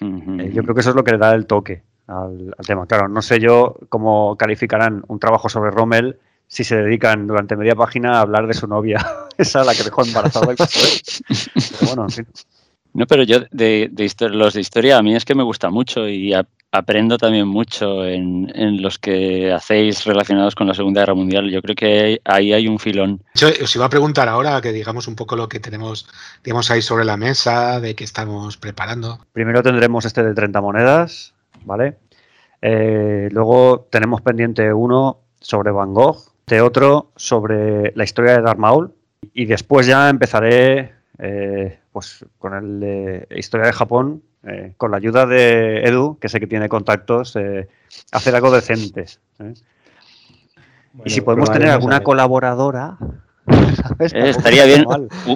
Eh, 0.00 0.50
yo 0.52 0.62
creo 0.62 0.74
que 0.74 0.80
eso 0.80 0.90
es 0.90 0.96
lo 0.96 1.04
que 1.04 1.12
le 1.12 1.18
da 1.18 1.34
el 1.34 1.46
toque 1.46 1.82
al, 2.06 2.54
al 2.56 2.66
tema. 2.66 2.86
Claro, 2.86 3.08
no 3.08 3.22
sé 3.22 3.40
yo 3.40 3.76
cómo 3.88 4.36
calificarán 4.36 5.04
un 5.08 5.18
trabajo 5.18 5.48
sobre 5.48 5.70
Rommel 5.70 6.18
si 6.52 6.64
se 6.64 6.74
dedican 6.76 7.28
durante 7.28 7.54
media 7.56 7.76
página 7.76 8.14
a 8.18 8.20
hablar 8.22 8.48
de 8.48 8.54
su 8.54 8.66
novia, 8.66 9.06
esa 9.38 9.62
la 9.62 9.72
que 9.72 9.84
dejó 9.84 10.04
embarazada. 10.04 10.48
Pero 10.48 11.86
bueno, 11.86 12.02
en 12.04 12.10
fin. 12.10 12.26
No, 12.92 13.06
pero 13.06 13.22
yo 13.22 13.38
de, 13.52 13.88
de 13.92 14.12
los 14.30 14.54
de 14.54 14.60
historia 14.60 14.98
a 14.98 15.02
mí 15.02 15.14
es 15.14 15.24
que 15.24 15.36
me 15.36 15.44
gusta 15.44 15.70
mucho 15.70 16.08
y 16.08 16.34
a- 16.34 16.44
aprendo 16.72 17.18
también 17.18 17.46
mucho 17.46 18.04
en, 18.04 18.50
en 18.52 18.82
los 18.82 18.98
que 18.98 19.52
hacéis 19.52 20.04
relacionados 20.04 20.56
con 20.56 20.66
la 20.66 20.74
Segunda 20.74 21.02
Guerra 21.02 21.14
Mundial. 21.14 21.48
Yo 21.52 21.62
creo 21.62 21.76
que 21.76 22.20
ahí 22.24 22.52
hay 22.52 22.66
un 22.66 22.80
filón. 22.80 23.22
Yo 23.36 23.46
os 23.62 23.76
iba 23.76 23.84
a 23.84 23.90
preguntar 23.90 24.28
ahora 24.28 24.60
que 24.60 24.72
digamos 24.72 25.06
un 25.06 25.14
poco 25.14 25.36
lo 25.36 25.48
que 25.48 25.60
tenemos 25.60 26.08
digamos 26.42 26.68
ahí 26.72 26.82
sobre 26.82 27.04
la 27.04 27.16
mesa, 27.16 27.78
de 27.78 27.94
que 27.94 28.02
estamos 28.02 28.56
preparando. 28.56 29.20
Primero 29.32 29.62
tendremos 29.62 30.04
este 30.04 30.24
de 30.24 30.34
30 30.34 30.60
monedas, 30.60 31.32
¿vale? 31.64 31.96
Eh, 32.60 33.28
luego 33.30 33.86
tenemos 33.88 34.20
pendiente 34.20 34.72
uno 34.72 35.20
sobre 35.40 35.70
Van 35.70 35.94
Gogh, 35.94 36.29
de 36.56 36.62
otro 36.62 37.12
sobre 37.16 37.92
la 37.94 38.04
historia 38.04 38.32
de 38.32 38.42
Darth 38.42 38.58
Maul. 38.58 38.92
Y 39.32 39.46
después 39.46 39.86
ya 39.86 40.08
empezaré 40.08 40.92
eh, 41.18 41.78
pues 41.92 42.24
con 42.38 42.54
el 42.54 42.80
de 42.80 43.28
historia 43.36 43.66
de 43.66 43.72
Japón, 43.72 44.22
eh, 44.44 44.74
con 44.76 44.90
la 44.90 44.96
ayuda 44.96 45.26
de 45.26 45.84
Edu, 45.84 46.18
que 46.18 46.28
sé 46.28 46.40
que 46.40 46.46
tiene 46.46 46.68
contactos, 46.68 47.36
eh, 47.36 47.68
hacer 48.12 48.34
algo 48.34 48.50
decentes. 48.50 49.20
y 51.04 51.10
si 51.10 51.20
podemos 51.20 51.52
tener 51.52 51.68
alguna 51.68 52.02
colaboradora, 52.02 52.96
¿sabes? 53.46 54.12
Eh, 54.14 54.30
estaría 54.30 54.64
bien 54.64 54.84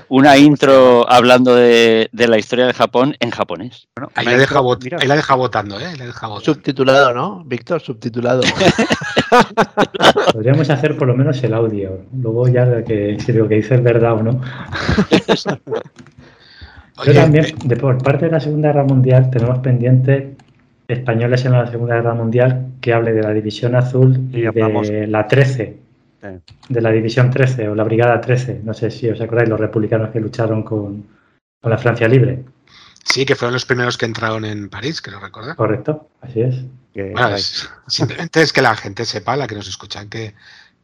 una 0.09 0.37
intro 0.37 1.11
hablando 1.11 1.55
de, 1.55 2.09
de 2.13 2.29
la 2.29 2.39
historia 2.39 2.67
de 2.67 2.73
Japón 2.73 3.17
en 3.21 3.31
japonés. 3.31 3.89
Bueno, 3.97 4.11
Ahí 4.15 4.27
la 4.27 4.37
deja, 4.37 4.61
ahí 5.01 5.07
la 5.07 5.17
deja 5.17 5.35
votando, 5.35 5.81
¿eh? 5.81 5.87
Ahí 5.87 5.97
la 5.97 6.07
deja 6.07 6.27
votando. 6.27 6.45
Subtitulado, 6.45 7.15
¿no? 7.15 7.45
Víctor, 7.45 7.81
subtitulado. 7.81 8.43
Podríamos 10.33 10.71
hacer 10.71 10.97
por 10.97 11.09
lo 11.09 11.17
menos 11.17 11.43
el 11.43 11.55
audio. 11.55 12.03
Luego 12.13 12.49
ya 12.49 12.85
que 12.85 13.19
si 13.19 13.33
lo 13.33 13.49
que 13.49 13.57
dice 13.57 13.77
es 13.77 13.83
verdad 13.83 14.15
o 14.15 14.23
no. 14.23 14.41
Oye, 16.97 17.13
Yo 17.13 17.15
también, 17.15 17.45
eh, 17.47 17.55
de 17.65 17.77
por 17.77 18.01
parte 18.03 18.27
de 18.27 18.33
la 18.33 18.41
Segunda 18.41 18.69
Guerra 18.69 18.85
Mundial, 18.85 19.29
tenemos 19.31 19.59
pendiente 19.59 20.37
españoles 20.87 21.45
en 21.45 21.53
la 21.53 21.67
Segunda 21.67 21.97
Guerra 21.97 22.15
Mundial 22.15 22.67
que 22.81 22.93
hable 22.93 23.13
de 23.13 23.23
la 23.23 23.33
División 23.33 23.75
Azul 23.75 24.29
y 24.33 24.43
de 24.43 25.07
la 25.09 25.27
13, 25.27 25.77
Sí. 26.25 26.55
de 26.71 26.81
la 26.81 26.91
División 26.91 27.31
13 27.31 27.69
o 27.69 27.75
la 27.75 27.85
Brigada 27.85 28.19
13. 28.21 28.61
No 28.65 28.73
sé 28.73 28.91
si 28.91 29.09
os 29.11 29.21
acordáis, 29.21 29.49
los 29.51 29.61
republicanos 29.61 30.11
que 30.11 30.21
lucharon 30.21 30.63
con, 30.63 31.07
con 31.61 31.71
la 31.71 31.77
Francia 31.79 32.09
Libre. 32.09 32.45
sí, 33.05 33.27
que 33.27 33.37
fueron 33.37 33.53
los 33.53 33.67
primeros 33.67 33.99
que 33.99 34.07
entraron 34.07 34.45
en 34.47 34.71
París, 34.71 35.03
que 35.03 35.11
lo 35.11 35.21
recuerda. 35.21 35.55
Correcto, 35.55 36.09
así 36.23 36.41
es. 36.41 36.57
que- 36.95 37.11
Bueno, 37.13 37.35
es- 37.37 37.69
simplemente 37.89 38.41
es 38.41 38.53
que 38.53 38.63
la 38.63 38.75
gente 38.77 39.05
sepa, 39.05 39.37
la 39.37 39.47
que 39.47 39.55
nos 39.57 39.69
escuchan, 39.69 40.09
que, 40.09 40.35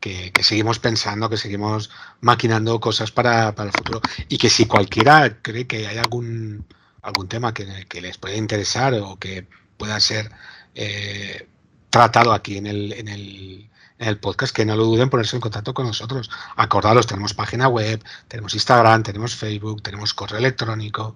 que- 0.01 0.31
que 0.33 0.43
seguimos 0.43 0.79
pensando, 0.79 1.31
que 1.31 1.37
seguimos 1.39 1.91
maquinando 2.21 2.79
cosas 2.81 3.11
para, 3.11 3.55
para 3.55 3.69
el 3.71 3.75
futuro. 3.75 4.01
Y 4.29 4.37
que 4.37 4.51
si 4.51 4.67
cualquiera 4.67 5.39
cree 5.41 5.67
que 5.67 5.87
hay 5.87 5.97
algún, 5.99 6.67
algún 7.03 7.29
tema 7.29 7.55
que, 7.55 7.87
que 7.89 8.01
les 8.03 8.19
pueda 8.19 8.35
interesar 8.37 8.93
o 8.95 9.17
que 9.19 9.47
pueda 9.79 9.99
ser 10.01 10.31
eh, 10.75 11.47
tratado 11.89 12.33
aquí 12.35 12.59
en 12.59 12.67
el, 12.67 12.93
en, 12.93 13.09
el, 13.09 13.70
en 14.01 14.09
el 14.09 14.19
podcast, 14.19 14.53
que 14.55 14.65
no 14.65 14.75
lo 14.75 14.85
duden 14.85 15.03
en 15.03 15.11
ponerse 15.11 15.37
en 15.37 15.41
contacto 15.43 15.73
con 15.75 15.87
nosotros. 15.87 16.31
Acordaros, 16.57 17.07
tenemos 17.07 17.35
página 17.35 17.69
web, 17.69 18.03
tenemos 18.27 18.55
Instagram, 18.55 19.03
tenemos 19.05 19.37
Facebook, 19.37 19.83
tenemos 19.83 20.13
correo 20.15 20.39
electrónico. 20.39 21.15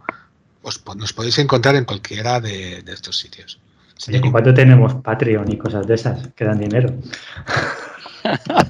Os, 0.62 0.82
nos 0.96 1.12
podéis 1.12 1.38
encontrar 1.38 1.74
en 1.76 1.84
cualquiera 1.84 2.40
de, 2.40 2.82
de 2.82 2.92
estos 2.92 3.18
sitios. 3.18 3.58
¿Y 4.08 4.30
cuánto 4.30 4.52
tenemos 4.54 4.94
Patreon 4.96 5.50
y 5.52 5.56
cosas 5.56 5.86
de 5.86 5.94
esas 5.94 6.28
que 6.36 6.44
dan 6.44 6.58
dinero? 6.60 6.94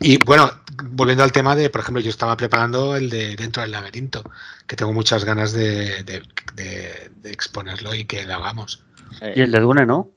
Y 0.00 0.18
bueno, 0.24 0.50
volviendo 0.84 1.22
al 1.24 1.32
tema 1.32 1.54
de, 1.54 1.70
por 1.70 1.80
ejemplo, 1.82 2.00
yo 2.02 2.10
estaba 2.10 2.36
preparando 2.36 2.96
el 2.96 3.08
de 3.10 3.36
Dentro 3.36 3.62
del 3.62 3.70
laberinto, 3.72 4.24
que 4.66 4.76
tengo 4.76 4.92
muchas 4.92 5.24
ganas 5.24 5.52
de, 5.52 6.02
de- 6.04 6.22
de- 6.54 7.10
de 7.16 7.30
exponerlo 7.30 7.94
y 7.94 8.04
que 8.04 8.24
lo 8.24 8.34
hagamos. 8.34 8.82
Y 9.34 9.40
el 9.42 9.52
de 9.52 9.60
Dune, 9.60 9.86
¿no? 9.86 10.10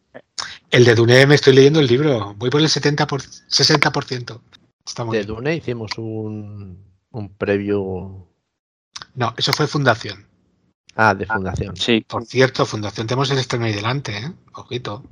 El 0.72 0.84
de 0.86 0.95
Dune 0.95 1.26
me 1.26 1.36
estoy 1.36 1.53
leyendo 1.53 1.80
el 1.80 1.88
libro, 1.88 2.34
voy 2.38 2.49
por 2.49 2.61
el 2.61 2.70
70 2.70 3.07
por, 3.07 3.22
60%. 3.22 4.41
Está 4.86 5.03
muy 5.03 5.18
De. 5.18 5.24
Dune 5.24 5.55
hicimos 5.55 5.91
un, 5.97 6.84
un 7.11 7.30
preview. 7.30 8.28
No, 9.16 9.34
eso 9.38 9.53
fue 9.53 9.68
Fundación. 9.68 10.28
Ah, 10.95 11.13
de 11.13 11.26
Fundación. 11.26 11.76
sí. 11.76 12.05
Por 12.07 12.26
cierto, 12.26 12.66
Fundación 12.66 13.07
tenemos 13.07 13.30
el 13.32 13.38
estreno 13.38 13.66
ahí 13.66 13.74
delante, 13.74 14.18
¿eh? 14.18 14.32
Ojito. 14.53 15.03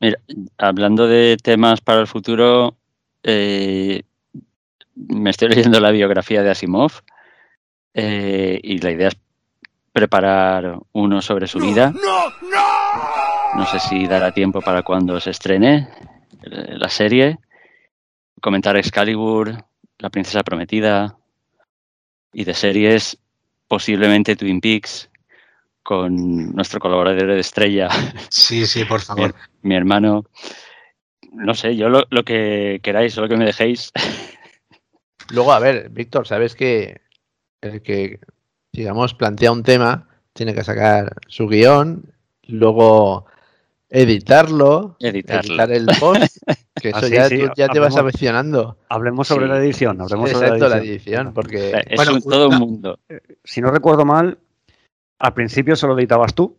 Mira, 0.00 0.18
hablando 0.58 1.06
de 1.06 1.36
temas 1.42 1.80
para 1.80 2.00
el 2.00 2.06
futuro, 2.06 2.76
eh, 3.22 4.02
me 4.94 5.30
estoy 5.30 5.48
leyendo 5.50 5.80
la 5.80 5.90
biografía 5.90 6.42
de 6.42 6.50
Asimov 6.50 6.92
eh, 7.94 8.60
y 8.62 8.78
la 8.78 8.90
idea 8.90 9.08
es 9.08 9.16
preparar 9.92 10.78
uno 10.92 11.22
sobre 11.22 11.46
su 11.46 11.58
vida. 11.58 11.92
No 11.92 12.32
sé 13.66 13.78
si 13.78 14.06
dará 14.06 14.32
tiempo 14.32 14.60
para 14.60 14.82
cuando 14.82 15.20
se 15.20 15.30
estrene 15.30 15.88
eh, 16.42 16.74
la 16.76 16.88
serie. 16.88 17.38
Comentar 18.40 18.76
Excalibur, 18.76 19.64
La 19.98 20.10
Princesa 20.10 20.42
Prometida 20.42 21.16
y 22.32 22.44
de 22.44 22.54
series 22.54 23.18
posiblemente 23.68 24.36
Twin 24.36 24.60
Peaks 24.60 25.10
con 25.82 26.54
nuestro 26.54 26.80
colaborador 26.80 27.26
de 27.26 27.40
estrella 27.40 27.88
Sí, 28.30 28.66
sí, 28.66 28.84
por 28.84 29.00
favor. 29.00 29.34
mi 29.62 29.74
hermano. 29.74 30.24
No 31.32 31.54
sé, 31.54 31.76
yo 31.76 31.88
lo, 31.88 32.04
lo 32.10 32.24
que 32.24 32.80
queráis, 32.82 33.16
lo 33.16 33.28
que 33.28 33.36
me 33.36 33.46
dejéis. 33.46 33.92
Luego, 35.30 35.52
a 35.52 35.58
ver, 35.58 35.88
Víctor, 35.90 36.26
sabes 36.26 36.54
que 36.54 37.00
el 37.62 37.80
que, 37.82 38.20
digamos, 38.72 39.14
plantea 39.14 39.52
un 39.52 39.62
tema 39.62 40.08
tiene 40.34 40.54
que 40.54 40.64
sacar 40.64 41.16
su 41.28 41.46
guion, 41.48 42.12
luego 42.48 43.26
editarlo, 43.92 44.96
Editarlo. 44.98 45.50
editar 45.52 45.70
el 45.72 45.86
post, 46.00 46.38
que 46.80 46.88
eso 46.88 46.98
Ah, 46.98 47.02
sí, 47.02 47.12
ya, 47.14 47.28
sí, 47.28 47.38
tú 47.38 47.50
ya 47.56 47.68
te 47.68 47.78
vas 47.78 47.96
aficionando. 47.96 48.78
Hablemos 48.88 49.28
sobre 49.28 49.46
Sí. 49.46 49.50
la 49.52 49.58
edición. 49.58 50.00
Hablemos 50.00 50.30
sobre 50.30 50.46
Exacto, 50.46 50.68
la 50.68 50.76
la 50.76 50.82
edición. 50.82 50.96
edición, 51.26 51.34
porque 51.34 51.70
Es 51.88 51.96
Bueno, 51.96 52.14
un- 52.14 52.22
todo 52.22 52.48
un 52.48 52.58
mundo. 52.58 52.98
Si 53.44 53.60
no 53.60 53.70
recuerdo 53.70 54.04
mal, 54.04 54.38
al 55.18 55.34
principio 55.34 55.76
solo 55.76 55.96
editabas 55.98 56.34
tú, 56.34 56.56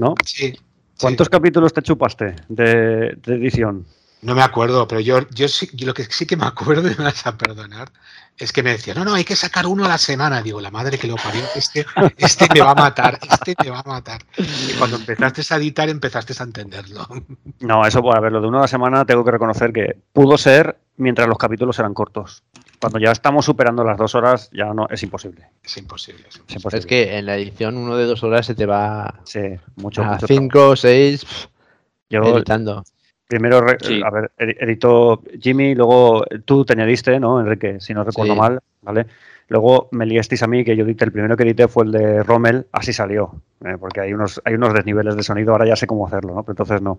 ¿no? 0.00 0.14
Sí. 0.24 0.54
¿Cuántos 1.00 1.26
sí. 1.26 1.30
capítulos 1.30 1.72
te 1.72 1.82
chupaste 1.82 2.34
de, 2.48 3.16
de 3.24 3.34
edición? 3.34 3.84
No 4.22 4.36
me 4.36 4.42
acuerdo, 4.42 4.86
pero 4.86 5.00
yo, 5.00 5.28
yo, 5.30 5.48
sí, 5.48 5.68
yo 5.74 5.84
lo 5.84 5.94
que 5.94 6.04
sí 6.04 6.26
que 6.26 6.36
me 6.36 6.46
acuerdo, 6.46 6.88
y 6.90 6.94
me 6.96 7.04
vas 7.04 7.26
a 7.26 7.36
perdonar, 7.36 7.90
es 8.38 8.52
que 8.52 8.62
me 8.62 8.70
decía, 8.70 8.94
no, 8.94 9.04
no, 9.04 9.14
hay 9.14 9.24
que 9.24 9.36
sacar 9.36 9.66
uno 9.66 9.84
a 9.84 9.88
la 9.88 9.98
semana. 9.98 10.40
Digo, 10.42 10.60
la 10.60 10.70
madre 10.70 10.96
que 10.96 11.08
lo 11.08 11.16
parió, 11.16 11.42
este, 11.56 11.84
este 12.16 12.46
me 12.54 12.60
va 12.60 12.70
a 12.70 12.74
matar, 12.74 13.18
este 13.20 13.54
me 13.62 13.70
va 13.70 13.80
a 13.80 13.88
matar. 13.88 14.22
Y 14.38 14.74
cuando 14.78 14.96
empezaste 14.96 15.54
a 15.54 15.56
editar, 15.56 15.88
empezaste 15.88 16.34
a 16.38 16.44
entenderlo. 16.44 17.06
No, 17.60 17.86
eso, 17.86 18.02
bueno, 18.02 18.18
a 18.18 18.20
ver, 18.20 18.32
lo 18.32 18.40
de 18.40 18.48
una 18.48 18.58
a 18.58 18.62
la 18.62 18.68
semana 18.68 19.04
tengo 19.04 19.24
que 19.24 19.30
reconocer 19.30 19.72
que 19.72 19.96
pudo 20.12 20.36
ser 20.36 20.78
mientras 20.96 21.28
los 21.28 21.38
capítulos 21.38 21.78
eran 21.78 21.94
cortos. 21.94 22.42
Cuando 22.80 22.98
ya 22.98 23.12
estamos 23.12 23.44
superando 23.44 23.84
las 23.84 23.96
dos 23.96 24.16
horas, 24.16 24.50
ya 24.52 24.74
no, 24.74 24.88
es 24.90 25.02
imposible. 25.04 25.48
Es 25.62 25.76
imposible. 25.76 26.24
es 26.28 26.40
Es, 26.48 26.56
imposible. 26.56 26.78
es 26.80 26.86
que 26.86 27.18
en 27.18 27.26
la 27.26 27.36
edición 27.36 27.76
uno 27.76 27.96
de 27.96 28.06
dos 28.06 28.22
horas 28.24 28.46
se 28.46 28.56
te 28.56 28.66
va 28.66 29.20
Sí, 29.24 29.40
mucho, 29.76 30.02
a 30.02 30.14
mucho 30.14 30.26
cinco, 30.26 30.74
seis, 30.74 31.24
Yo 32.10 32.22
editando. 32.22 32.82
Primero, 33.32 33.64
Sí. 33.80 34.00
a 34.04 34.10
ver, 34.10 34.30
edi- 34.38 34.56
editó 34.60 35.22
Jimmy, 35.40 35.74
luego 35.74 36.22
tú 36.44 36.64
te 36.66 36.74
añadiste, 36.74 37.18
¿no, 37.18 37.40
Enrique? 37.40 37.80
Si 37.80 37.94
no 37.94 38.04
recuerdo 38.04 38.34
Sí. 38.34 38.38
mal, 38.38 38.60
¿vale? 38.82 39.06
Luego 39.48 39.88
me 39.92 40.04
liasteis 40.04 40.42
a 40.42 40.46
mí, 40.46 40.64
que 40.64 40.76
yo 40.76 40.84
edité, 40.84 41.06
el 41.06 41.12
primero 41.12 41.34
que 41.36 41.42
edité 41.44 41.66
fue 41.68 41.84
el 41.84 41.92
de 41.92 42.22
Rommel, 42.22 42.66
así 42.72 42.92
salió, 42.92 43.34
¿eh? 43.64 43.76
porque 43.80 44.00
hay 44.00 44.12
unos, 44.12 44.40
hay 44.44 44.54
unos 44.54 44.74
desniveles 44.74 45.16
de 45.16 45.22
sonido, 45.22 45.52
ahora 45.52 45.66
ya 45.66 45.76
sé 45.76 45.86
cómo 45.86 46.06
hacerlo, 46.06 46.34
¿no? 46.34 46.42
Pero 46.42 46.52
entonces 46.52 46.82
no. 46.82 46.98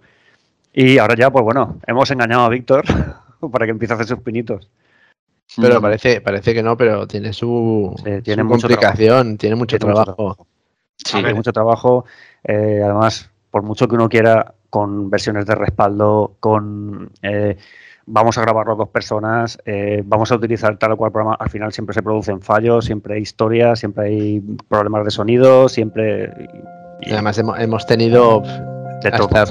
Y 0.73 0.97
ahora 0.97 1.15
ya, 1.15 1.29
pues 1.31 1.43
bueno, 1.45 1.77
hemos 1.85 2.09
engañado 2.09 2.43
a 2.45 2.49
Víctor 2.49 2.83
para 3.51 3.65
que 3.65 3.71
empiece 3.71 3.93
a 3.93 3.95
hacer 3.95 4.07
sus 4.07 4.19
pinitos. 4.23 4.69
Pero 5.61 5.77
Mm. 5.79 5.81
parece, 5.83 6.21
parece 6.21 6.53
que 6.55 6.63
no, 6.63 6.75
pero 6.75 7.05
tiene 7.07 7.31
su, 7.31 7.93
Sí, 7.97 8.21
tiene 8.23 8.41
su 8.41 8.47
mucho 8.49 8.67
complicación, 8.67 9.37
tiene 9.37 9.55
mucho 9.55 9.77
Tiene 9.77 9.93
mucho 9.93 10.03
trabajo. 10.03 10.47
Sí, 10.97 11.17
Hay 11.23 11.33
mucho 11.35 11.53
trabajo. 11.53 12.05
eh, 12.43 12.81
además, 12.83 13.29
por 13.51 13.61
mucho 13.61 13.87
que 13.87 13.95
uno 13.95 14.09
quiera, 14.09 14.53
con 14.73 15.11
versiones 15.11 15.45
de 15.45 15.53
respaldo, 15.53 16.33
con 16.39 17.11
eh, 17.21 17.57
vamos 18.07 18.39
a 18.39 18.41
grabarlo 18.41 18.75
dos 18.75 18.89
personas, 18.89 19.59
eh, 19.67 20.01
vamos 20.03 20.31
a 20.31 20.35
utilizar 20.35 20.77
tal 20.79 20.93
o 20.93 20.97
cual 20.97 21.11
programa, 21.11 21.37
al 21.39 21.51
final 21.51 21.71
siempre 21.71 21.93
se 21.93 22.01
producen 22.01 22.41
fallos, 22.41 22.85
siempre 22.85 23.13
hay 23.13 23.21
historias, 23.21 23.77
siempre 23.77 24.07
hay 24.07 24.41
problemas 24.67 25.05
de 25.05 25.11
sonido, 25.11 25.69
siempre. 25.69 26.23
y- 27.03 27.09
Y 27.09 27.13
además 27.13 27.37
hemos, 27.37 27.59
hemos 27.59 27.85
tenido 27.85 28.41
de 29.03 29.11
todo, 29.11 29.29
ha 29.35 29.45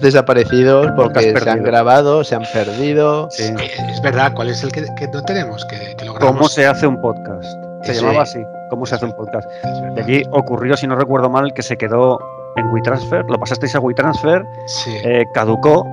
desaparecidos 0.00 0.86
porque 0.94 1.32
Podcast 1.32 1.44
se 1.44 1.50
han 1.50 1.62
grabado, 1.64 2.22
se 2.22 2.36
han 2.36 2.44
perdido. 2.52 3.28
Sí. 3.32 3.52
Eh, 3.58 3.70
Es 3.90 4.00
verdad, 4.02 4.34
¿cuál 4.36 4.50
es 4.50 4.62
el 4.62 4.70
que, 4.70 4.84
que 4.96 5.08
no 5.08 5.20
tenemos? 5.24 5.64
Que, 5.64 5.96
que 5.98 6.04
lo 6.04 6.14
¿Cómo 6.14 6.48
se 6.48 6.64
hace 6.64 6.86
un 6.86 7.00
podcast? 7.00 7.58
Se 7.82 7.92
Sí. 7.92 8.00
llamaba 8.02 8.22
así. 8.22 8.38
¿Cómo 8.70 8.86
se 8.86 8.94
hace 8.94 9.04
un 9.06 9.12
podcast? 9.16 9.48
De 9.96 10.00
allí 10.02 10.22
ocurrió, 10.30 10.76
si 10.76 10.86
no 10.86 10.94
recuerdo 10.94 11.28
mal, 11.28 11.52
que 11.54 11.62
se 11.62 11.76
quedó 11.76 12.18
en 12.56 12.66
WeTransfer, 12.72 13.24
lo 13.28 13.38
pasasteis 13.38 13.74
a 13.74 13.80
WeTransfer 13.80 14.44
Sí. 14.66 14.96
eh, 15.04 15.24
caducó 15.34 15.86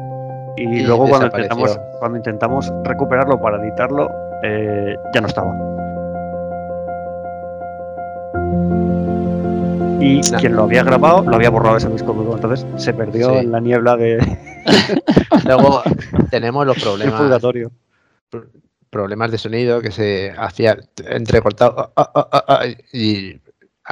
y, 0.58 0.64
Y 0.64 0.84
luego 0.84 1.08
cuando 1.08 1.28
intentamos, 1.28 1.80
cuando 2.00 2.18
intentamos 2.18 2.74
recuperarlo 2.84 3.40
para 3.42 3.58
editarlo, 3.64 4.10
eh, 4.44 4.96
ya 5.14 5.22
no 5.22 5.28
estaba. 5.28 5.54
Y 10.04 10.20
quien 10.40 10.56
lo 10.56 10.64
había 10.64 10.84
grabado 10.84 11.22
lo 11.24 11.36
había 11.36 11.50
borrado 11.52 11.78
ese 11.78 11.88
disco 11.90 12.12
duro, 12.14 12.34
entonces 12.36 12.66
se 12.84 12.94
perdió 12.94 13.30
Sí. 13.30 13.38
en 13.38 13.52
la 13.52 13.60
niebla 13.60 13.96
de 13.96 14.18
Luego 15.46 15.84
tenemos 16.32 16.66
los 16.66 16.78
problemas, 16.84 17.22
purgatorio. 17.22 17.72
problemas 18.90 19.32
de 19.32 19.38
sonido 19.38 19.80
que 19.82 19.92
se 19.92 20.34
hacía 20.38 20.76
entrecortado 21.08 21.94
ah, 21.96 22.12
ah, 22.16 22.44
ah, 22.48 22.66
y 22.92 23.40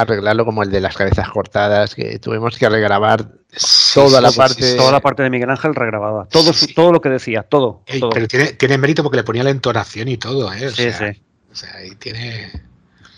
arreglarlo 0.01 0.45
como 0.45 0.63
el 0.63 0.71
de 0.71 0.81
las 0.81 0.95
cabezas 0.95 1.29
cortadas, 1.29 1.95
que 1.95 2.19
tuvimos 2.19 2.57
que 2.57 2.67
regrabar 2.69 3.25
Sí, 3.51 3.95
toda 3.95 4.17
sí, 4.17 4.23
la 4.23 4.31
sí, 4.31 4.37
parte-. 4.37 4.75
Toda 4.75 4.91
la 4.91 4.99
parte 4.99 5.23
de 5.23 5.29
Miguel 5.29 5.49
Ángel 5.49 5.73
regrabada. 5.75 6.25
Todo, 6.25 6.51
todo 6.75 6.91
lo 6.91 7.01
que 7.01 7.09
decía, 7.09 7.43
todo. 7.43 7.81
Ey, 7.87 7.99
todo. 7.99 8.11
pero 8.11 8.27
tiene, 8.27 8.53
tiene 8.53 8.77
mérito 8.77 9.01
porque 9.03 9.17
le 9.17 9.23
ponía 9.23 9.43
la 9.43 9.49
entonación 9.49 10.07
y 10.07 10.17
todo, 10.17 10.51
¿eh? 10.53 10.67
O 10.67 10.69
Sí, 10.71 10.91
sea, 10.91 11.13
sí. 11.13 11.21
O 11.51 11.55
sea, 11.55 11.73
ahí 11.75 11.95
tiene. 11.95 12.51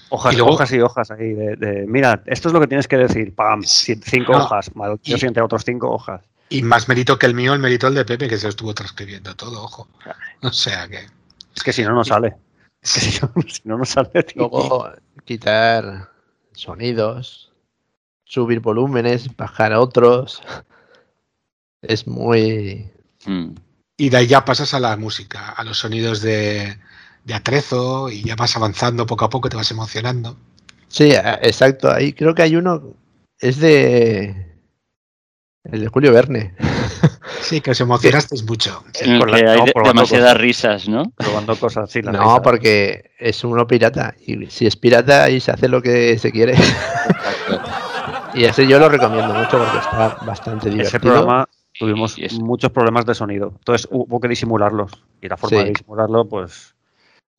Hojas, 0.09 0.34
Y 0.34 0.38
luego- 0.38 0.53
hojas 0.53 0.71
y 0.73 0.79
hojas 0.82 1.11
ahí 1.11 1.34
de, 1.34 1.55
de, 1.55 1.86
mira, 1.88 2.21
esto 2.25 2.47
es 2.49 2.53
lo 2.53 2.59
que 2.59 2.67
tienes 2.67 2.88
que 2.88 2.97
decir. 2.97 3.34
Pam, 3.36 3.63
cinco 3.63 4.34
No, 4.34 4.39
hojas. 4.45 4.75
Mal, 4.75 4.99
Yo 5.03 5.17
siguiente 5.17 5.41
otros 5.41 5.63
cinco 5.65 5.89
hojas. 5.91 6.21
Y 6.49 6.63
más 6.63 6.88
mérito 6.89 7.17
que 7.17 7.25
el 7.27 7.34
mío, 7.34 7.53
el 7.53 7.59
mérito 7.59 7.88
el 7.88 7.95
de 7.95 8.03
Pepe, 8.03 8.27
que 8.27 8.38
se 8.38 8.43
lo 8.43 8.49
estuvo 8.49 8.73
transcribiendo 8.73 9.36
todo, 9.36 9.63
ojo. 9.63 9.88
O 10.41 10.51
sea 10.51 10.88
que. 10.88 10.99
Es 11.55 11.63
que 11.63 11.71
si 11.73 11.84
no, 11.84 11.93
no 11.93 12.03
sale. 12.03 12.36
Es 12.84 12.93
que 12.93 12.99
si 12.99 13.19
no, 13.21 13.32
si 13.47 13.61
no, 13.65 13.77
no 13.77 13.86
sale, 13.86 14.23
tío. 14.23 14.49
Luego 14.49 14.89
quitar 15.23 16.09
sonidos, 16.53 17.51
subir 18.23 18.59
volúmenes, 18.59 19.35
bajar 19.35 19.73
otros. 19.73 20.41
Es 21.83 22.05
muy... 22.05 22.91
Mm. 23.25 23.55
Y 23.97 24.09
de 24.09 24.17
ahí 24.17 24.27
ya 24.27 24.45
pasas 24.45 24.75
a 24.75 24.79
la 24.79 24.95
música, 24.97 25.49
a 25.49 25.63
los 25.63 25.79
sonidos 25.79 26.21
de, 26.21 26.77
de 27.23 27.33
atrezo 27.33 28.09
y 28.09 28.23
ya 28.23 28.35
vas 28.35 28.55
avanzando 28.55 29.07
poco 29.07 29.25
a 29.25 29.29
poco, 29.29 29.49
te 29.49 29.57
vas 29.57 29.71
emocionando. 29.71 30.37
Sí, 30.87 31.11
exacto. 31.41 31.91
Ahí 31.91 32.13
creo 32.13 32.35
que 32.35 32.41
hay 32.43 32.55
uno. 32.55 32.93
Es 33.39 33.59
de. 33.59 34.59
El 35.63 35.81
de 35.81 35.87
Julio 35.87 36.11
Verne. 36.13 36.55
Sí, 37.41 37.59
que 37.61 37.71
os 37.71 37.81
emocionasteis 37.81 38.43
mucho. 38.47 38.83
Con 39.19 39.31
la- 39.31 39.37
que 39.37 39.49
hay 39.49 39.57
no, 39.59 39.65
de- 39.65 39.73
demasiadas 39.83 40.27
cosas. 40.33 40.41
risas, 40.41 40.89
¿no? 40.89 41.03
Probando 41.17 41.55
cosas 41.57 41.83
así. 41.89 42.01
No, 42.01 42.41
porque 42.41 43.11
es 43.19 43.43
uno 43.43 43.67
pirata. 43.67 44.15
Y 44.25 44.45
si 44.47 44.65
es 44.67 44.75
pirata, 44.75 45.23
ahí 45.23 45.39
se 45.39 45.51
hace 45.51 45.67
lo 45.67 45.81
que 45.81 46.17
se 46.17 46.31
quiere. 46.31 46.55
Y 48.33 48.45
ese 48.45 48.65
yo 48.65 48.79
lo 48.79 48.87
recomiendo 48.87 49.33
mucho 49.33 49.57
porque 49.59 49.77
está 49.79 50.15
bastante 50.25 50.69
divertido. 50.69 50.87
Ese 50.87 50.99
programa 51.01 51.45
tuvimos 51.77 52.17
Y 52.17 52.39
muchos 52.39 52.71
problemas 52.71 53.05
de 53.05 53.13
sonido. 53.13 53.53
Entonces 53.57 53.87
hubo 53.91 54.19
que 54.21 54.29
disimularlos. 54.29 54.91
Y 55.21 55.27
la 55.27 55.35
forma 55.35 55.57
Sí. 55.57 55.63
de 55.65 55.69
disimularlo, 55.71 56.25
pues. 56.25 56.73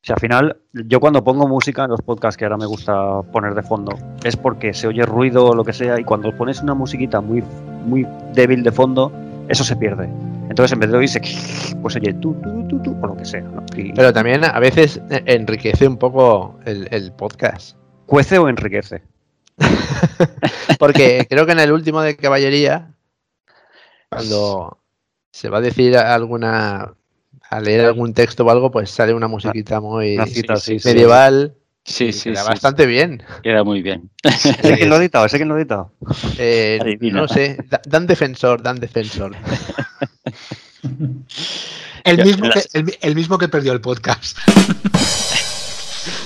O 0.03 0.05
sea, 0.05 0.17
al 0.17 0.21
final, 0.21 0.57
yo 0.73 1.01
cuando 1.01 1.25
pongo 1.25 1.49
música 1.49 1.85
en 1.85 1.91
los 1.93 2.03
podcasts 2.03 2.37
que 2.37 2.45
ahora 2.45 2.59
me 2.59 2.67
gusta 2.67 3.23
poner 3.33 3.55
de 3.55 3.63
fondo, 3.63 3.97
es 4.25 4.37
porque 4.37 4.75
se 4.75 4.89
oye 4.89 5.07
ruido 5.07 5.47
o 5.47 5.55
lo 5.55 5.65
que 5.65 5.73
sea, 5.73 5.99
y 5.99 6.05
cuando 6.05 6.37
pones 6.37 6.61
una 6.61 6.75
musiquita 6.75 7.21
muy, 7.21 7.43
muy 7.87 8.07
débil 8.35 8.63
de 8.63 8.73
fondo, 8.73 9.13
eso 9.53 9.65
se 9.65 9.77
pierde. 9.77 10.05
Entonces, 10.49 10.73
en 10.73 10.81
vez 10.81 10.91
de 10.91 10.97
oírse, 10.99 11.21
pues 11.83 11.97
oye, 11.97 12.13
tú, 12.15 12.35
tú, 12.43 12.67
tú, 12.69 12.83
tú, 12.83 12.97
o 13.03 13.07
lo 13.07 13.17
que 13.17 13.25
sea. 13.25 13.43
¿no? 13.43 13.65
Y 13.77 13.93
Pero 13.93 14.13
también 14.13 14.45
a 14.45 14.59
veces 14.59 15.01
enriquece 15.11 15.87
un 15.87 15.97
poco 15.99 16.59
el, 16.65 16.89
el 16.91 17.13
podcast. 17.13 17.77
cuece 18.07 18.39
o 18.39 18.49
enriquece. 18.49 19.03
Porque 20.79 21.27
creo 21.29 21.47
que 21.47 21.53
en 21.53 21.61
el 21.61 21.73
último 21.73 22.01
de 22.03 22.17
caballería, 22.17 22.95
cuando 24.09 24.79
se 25.31 25.49
va 25.49 25.59
a 25.59 25.63
decir 25.63 25.97
alguna. 25.97 26.95
a 27.51 27.61
leer 27.61 27.85
algún 27.85 28.15
texto 28.15 28.45
o 28.45 28.51
algo, 28.51 28.71
pues 28.71 28.91
sale 28.91 29.13
una 29.15 29.29
musiquita 29.29 29.81
muy 29.81 30.17
Una 30.17 30.27
cita 30.27 30.55
así. 30.55 30.79
sí. 30.79 30.89
medieval. 30.89 31.55
Sí, 31.85 32.13
sí, 32.13 32.31
queda 32.31 32.43
sí, 32.43 32.49
bastante 32.49 32.87
bien. 32.87 33.23
Queda 33.43 33.65
muy 33.65 33.83
bien. 33.83 34.11
¿Ese 34.23 34.55
quién 34.57 34.89
lo 34.89 34.95
ha 34.97 34.99
editado? 35.01 35.27
¿Ese 35.27 35.37
quién 35.37 35.49
lo 35.49 35.55
ha 35.57 35.59
editado? 35.59 35.93
Eh, 36.39 36.99
no 37.01 37.27
sé, 37.29 37.59
da- 37.69 37.83
dan 37.87 38.07
defensor, 38.07 38.63
dan 38.63 38.79
defensor. 38.79 39.35
El 42.05 42.25
mismo, 42.25 42.51
que, 42.51 42.65
el, 42.73 42.99
el 43.01 43.15
mismo 43.15 43.39
que 43.39 43.49
perdió 43.49 43.73
el 43.73 43.81
podcast. 43.81 44.37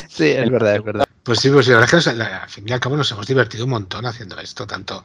Sí, 0.09 0.29
es 0.29 0.51
verdad, 0.51 0.77
es 0.77 0.83
verdad. 0.83 1.07
Pues 1.23 1.41
sí, 1.41 1.51
pues 1.51 1.67
sí, 1.67 1.73
la 1.73 1.81
verdad 1.81 1.99
es 1.99 2.05
que 2.07 2.11
al 2.23 2.49
fin 2.49 2.67
y 2.67 2.73
al 2.73 2.81
cabo 2.81 2.97
nos 2.97 3.11
hemos 3.11 3.27
divertido 3.27 3.65
un 3.65 3.71
montón 3.71 4.07
haciendo 4.07 4.39
esto. 4.41 4.67
Tanto 4.67 5.05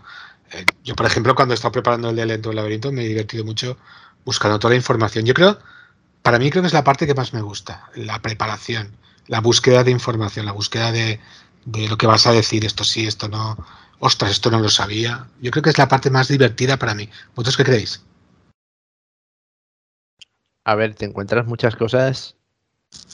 eh, 0.53 0.65
yo, 0.83 0.95
por 0.95 1.05
ejemplo, 1.05 1.35
cuando 1.35 1.53
he 1.53 1.55
estado 1.55 1.73
preparando 1.73 2.09
el 2.11 2.15
de 2.15 2.25
Lento 2.25 2.49
del 2.49 2.55
Laberinto, 2.55 2.91
me 2.93 3.03
he 3.03 3.07
divertido 3.09 3.43
mucho 3.43 3.77
buscando 4.23 4.59
toda 4.59 4.69
la 4.71 4.77
información. 4.77 5.25
Yo 5.25 5.33
creo, 5.33 5.59
para 6.21 6.39
mí 6.39 6.49
creo 6.49 6.63
que 6.63 6.67
es 6.67 6.73
la 6.73 6.85
parte 6.85 7.05
que 7.05 7.13
más 7.15 7.33
me 7.33 7.41
gusta, 7.41 7.89
la 7.95 8.21
preparación, 8.21 8.95
la 9.31 9.39
búsqueda 9.39 9.85
de 9.85 9.91
información, 9.91 10.45
la 10.45 10.51
búsqueda 10.51 10.91
de, 10.91 11.17
lo 11.89 11.97
que 11.97 12.05
vas 12.05 12.27
a 12.27 12.33
decir, 12.33 12.65
esto 12.65 12.83
sí, 12.83 13.07
esto 13.07 13.29
no, 13.29 13.57
ostras, 13.99 14.29
esto 14.29 14.51
no 14.51 14.59
lo 14.59 14.69
sabía. 14.69 15.25
Yo 15.39 15.51
creo 15.51 15.63
que 15.63 15.69
es 15.69 15.77
la 15.77 15.87
parte 15.87 16.09
más 16.09 16.27
divertida 16.27 16.75
para 16.75 16.93
mí. 16.93 17.09
¿Vosotros 17.33 17.55
qué 17.55 17.63
creéis? 17.63 18.03
A 20.65 20.75
ver, 20.75 20.95
te 20.95 21.05
encuentras 21.05 21.47
muchas 21.47 21.77
cosas, 21.77 22.35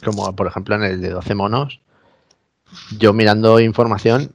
como 0.04 0.36
por 0.36 0.48
ejemplo 0.48 0.74
en 0.74 0.84
el 0.86 1.02
de 1.02 1.12
12 1.12 1.36
monos. 1.36 1.82
Yo 2.98 3.14
mirando 3.14 3.60
información 3.60 4.34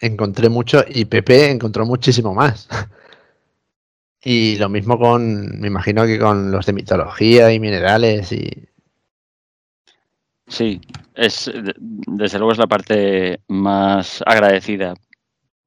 encontré 0.00 0.48
mucho 0.48 0.82
y 0.88 1.04
Pepe 1.04 1.50
encontró 1.50 1.84
muchísimo 1.84 2.34
más. 2.34 2.68
Y 4.20 4.56
lo 4.56 4.68
mismo 4.68 4.98
con, 4.98 5.60
me 5.60 5.68
imagino 5.68 6.04
que 6.04 6.18
con 6.18 6.50
los 6.50 6.66
de 6.66 6.72
mitología 6.72 7.52
y 7.52 7.60
minerales 7.60 8.32
y... 8.32 8.67
Sí, 10.48 10.80
es 11.14 11.46
de- 11.46 11.74
desde 11.78 12.38
luego 12.38 12.52
es 12.52 12.58
la 12.58 12.66
parte 12.66 13.40
más 13.48 14.22
agradecida, 14.26 14.94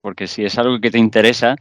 porque 0.01 0.27
si 0.27 0.45
es 0.45 0.57
algo 0.59 0.79
que 0.81 0.91
te 0.91 0.99
interesa, 0.99 1.55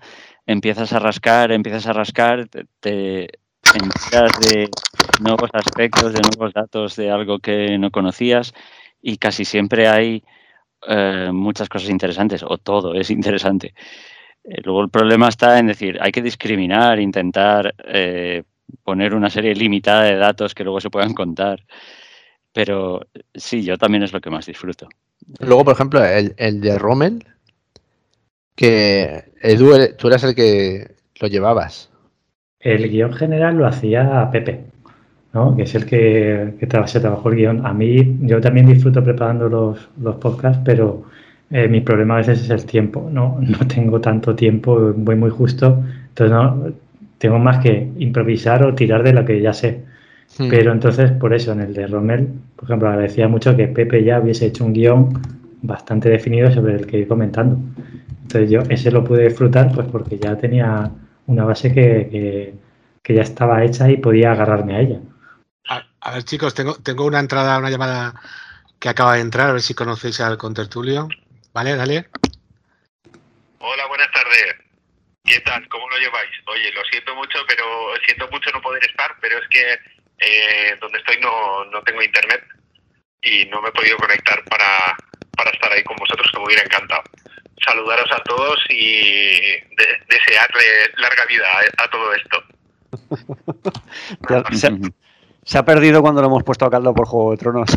empiezas 0.47 0.93
a 0.93 0.99
rascar, 1.01 1.53
empiezas 1.53 1.87
a 1.87 1.93
rascar, 1.95 2.49
te, 2.49 2.67
te 2.81 3.31
enteras 3.73 4.33
de 4.41 4.71
nuevos 5.19 5.51
aspectos, 5.55 6.13
de 6.15 6.23
nuevos 6.23 6.53
datos 6.55 6.97
de 6.97 7.11
algo 7.11 7.39
que 7.41 7.79
no 7.79 7.91
conocías 7.91 8.55
y 9.03 9.19
casi 9.19 9.45
siempre 9.45 9.89
hay 9.89 10.25
eh, 10.89 11.31
muchas 11.33 11.69
cosas 11.69 11.91
interesantes 11.91 12.43
o 12.45 12.59
todo 12.59 12.95
es 12.95 13.11
interesante. 13.11 13.75
Eh, 14.45 14.61
luego 14.65 14.83
el 14.83 14.91
problema 14.91 15.29
está 15.29 15.59
en 15.59 15.69
decir, 15.69 15.99
hay 16.01 16.13
que 16.13 16.23
discriminar, 16.23 17.01
intentar 17.01 17.75
eh, 17.87 18.45
poner 18.85 19.15
una 19.15 19.31
serie 19.31 19.55
limitada 19.55 20.05
de 20.05 20.17
datos 20.17 20.55
que 20.55 20.65
luego 20.65 20.81
se 20.81 20.91
puedan 20.91 21.15
contar. 21.15 21.65
Pero 22.53 23.01
sí, 23.35 23.63
yo 23.65 23.79
también 23.79 24.03
es 24.03 24.13
lo 24.13 24.21
que 24.21 24.31
más 24.31 24.47
disfruto. 24.47 24.89
Luego, 25.41 25.65
por 25.65 25.75
ejemplo, 25.75 26.05
el, 26.05 26.35
el 26.39 26.61
de 26.61 26.79
Rommel, 26.79 27.25
que 28.55 29.33
Edu, 29.43 29.71
tú 29.99 30.09
eras 30.09 30.25
el 30.25 30.35
que 30.35 30.95
lo 31.21 31.29
llevabas. 31.29 31.91
El 32.61 32.89
guion 32.89 33.13
general 33.13 33.57
lo 33.57 33.67
hacía 33.67 34.29
Pepe, 34.31 34.61
¿no? 35.35 35.57
que 35.57 35.63
es 35.63 35.75
el 35.75 35.87
que, 35.87 36.55
que 36.59 36.69
tra- 36.69 36.87
se 36.87 37.01
trabajó 37.01 37.29
el 37.31 37.37
guion. 37.37 37.67
A 37.67 37.73
mí, 37.75 38.19
yo 38.23 38.41
también 38.41 38.67
disfruto 38.67 39.03
preparando 39.05 39.49
los, 39.49 39.89
los 40.01 40.17
podcasts, 40.17 40.63
pero 40.65 41.05
eh, 41.51 41.69
mi 41.69 41.81
problema 41.81 42.15
a 42.15 42.19
veces 42.19 42.43
es 42.43 42.51
el 42.51 42.67
tiempo. 42.67 43.09
¿no? 43.13 43.39
no 43.43 43.59
tengo 43.69 44.01
tanto 44.01 44.35
tiempo, 44.37 44.93
voy 44.97 45.17
muy 45.17 45.31
justo, 45.31 45.83
entonces 46.09 46.33
no, 46.33 46.73
tengo 47.19 47.39
más 47.39 47.63
que 47.63 47.91
improvisar 47.99 48.65
o 48.65 48.75
tirar 48.75 49.03
de 49.03 49.13
lo 49.13 49.25
que 49.25 49.41
ya 49.41 49.53
sé. 49.53 49.85
Hmm. 50.39 50.49
Pero 50.49 50.73
entonces, 50.73 51.11
por 51.13 51.35
eso, 51.35 51.53
en 51.53 51.61
el 51.61 51.75
de 51.75 51.87
Rommel, 51.87 52.29
por 52.57 52.65
ejemplo, 52.65 52.89
agradecía 52.89 53.29
mucho 53.29 53.57
que 53.57 53.67
Pepe 53.69 54.05
ya 54.05 54.21
hubiese 54.21 54.47
hecho 54.47 54.65
un 54.65 54.73
guion 54.73 55.21
bastante 55.63 56.09
definido 56.09 56.51
sobre 56.53 56.75
el 56.77 56.87
que 56.87 56.99
ir 56.99 57.09
comentando. 57.09 57.57
Entonces 58.23 58.51
yo 58.51 58.61
ese 58.69 58.91
lo 58.91 59.05
pude 59.05 59.29
disfrutar 59.29 59.73
pues 59.75 59.89
porque 59.91 60.19
ya 60.19 60.37
tenía 60.39 60.91
una 61.27 61.45
base 61.45 61.73
que, 61.75 62.09
que- 62.11 62.55
que 63.03 63.15
ya 63.15 63.23
estaba 63.23 63.65
hecha 63.65 63.91
y 63.91 63.97
podía 63.97 64.33
agarrarme 64.33 64.77
a 64.77 64.81
ella. 64.81 65.01
A, 65.69 65.83
a 66.01 66.13
ver, 66.15 66.23
chicos, 66.25 66.55
tengo, 66.55 66.75
tengo 66.77 67.05
una 67.07 67.19
entrada, 67.19 67.59
una 67.59 67.71
llamada 67.71 68.15
que 68.79 68.89
acaba 68.89 69.15
de 69.15 69.21
entrar, 69.23 69.51
a 69.51 69.53
ver 69.53 69.63
si 69.63 69.75
conocéis 69.75 70.21
al 70.21 70.39
contertulio. 70.39 71.09
Vale, 71.53 71.75
dale. 71.77 72.07
Hola, 73.59 73.87
buenas 73.89 74.11
tardes. 74.13 74.57
¿Qué 75.25 75.41
tal? 75.41 75.69
¿Cómo 75.69 75.89
lo 75.91 75.97
lleváis? 75.99 76.31
Oye, 76.47 76.73
lo 76.73 76.83
siento 76.91 77.15
mucho, 77.15 77.39
pero 77.49 77.65
siento 78.07 78.29
mucho 78.31 78.51
no 78.53 78.61
poder 78.63 78.83
estar, 78.85 79.11
pero 79.21 79.39
es 79.39 79.49
que 79.49 80.00
eh, 80.21 80.77
donde 80.81 80.99
estoy 80.99 81.19
no, 81.21 81.65
no 81.67 81.83
tengo 81.83 82.03
internet 82.03 82.43
y 83.23 83.45
no 83.47 83.61
me 83.63 83.69
he 83.69 83.73
podido 83.73 83.97
conectar 83.99 84.43
para, 84.45 84.97
para 85.37 85.51
estar 85.51 85.73
ahí 85.73 85.83
con 85.85 85.97
vosotros, 85.97 86.29
que 86.33 86.39
me 86.39 86.45
hubiera 86.47 86.63
encantado. 86.63 87.03
Saludaros 87.65 88.11
a 88.13 88.23
todos 88.23 88.59
y 88.71 89.41
de- 89.41 89.99
desearle 90.09 90.65
larga 90.97 91.25
vida 91.27 91.45
a, 91.79 91.85
a 91.85 91.91
todo 91.91 92.15
esto. 92.15 92.43
Se, 94.53 94.71
se 95.45 95.59
ha 95.59 95.65
perdido 95.65 96.03
cuando 96.03 96.21
lo 96.21 96.27
hemos 96.29 96.43
puesto 96.45 96.65
a 96.67 96.71
caldo 96.71 96.95
por 96.95 97.07
Juego 97.07 97.31
de 97.33 97.37
Tronos. 97.39 97.71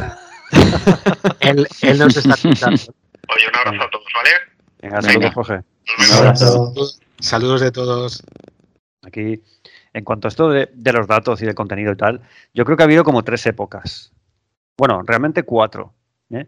Él, 1.39 1.67
él 1.81 1.97
nos 1.99 2.15
está 2.15 2.33
escuchando. 2.35 2.81
Oye, 3.29 3.47
un 3.47 3.55
abrazo 3.55 3.83
a 3.83 3.89
todos, 3.89 4.05
¿vale? 4.13 4.29
Venga, 4.81 4.97
Venga. 4.99 5.11
saludos, 5.11 5.33
Jorge. 5.33 5.59
Nos 5.97 6.09
Un 6.09 6.17
abrazo. 6.17 6.73
Saludos 7.19 7.61
de 7.61 7.71
todos. 7.71 8.23
Aquí, 9.03 9.41
en 9.93 10.03
cuanto 10.03 10.27
a 10.27 10.29
esto 10.29 10.49
de, 10.49 10.69
de 10.73 10.93
los 10.93 11.07
datos 11.07 11.41
y 11.41 11.45
del 11.45 11.55
contenido 11.55 11.91
y 11.91 11.97
tal, 11.97 12.21
yo 12.53 12.65
creo 12.65 12.75
que 12.75 12.83
ha 12.83 12.85
habido 12.85 13.03
como 13.03 13.23
tres 13.23 13.45
épocas. 13.45 14.11
Bueno, 14.77 15.01
realmente 15.03 15.43
cuatro. 15.43 15.93
¿eh? 16.31 16.47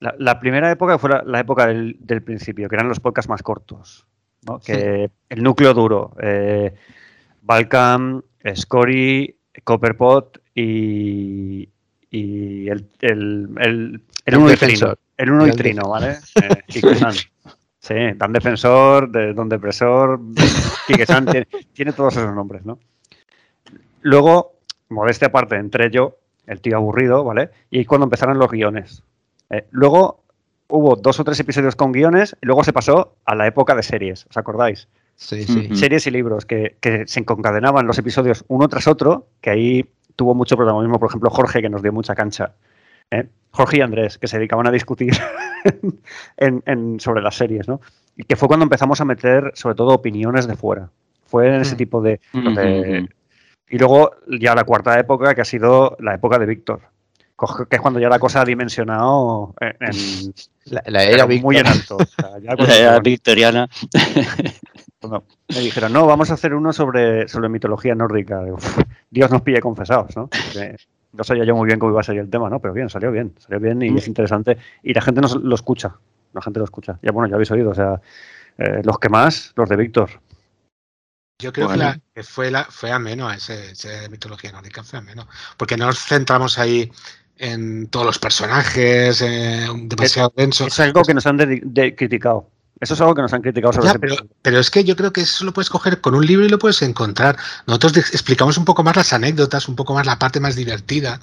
La, 0.00 0.14
la 0.18 0.40
primera 0.40 0.70
época 0.70 0.98
fue 0.98 1.10
la, 1.10 1.22
la 1.24 1.40
época 1.40 1.66
del, 1.66 1.96
del 2.00 2.22
principio, 2.22 2.68
que 2.68 2.74
eran 2.76 2.88
los 2.88 3.00
podcasts 3.00 3.28
más 3.28 3.42
cortos. 3.42 4.06
¿no? 4.46 4.58
Que 4.60 5.10
el 5.28 5.42
núcleo 5.42 5.72
duro, 5.72 6.14
eh, 6.20 6.74
Balcam, 7.42 8.22
Scory, 8.54 9.36
Copperpot 9.64 10.40
y, 10.54 11.68
y 12.10 12.68
el, 12.68 12.88
el, 13.00 13.48
el, 13.58 14.02
el 14.26 14.36
uno 14.36 14.52
y 14.52 14.56
trino. 14.56 14.94
El 15.16 15.30
uno 15.30 15.46
y 15.46 15.52
trino, 15.52 15.88
¿vale? 15.88 16.18
Eh. 16.42 16.80
Sí, 17.82 17.94
Dan 18.14 18.32
Defensor, 18.32 19.10
de 19.10 19.34
Don 19.34 19.48
Depresor, 19.48 20.20
Quique 20.86 21.04
San, 21.04 21.26
tiene, 21.30 21.48
tiene 21.72 21.92
todos 21.92 22.16
esos 22.16 22.32
nombres, 22.32 22.64
¿no? 22.64 22.78
Luego, 24.02 24.52
modestia 24.88 25.28
aparte, 25.28 25.56
entré 25.56 25.90
yo, 25.90 26.16
el 26.46 26.60
tío 26.60 26.76
aburrido, 26.76 27.24
¿vale? 27.24 27.50
Y 27.70 27.78
ahí 27.78 27.84
cuando 27.84 28.04
empezaron 28.04 28.38
los 28.38 28.48
guiones. 28.52 29.02
Eh, 29.50 29.66
luego 29.72 30.22
hubo 30.68 30.94
dos 30.94 31.18
o 31.18 31.24
tres 31.24 31.40
episodios 31.40 31.74
con 31.74 31.90
guiones 31.90 32.36
y 32.40 32.46
luego 32.46 32.62
se 32.62 32.72
pasó 32.72 33.16
a 33.24 33.34
la 33.34 33.48
época 33.48 33.74
de 33.74 33.82
series, 33.82 34.26
¿os 34.30 34.36
acordáis? 34.36 34.86
Sí, 35.16 35.42
sí. 35.42 35.74
Series 35.74 36.06
y 36.06 36.12
libros 36.12 36.46
que, 36.46 36.76
que 36.80 37.04
se 37.08 37.24
concadenaban 37.24 37.88
los 37.88 37.98
episodios 37.98 38.44
uno 38.46 38.68
tras 38.68 38.86
otro, 38.86 39.26
que 39.40 39.50
ahí 39.50 39.90
tuvo 40.14 40.36
mucho 40.36 40.56
protagonismo, 40.56 41.00
por 41.00 41.08
ejemplo, 41.08 41.30
Jorge, 41.30 41.60
que 41.60 41.68
nos 41.68 41.82
dio 41.82 41.92
mucha 41.92 42.14
cancha 42.14 42.54
¿eh? 43.12 43.28
Jorge 43.52 43.78
y 43.78 43.80
Andrés, 43.82 44.18
que 44.18 44.26
se 44.28 44.38
dedicaban 44.38 44.66
a 44.66 44.70
discutir 44.70 45.12
en- 46.36 46.62
en- 46.66 46.98
sobre 47.00 47.22
las 47.22 47.36
series, 47.36 47.68
¿no? 47.68 47.80
Y 48.16 48.24
que 48.24 48.36
fue 48.36 48.48
cuando 48.48 48.64
empezamos 48.64 49.00
a 49.00 49.04
meter, 49.04 49.52
sobre 49.54 49.74
todo, 49.74 49.90
opiniones 49.94 50.46
de 50.46 50.56
fuera. 50.56 50.90
Fue 51.26 51.48
en 51.48 51.60
ese 51.60 51.74
Mm. 51.74 51.78
tipo 51.78 52.02
de, 52.02 52.20
de- 52.32 52.98
ujú. 53.00 53.08
Y 53.70 53.78
luego 53.78 54.10
ya 54.40 54.54
la 54.54 54.64
cuarta 54.64 54.98
época, 54.98 55.34
que 55.34 55.40
ha 55.40 55.44
sido 55.46 55.96
la 56.00 56.14
época 56.14 56.38
de 56.38 56.46
Víctor, 56.46 56.80
que 57.70 57.76
es 57.76 57.80
cuando 57.82 57.98
ya 58.00 58.08
la 58.10 58.18
cosa 58.18 58.42
ha 58.42 58.44
dimensionado 58.44 59.54
en, 59.60 59.76
en- 59.80 60.34
La, 60.66 60.82
la 60.86 61.04
era 61.04 61.26
muy 61.26 61.56
en 61.56 61.66
alto. 61.66 61.96
O 61.96 62.04
sea, 62.04 62.38
ya 62.38 62.48
cuando- 62.56 62.66
La 62.66 62.76
era 62.76 63.00
victoriana. 63.00 63.68
cuando 65.00 65.24
me 65.48 65.60
dijeron, 65.60 65.92
no, 65.92 66.06
vamos 66.06 66.30
a 66.30 66.34
hacer 66.34 66.54
uno 66.54 66.72
sobre, 66.72 67.28
sobre 67.28 67.48
mitología 67.48 67.94
nórdica. 67.94 68.42
Digo, 68.44 68.56
"Uf, 68.56 68.78
Dios 69.10 69.30
nos 69.30 69.42
pille 69.42 69.60
confesados, 69.60 70.14
¿no? 70.16 70.28
Porque 70.28 70.76
no 71.12 71.24
sabía 71.24 71.44
yo 71.44 71.54
muy 71.54 71.66
bien 71.66 71.78
cómo 71.78 71.92
iba 71.92 72.00
a 72.00 72.04
salir 72.04 72.20
el 72.22 72.30
tema, 72.30 72.48
¿no? 72.50 72.60
Pero 72.60 72.74
bien, 72.74 72.88
salió 72.88 73.10
bien, 73.12 73.34
salió 73.38 73.60
bien 73.60 73.82
y 73.82 73.96
es 73.96 74.06
interesante. 74.08 74.56
Y 74.82 74.94
la 74.94 75.02
gente 75.02 75.20
nos, 75.20 75.34
lo 75.36 75.54
escucha, 75.54 75.96
la 76.32 76.40
gente 76.42 76.58
lo 76.58 76.64
escucha. 76.64 76.98
Ya, 77.02 77.12
bueno, 77.12 77.28
ya 77.28 77.34
habéis 77.34 77.50
oído, 77.50 77.70
o 77.70 77.74
sea, 77.74 78.00
eh, 78.58 78.80
los 78.84 78.98
que 78.98 79.08
más, 79.08 79.52
los 79.56 79.68
de 79.68 79.76
Víctor. 79.76 80.10
Yo 81.40 81.52
creo 81.52 81.66
Bueno. 81.66 81.80
que, 81.82 81.86
la- 81.88 82.00
que 82.14 82.22
fue, 82.22 82.50
la, 82.50 82.64
fue 82.64 82.92
ameno 82.92 83.30
ese, 83.30 83.72
ese 83.72 83.88
de 84.02 84.08
mitología 84.08 84.52
nórdica, 84.52 84.84
fue 84.84 84.98
ameno. 85.00 85.26
Porque 85.56 85.76
no 85.76 85.86
nos 85.86 85.98
centramos 85.98 86.58
ahí 86.58 86.90
en 87.36 87.88
todos 87.88 88.06
los 88.06 88.18
personajes, 88.20 89.20
eh, 89.22 89.66
demasiado 89.84 90.32
denso. 90.36 90.66
Es 90.68 90.78
algo 90.78 91.02
que 91.02 91.14
nos 91.14 91.26
han 91.26 91.36
de- 91.38 91.94
criticado. 91.96 92.48
Eso 92.82 92.94
es 92.94 93.00
algo 93.00 93.14
que 93.14 93.22
nos 93.22 93.32
han 93.32 93.42
criticado 93.42 93.72
sobre 93.72 93.86
Ya, 93.86 93.94
pero, 93.94 94.16
pero 94.42 94.58
es 94.58 94.68
que 94.68 94.82
yo 94.82 94.96
creo 94.96 95.12
que 95.12 95.20
eso 95.20 95.44
lo 95.44 95.52
puedes 95.52 95.70
coger 95.70 96.00
con 96.00 96.16
un 96.16 96.26
libro 96.26 96.44
y 96.44 96.48
lo 96.48 96.58
puedes 96.58 96.82
encontrar. 96.82 97.36
Nosotros 97.68 97.96
explicamos 97.96 98.58
un 98.58 98.64
poco 98.64 98.82
más 98.82 98.96
las 98.96 99.12
anécdotas, 99.12 99.68
un 99.68 99.76
poco 99.76 99.94
más 99.94 100.04
la 100.04 100.18
parte 100.18 100.40
más 100.40 100.56
divertida, 100.56 101.20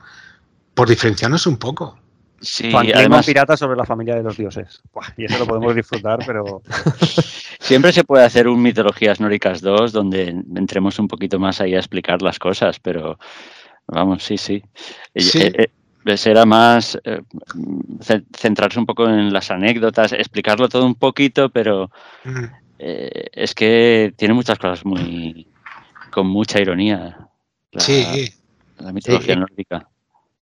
por 0.74 0.88
diferenciarnos 0.88 1.46
un 1.48 1.58
poco. 1.58 2.00
Sí, 2.40 2.72
además 2.74 3.26
pirata 3.26 3.58
sobre 3.58 3.76
la 3.76 3.84
familia 3.84 4.16
de 4.16 4.24
los 4.24 4.38
dioses. 4.38 4.82
Buah, 4.94 5.08
y 5.18 5.26
eso 5.26 5.38
lo 5.38 5.48
podemos 5.48 5.76
disfrutar, 5.76 6.20
pero 6.26 6.62
siempre 7.60 7.92
se 7.92 8.06
puede 8.06 8.24
hacer 8.24 8.48
un 8.48 8.62
Mitologías 8.62 9.20
Nórdicas 9.20 9.60
2 9.60 9.92
donde 9.92 10.30
entremos 10.56 10.98
un 10.98 11.10
poquito 11.10 11.40
más 11.40 11.60
ahí 11.60 11.76
a 11.76 11.80
explicar 11.80 12.22
las 12.22 12.40
cosas, 12.40 12.80
pero 12.80 13.20
vamos, 13.86 14.24
sí, 14.24 14.38
sí. 14.38 14.64
Sí. 15.14 15.40
eh, 15.42 15.52
eh, 15.58 15.72
será 16.16 16.46
más 16.46 16.98
eh, 17.04 17.22
ce- 18.02 18.24
centrarse 18.36 18.80
un 18.80 18.86
poco 18.86 19.08
en 19.08 19.32
las 19.34 19.52
anécdotas, 19.52 20.14
explicarlo 20.14 20.70
todo 20.70 20.86
un 20.86 20.96
poquito, 20.96 21.50
pero 21.50 21.90
Mm. 22.24 22.44
eh, 22.80 23.28
es 23.34 23.54
que 23.56 24.14
tiene 24.18 24.34
muchas 24.34 24.58
cosas 24.60 24.86
muy 24.86 25.48
con 26.12 26.28
mucha 26.28 26.60
ironía. 26.60 27.18
La, 27.72 27.80
Sí, 27.82 28.32
la 28.80 28.92
mitología 28.92 29.34
Sí, 29.36 29.40
nórdica. 29.40 29.88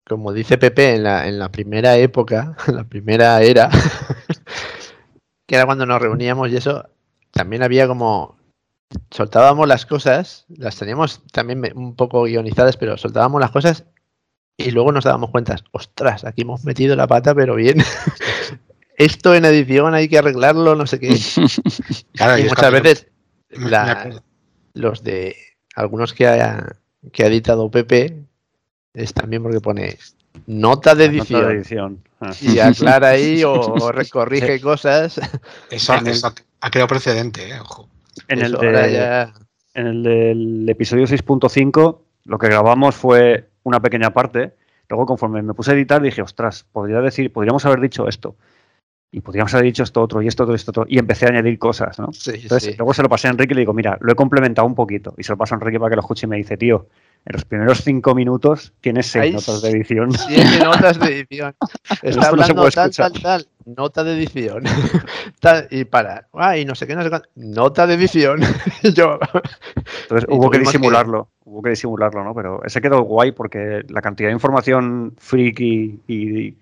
Como 0.07 0.31
dice 0.33 0.57
Pepe, 0.59 0.95
en 0.95 1.03
la, 1.03 1.27
en 1.27 1.39
la 1.39 1.49
primera 1.49 1.97
época, 1.97 2.55
en 2.67 2.75
la 2.75 2.83
primera 2.83 3.41
era, 3.41 3.69
que 5.47 5.55
era 5.55 5.65
cuando 5.65 5.85
nos 5.85 6.01
reuníamos 6.01 6.49
y 6.51 6.57
eso, 6.57 6.87
también 7.31 7.63
había 7.63 7.87
como. 7.87 8.35
Soltábamos 9.11 9.67
las 9.67 9.85
cosas, 9.85 10.45
las 10.47 10.77
teníamos 10.77 11.23
también 11.31 11.61
un 11.75 11.95
poco 11.95 12.23
guionizadas, 12.25 12.77
pero 12.77 12.97
soltábamos 12.97 13.41
las 13.41 13.51
cosas 13.51 13.85
y 14.57 14.71
luego 14.71 14.91
nos 14.91 15.03
dábamos 15.03 15.31
cuenta, 15.31 15.55
ostras, 15.71 16.23
aquí 16.25 16.41
hemos 16.43 16.63
metido 16.63 16.95
la 16.95 17.07
pata, 17.07 17.33
pero 17.35 17.55
bien. 17.55 17.77
Esto 18.97 19.35
en 19.35 19.43
edición 19.45 19.93
hay 19.93 20.07
que 20.07 20.17
arreglarlo, 20.17 20.75
no 20.75 20.87
sé 20.87 20.99
qué. 20.99 21.09
claro, 22.13 22.37
y 22.39 22.43
muchas 22.45 22.71
veces 22.71 23.07
la- 23.49 24.21
los 24.73 25.03
de 25.03 25.35
algunos 25.75 26.13
que 26.13 26.27
ha, 26.27 26.75
que 27.11 27.23
ha 27.23 27.27
editado 27.27 27.69
Pepe 27.69 28.23
es 28.93 29.13
también 29.13 29.43
porque 29.43 29.59
pone 29.59 29.97
nota 30.47 30.95
de 30.95 31.07
la 31.07 31.11
nota 31.13 31.17
edición 31.23 31.47
de 31.49 31.53
edición. 31.55 32.03
Ah. 32.21 32.31
y 32.41 32.59
aclara 32.59 33.09
ahí 33.09 33.43
o, 33.43 33.53
o 33.59 33.91
recorrige 33.91 34.61
cosas. 34.61 35.19
Eso, 35.69 35.93
En 35.95 36.07
el- 36.07 36.13
eso 36.13 36.33
ha 36.61 36.69
creado 36.71 36.87
precedente, 36.87 37.49
eh, 37.49 37.59
ojo. 37.59 37.89
En 38.29 38.41
el 38.41 38.53
de- 38.53 38.93
ya- 38.93 39.33
En 39.73 39.87
el 39.87 40.03
del 40.03 40.69
episodio 40.69 41.03
6.5, 41.05 41.99
lo 42.23 42.37
que 42.37 42.47
grabamos 42.47 42.95
fue 42.95 43.49
una 43.65 43.81
pequeña 43.81 44.11
parte. 44.11 44.53
Luego, 44.87 45.05
conforme 45.05 45.41
me 45.41 45.53
puse 45.53 45.71
a 45.71 45.73
editar, 45.73 46.01
dije, 46.01 46.21
ostras, 46.21 46.65
podría 46.71 47.01
decir, 47.01 47.33
podríamos 47.33 47.65
haber 47.65 47.81
dicho 47.81 48.07
esto. 48.07 48.37
Y 49.11 49.21
podríamos 49.21 49.53
haber 49.53 49.65
dicho 49.65 49.83
esto 49.83 50.01
otro, 50.01 50.21
y 50.21 50.27
esto 50.27 50.43
otro, 50.43 50.53
y 50.53 50.57
esto 50.57 50.71
otro. 50.71 50.85
Y 50.87 50.99
empecé 50.99 51.25
a 51.25 51.29
añadir 51.29 51.57
cosas, 51.57 51.99
¿no? 51.99 52.11
sí, 52.13 52.31
Entonces, 52.43 52.71
sí. 52.71 52.77
luego 52.77 52.93
se 52.93 53.01
lo 53.01 53.09
pasé 53.09 53.27
a 53.27 53.31
Enrique 53.31 53.53
y 53.53 53.55
le 53.55 53.61
digo, 53.61 53.73
mira, 53.73 53.97
lo 54.01 54.11
he 54.11 54.15
complementado 54.15 54.67
un 54.67 54.75
poquito. 54.75 55.13
Y 55.17 55.23
se 55.23 55.31
lo 55.31 55.37
paso 55.37 55.55
a 55.55 55.57
Enrique 55.57 55.79
para 55.79 55.89
que 55.89 55.95
lo 55.95 56.01
escuche 56.01 56.27
y 56.27 56.29
me 56.29 56.37
dice, 56.37 56.57
tío, 56.57 56.87
en 57.25 57.33
los 57.33 57.45
primeros 57.45 57.81
cinco 57.83 58.13
minutos 58.13 58.73
tienes 58.81 59.07
seis 59.07 59.23
Hay 59.23 59.31
notas 59.33 59.61
de 59.61 59.69
edición. 59.71 60.11
Siete 60.13 60.59
notas 60.63 60.99
de 60.99 61.19
edición. 61.19 61.55
Está 62.03 62.19
no 62.21 62.27
hablando 62.27 62.55
puede 62.55 62.71
tal, 62.71 62.89
escuchar. 62.89 63.11
tal, 63.13 63.21
tal. 63.21 63.47
Nota 63.65 64.03
de 64.03 64.13
edición. 64.13 64.63
Tal, 65.39 65.67
y 65.71 65.85
para. 65.85 66.27
Ay, 66.33 66.65
no 66.65 66.75
sé 66.75 66.85
qué, 66.85 66.95
no 66.95 67.01
sé 67.01 67.09
cuánto. 67.09 67.27
Nota 67.33 67.87
de 67.87 67.95
edición. 67.95 68.41
Yo. 68.93 69.17
Entonces 70.03 70.27
Y 70.29 70.33
hubo 70.35 70.51
que 70.51 70.59
disimularlo, 70.59 71.29
hubo 71.45 71.63
que 71.63 71.71
disimularlo, 71.71 72.23
¿no? 72.23 72.35
Pero 72.35 72.63
ese 72.63 72.79
quedó 72.79 73.01
guay 73.01 73.31
porque 73.31 73.83
la 73.89 74.03
cantidad 74.03 74.29
de 74.29 74.33
información 74.33 75.15
friki 75.17 75.99
y, 76.07 76.53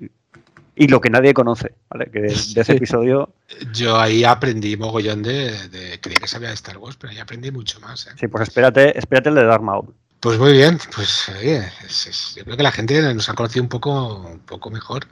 y 0.78 0.88
lo 0.88 1.02
que 1.02 1.10
nadie 1.10 1.34
conoce, 1.34 1.74
¿vale? 1.90 2.06
Que 2.10 2.22
de, 2.22 2.28
de 2.30 2.62
ese 2.62 2.72
episodio, 2.78 3.34
Yo 3.74 4.00
ahí 4.00 4.24
aprendí 4.24 4.78
mogollón 4.78 5.24
de, 5.24 5.68
de- 5.68 6.00
Creía 6.00 6.20
que 6.20 6.28
sabía 6.30 6.48
de 6.50 6.54
Star 6.56 6.78
Wars, 6.78 6.96
pero 6.98 7.12
ahí 7.12 7.20
aprendí 7.20 7.52
mucho 7.52 7.82
más. 7.82 8.08
eh. 8.08 8.12
sí, 8.18 8.28
pues 8.30 8.48
espérate, 8.48 8.98
espérate 8.98 9.28
el 9.28 9.36
de 9.36 9.44
Darth 9.44 9.62
Maul. 9.64 9.94
Pues 10.24 10.40
muy 10.40 10.54
bien, 10.54 10.80
pues 10.96 11.28
oye, 11.30 11.70
es- 11.86 12.08
es- 12.08 12.36
yo 12.36 12.46
creo 12.46 12.56
que 12.56 12.64
la 12.64 12.72
gente 12.72 13.14
nos 13.14 13.28
ha 13.30 13.34
conocido 13.34 13.62
un 13.64 13.70
poco, 13.70 14.20
un 14.20 14.40
poco 14.40 14.70
mejor 14.72 15.06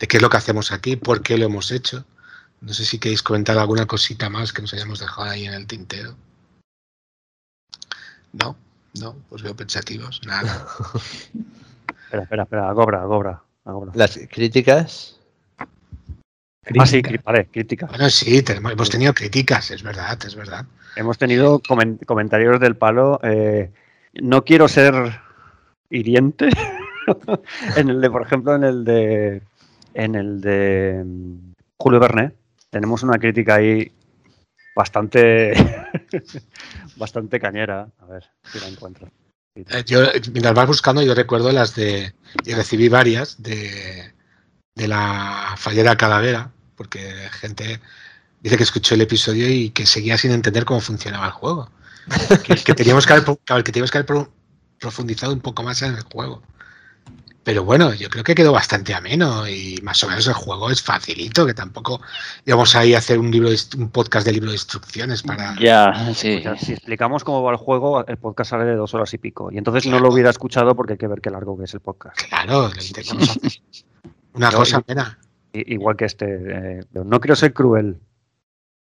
de 0.00 0.08
qué 0.08 0.16
es 0.16 0.22
lo 0.22 0.28
que 0.28 0.36
hacemos 0.36 0.72
aquí, 0.72 0.96
por 0.96 1.22
qué 1.22 1.38
lo 1.38 1.44
hemos 1.46 1.70
hecho. 1.70 2.04
No 2.60 2.72
sé 2.74 2.84
si 2.84 2.98
queréis 2.98 3.22
comentar 3.22 3.56
alguna 3.56 3.86
cosita 3.86 4.28
más 4.28 4.52
que 4.52 4.62
nos 4.62 4.74
hayamos 4.74 4.98
dejado 4.98 5.30
ahí 5.30 5.46
en 5.46 5.54
el 5.54 5.66
tintero. 5.68 6.16
No, 8.32 8.56
no, 9.00 9.16
os 9.30 9.42
veo 9.42 9.54
pensativos, 9.54 10.20
nada. 10.26 10.66
Espera, 12.08 12.22
espera, 12.22 12.42
espera, 12.44 12.68
Agobra, 12.70 13.02
Agobra, 13.02 13.42
Agobra. 13.66 13.92
Las 13.94 14.18
críticas. 14.30 15.20
Ah, 16.78 16.86
sí, 16.86 17.02
vale, 17.22 17.46
crítica. 17.46 17.86
Bueno, 17.86 18.08
sí, 18.10 18.42
tenemos, 18.42 18.72
hemos 18.72 18.88
tenido 18.90 19.12
críticas, 19.14 19.70
es 19.70 19.82
verdad, 19.82 20.18
es 20.26 20.34
verdad. 20.34 20.64
Hemos 20.96 21.16
tenido 21.18 21.60
comen- 21.60 22.02
comentarios 22.06 22.58
del 22.60 22.76
palo. 22.76 23.20
eh, 23.22 23.70
no 24.14 24.44
quiero 24.44 24.68
ser 24.68 25.20
hiriente. 25.90 26.48
en 27.76 27.88
el 27.88 28.00
de, 28.00 28.10
por 28.10 28.22
ejemplo, 28.22 28.54
en 28.54 28.64
el 28.64 28.84
de. 28.84 29.42
En 29.94 30.14
el 30.14 30.40
de 30.40 31.02
mm, 31.04 31.52
Julio 31.78 32.00
Verne. 32.00 32.32
Tenemos 32.70 33.02
una 33.02 33.18
crítica 33.18 33.56
ahí 33.56 33.90
bastante. 34.76 35.52
bastante 36.96 37.40
cañera. 37.40 37.88
A 37.98 38.06
ver 38.06 38.24
si 38.44 38.60
la 38.60 38.68
encuentro. 38.68 39.08
Eh, 39.54 39.84
Yo, 39.86 40.02
mientras 40.32 40.54
vas 40.54 40.66
buscando, 40.66 41.02
yo 41.02 41.14
recuerdo 41.14 41.50
las 41.52 41.74
de. 41.74 42.14
Y 42.44 42.54
recibí 42.54 42.88
varias 42.88 43.42
de, 43.42 44.12
de 44.74 44.88
la 44.88 45.54
fallera 45.56 45.96
calavera, 45.96 46.52
porque 46.76 47.00
gente 47.32 47.80
dice 48.40 48.56
que 48.56 48.62
escuchó 48.62 48.94
el 48.94 49.00
episodio 49.00 49.48
y 49.48 49.70
que 49.70 49.86
seguía 49.86 50.16
sin 50.16 50.30
entender 50.30 50.64
cómo 50.64 50.80
funcionaba 50.80 51.26
el 51.26 51.32
juego. 51.32 51.70
Que, 52.44 52.54
que 52.56 52.74
teníamos 52.74 53.06
que 53.06 53.12
haber, 53.14 53.24
que 53.24 53.72
teníamos 53.72 53.90
que 53.90 53.98
haber 53.98 54.06
pro- 54.06 54.32
profundizado 54.80 55.32
un 55.32 55.40
poco 55.40 55.62
más 55.62 55.82
en 55.82 55.94
el 55.94 56.02
juego. 56.02 56.42
Pero 57.44 57.64
bueno, 57.64 57.94
yo 57.94 58.10
creo 58.10 58.22
que 58.24 58.34
quedó 58.34 58.52
bastante 58.52 58.92
ameno 58.94 59.48
y 59.48 59.78
más 59.82 60.02
o 60.04 60.08
menos 60.08 60.26
el 60.26 60.34
juego 60.34 60.70
es 60.70 60.82
facilito, 60.82 61.46
que 61.46 61.54
tampoco 61.54 62.02
íbamos 62.44 62.74
ahí 62.74 62.94
a 62.94 62.98
hacer 62.98 63.18
un 63.18 63.30
libro 63.30 63.48
un 63.78 63.88
podcast 63.88 64.26
de 64.26 64.32
libro 64.32 64.50
de 64.50 64.56
instrucciones 64.56 65.22
para. 65.22 65.54
Ya, 65.58 66.12
sí. 66.14 66.36
O 66.36 66.42
sea, 66.42 66.56
si 66.58 66.74
explicamos 66.74 67.24
cómo 67.24 67.42
va 67.42 67.52
el 67.52 67.56
juego, 67.56 68.06
el 68.06 68.18
podcast 68.18 68.50
sale 68.50 68.66
de 68.66 68.74
dos 68.74 68.92
horas 68.92 69.14
y 69.14 69.18
pico. 69.18 69.50
Y 69.50 69.56
entonces 69.56 69.86
no 69.86 69.98
lo 69.98 70.12
hubiera 70.12 70.28
escuchado 70.28 70.76
porque 70.76 70.92
hay 70.94 70.98
que 70.98 71.06
ver 71.06 71.22
qué 71.22 71.30
largo 71.30 71.56
que 71.56 71.64
es 71.64 71.72
el 71.72 71.80
podcast. 71.80 72.18
Claro, 72.28 72.68
lo 72.68 72.82
intentamos 72.82 73.30
hacer. 73.30 73.52
Una 74.34 74.50
No, 74.50 74.58
cosa 74.58 74.82
amena. 74.86 75.18
I- 75.54 75.72
Igual 75.72 75.96
que 75.96 76.04
este. 76.04 76.26
eh, 76.28 76.80
no 76.92 77.18
quiero 77.18 77.34
ser 77.34 77.54
cruel. 77.54 77.98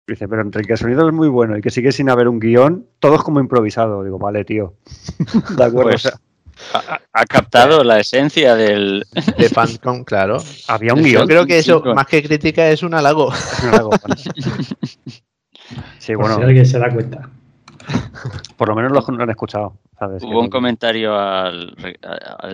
Dice, 0.07 0.27
pero 0.27 0.41
entre 0.41 0.63
que 0.63 0.73
el 0.73 0.79
sonido 0.79 1.07
es 1.07 1.13
muy 1.13 1.27
bueno 1.27 1.57
y 1.57 1.61
que 1.61 1.69
sigue 1.69 1.91
sin 1.91 2.09
haber 2.09 2.27
un 2.27 2.39
guion, 2.39 2.85
todo 2.99 3.15
es 3.15 3.21
como 3.21 3.39
improvisado. 3.39 4.03
Digo, 4.03 4.17
vale, 4.17 4.43
tío. 4.43 4.73
De 5.57 5.63
acuerdo. 5.63 5.91
Pues, 5.91 6.11
Ha, 7.13 7.25
captado 7.25 7.83
la 7.85 7.99
esencia 7.99 8.55
del. 8.55 9.05
De 9.37 9.47
Fancom, 9.49 10.03
claro. 10.03 10.37
había 10.67 10.93
un 10.93 10.99
Yo 10.99 11.05
guion. 11.05 11.27
creo 11.27 11.45
que 11.45 11.59
eso, 11.59 11.81
más 11.95 12.05
que 12.07 12.21
crítica, 12.21 12.67
es 12.69 12.83
un 12.83 12.93
halago. 12.93 13.31
Algo, 13.71 13.91
vale. 13.91 14.21
Sí, 15.99 16.13
Por 16.13 16.21
bueno, 16.23 16.35
si 16.37 16.41
alguien 16.43 16.65
se 16.65 16.79
da 16.79 16.89
cuenta. 16.91 17.29
por 18.57 18.67
lo 18.69 18.75
menos 18.75 18.91
lo, 18.91 19.15
lo 19.15 19.23
han 19.23 19.29
escuchado. 19.29 19.77
Hubo 20.21 20.39
un 20.41 20.49
comentario 20.49 21.13
al 21.17 21.75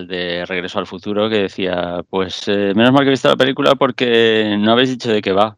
de 0.08 0.46
Regreso 0.48 0.80
al 0.80 0.88
Futuro 0.88 1.30
que 1.30 1.44
decía, 1.44 2.04
pues 2.10 2.48
eh, 2.48 2.74
menos 2.76 2.92
mal 2.92 3.02
que 3.04 3.08
he 3.08 3.12
visto 3.12 3.30
la 3.30 3.36
película 3.38 3.76
porque 3.76 4.56
no 4.60 4.72
habéis 4.72 4.90
dicho 4.90 5.12
de 5.12 5.22
qué 5.22 5.32
va. 5.32 5.58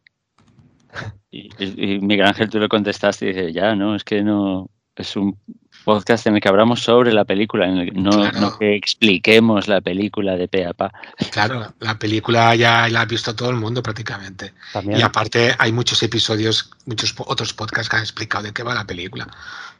Y, 1.37 1.99
Miguel 1.99 2.25
Ángel 2.25 2.49
tú 2.49 2.59
le 2.59 2.67
contestaste 2.67 3.25
y 3.25 3.27
dices, 3.29 3.53
ya, 3.53 3.75
no, 3.75 3.95
es 3.95 4.03
que 4.03 4.23
no, 4.23 4.69
es 4.95 5.15
un 5.15 5.37
podcast 5.85 6.25
en 6.27 6.35
el 6.35 6.41
que 6.41 6.49
hablamos 6.49 6.81
sobre 6.81 7.13
la 7.13 7.25
película, 7.25 7.67
en 7.67 7.77
el, 7.77 8.03
no, 8.03 8.11
Claro. 8.11 8.39
no 8.39 8.57
que 8.57 8.75
expliquemos 8.75 9.67
la 9.67 9.79
película 9.79 10.35
de 10.35 10.47
pe 10.47 10.65
a 10.65 10.73
pa. 10.73 10.91
Claro, 11.31 11.73
la 11.79 11.97
película 11.97 12.55
ya 12.55 12.89
la 12.89 13.01
ha 13.01 13.05
visto 13.05 13.35
todo 13.35 13.51
el 13.51 13.55
mundo 13.55 13.83
prácticamente. 13.83 14.53
También. 14.73 14.99
Y 14.99 15.01
aparte 15.03 15.55
hay 15.57 15.71
muchos 15.71 16.01
episodios, 16.03 16.71
muchos 16.85 17.13
otros 17.17 17.53
podcasts 17.53 17.89
que 17.89 17.95
han 17.97 18.01
explicado 18.01 18.45
de 18.45 18.53
qué 18.53 18.63
va 18.63 18.73
la 18.73 18.85
película. 18.85 19.27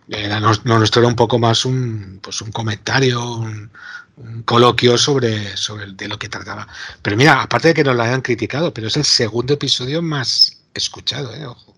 Era, 0.08 0.40
no, 0.40 0.52
no, 0.64 0.78
nuestro 0.78 1.02
era 1.02 1.10
un 1.10 1.16
poco 1.16 1.40
más 1.40 1.66
un, 1.66 2.20
pues 2.22 2.42
un 2.42 2.52
comentario, 2.52 3.36
un, 3.36 3.70
un 4.16 4.44
coloquio 4.44 4.98
sobre, 4.98 5.58
sobre 5.58 5.88
de 5.88 6.08
lo 6.08 6.18
que 6.18 6.30
trataba. 6.30 6.68
Pero 7.02 7.18
mira, 7.18 7.42
aparte 7.42 7.70
de 7.70 7.74
que 7.74 7.84
nos 7.84 7.96
lo 7.96 8.04
hayan 8.04 8.22
criticado, 8.22 8.74
pero 8.74 8.88
es 8.88 8.96
el 8.96 9.04
segundo 9.04 9.56
episodio 9.56 10.02
más 10.02 10.57
escuchado, 10.78 11.34
¿eh? 11.34 11.46
Ojo. 11.46 11.74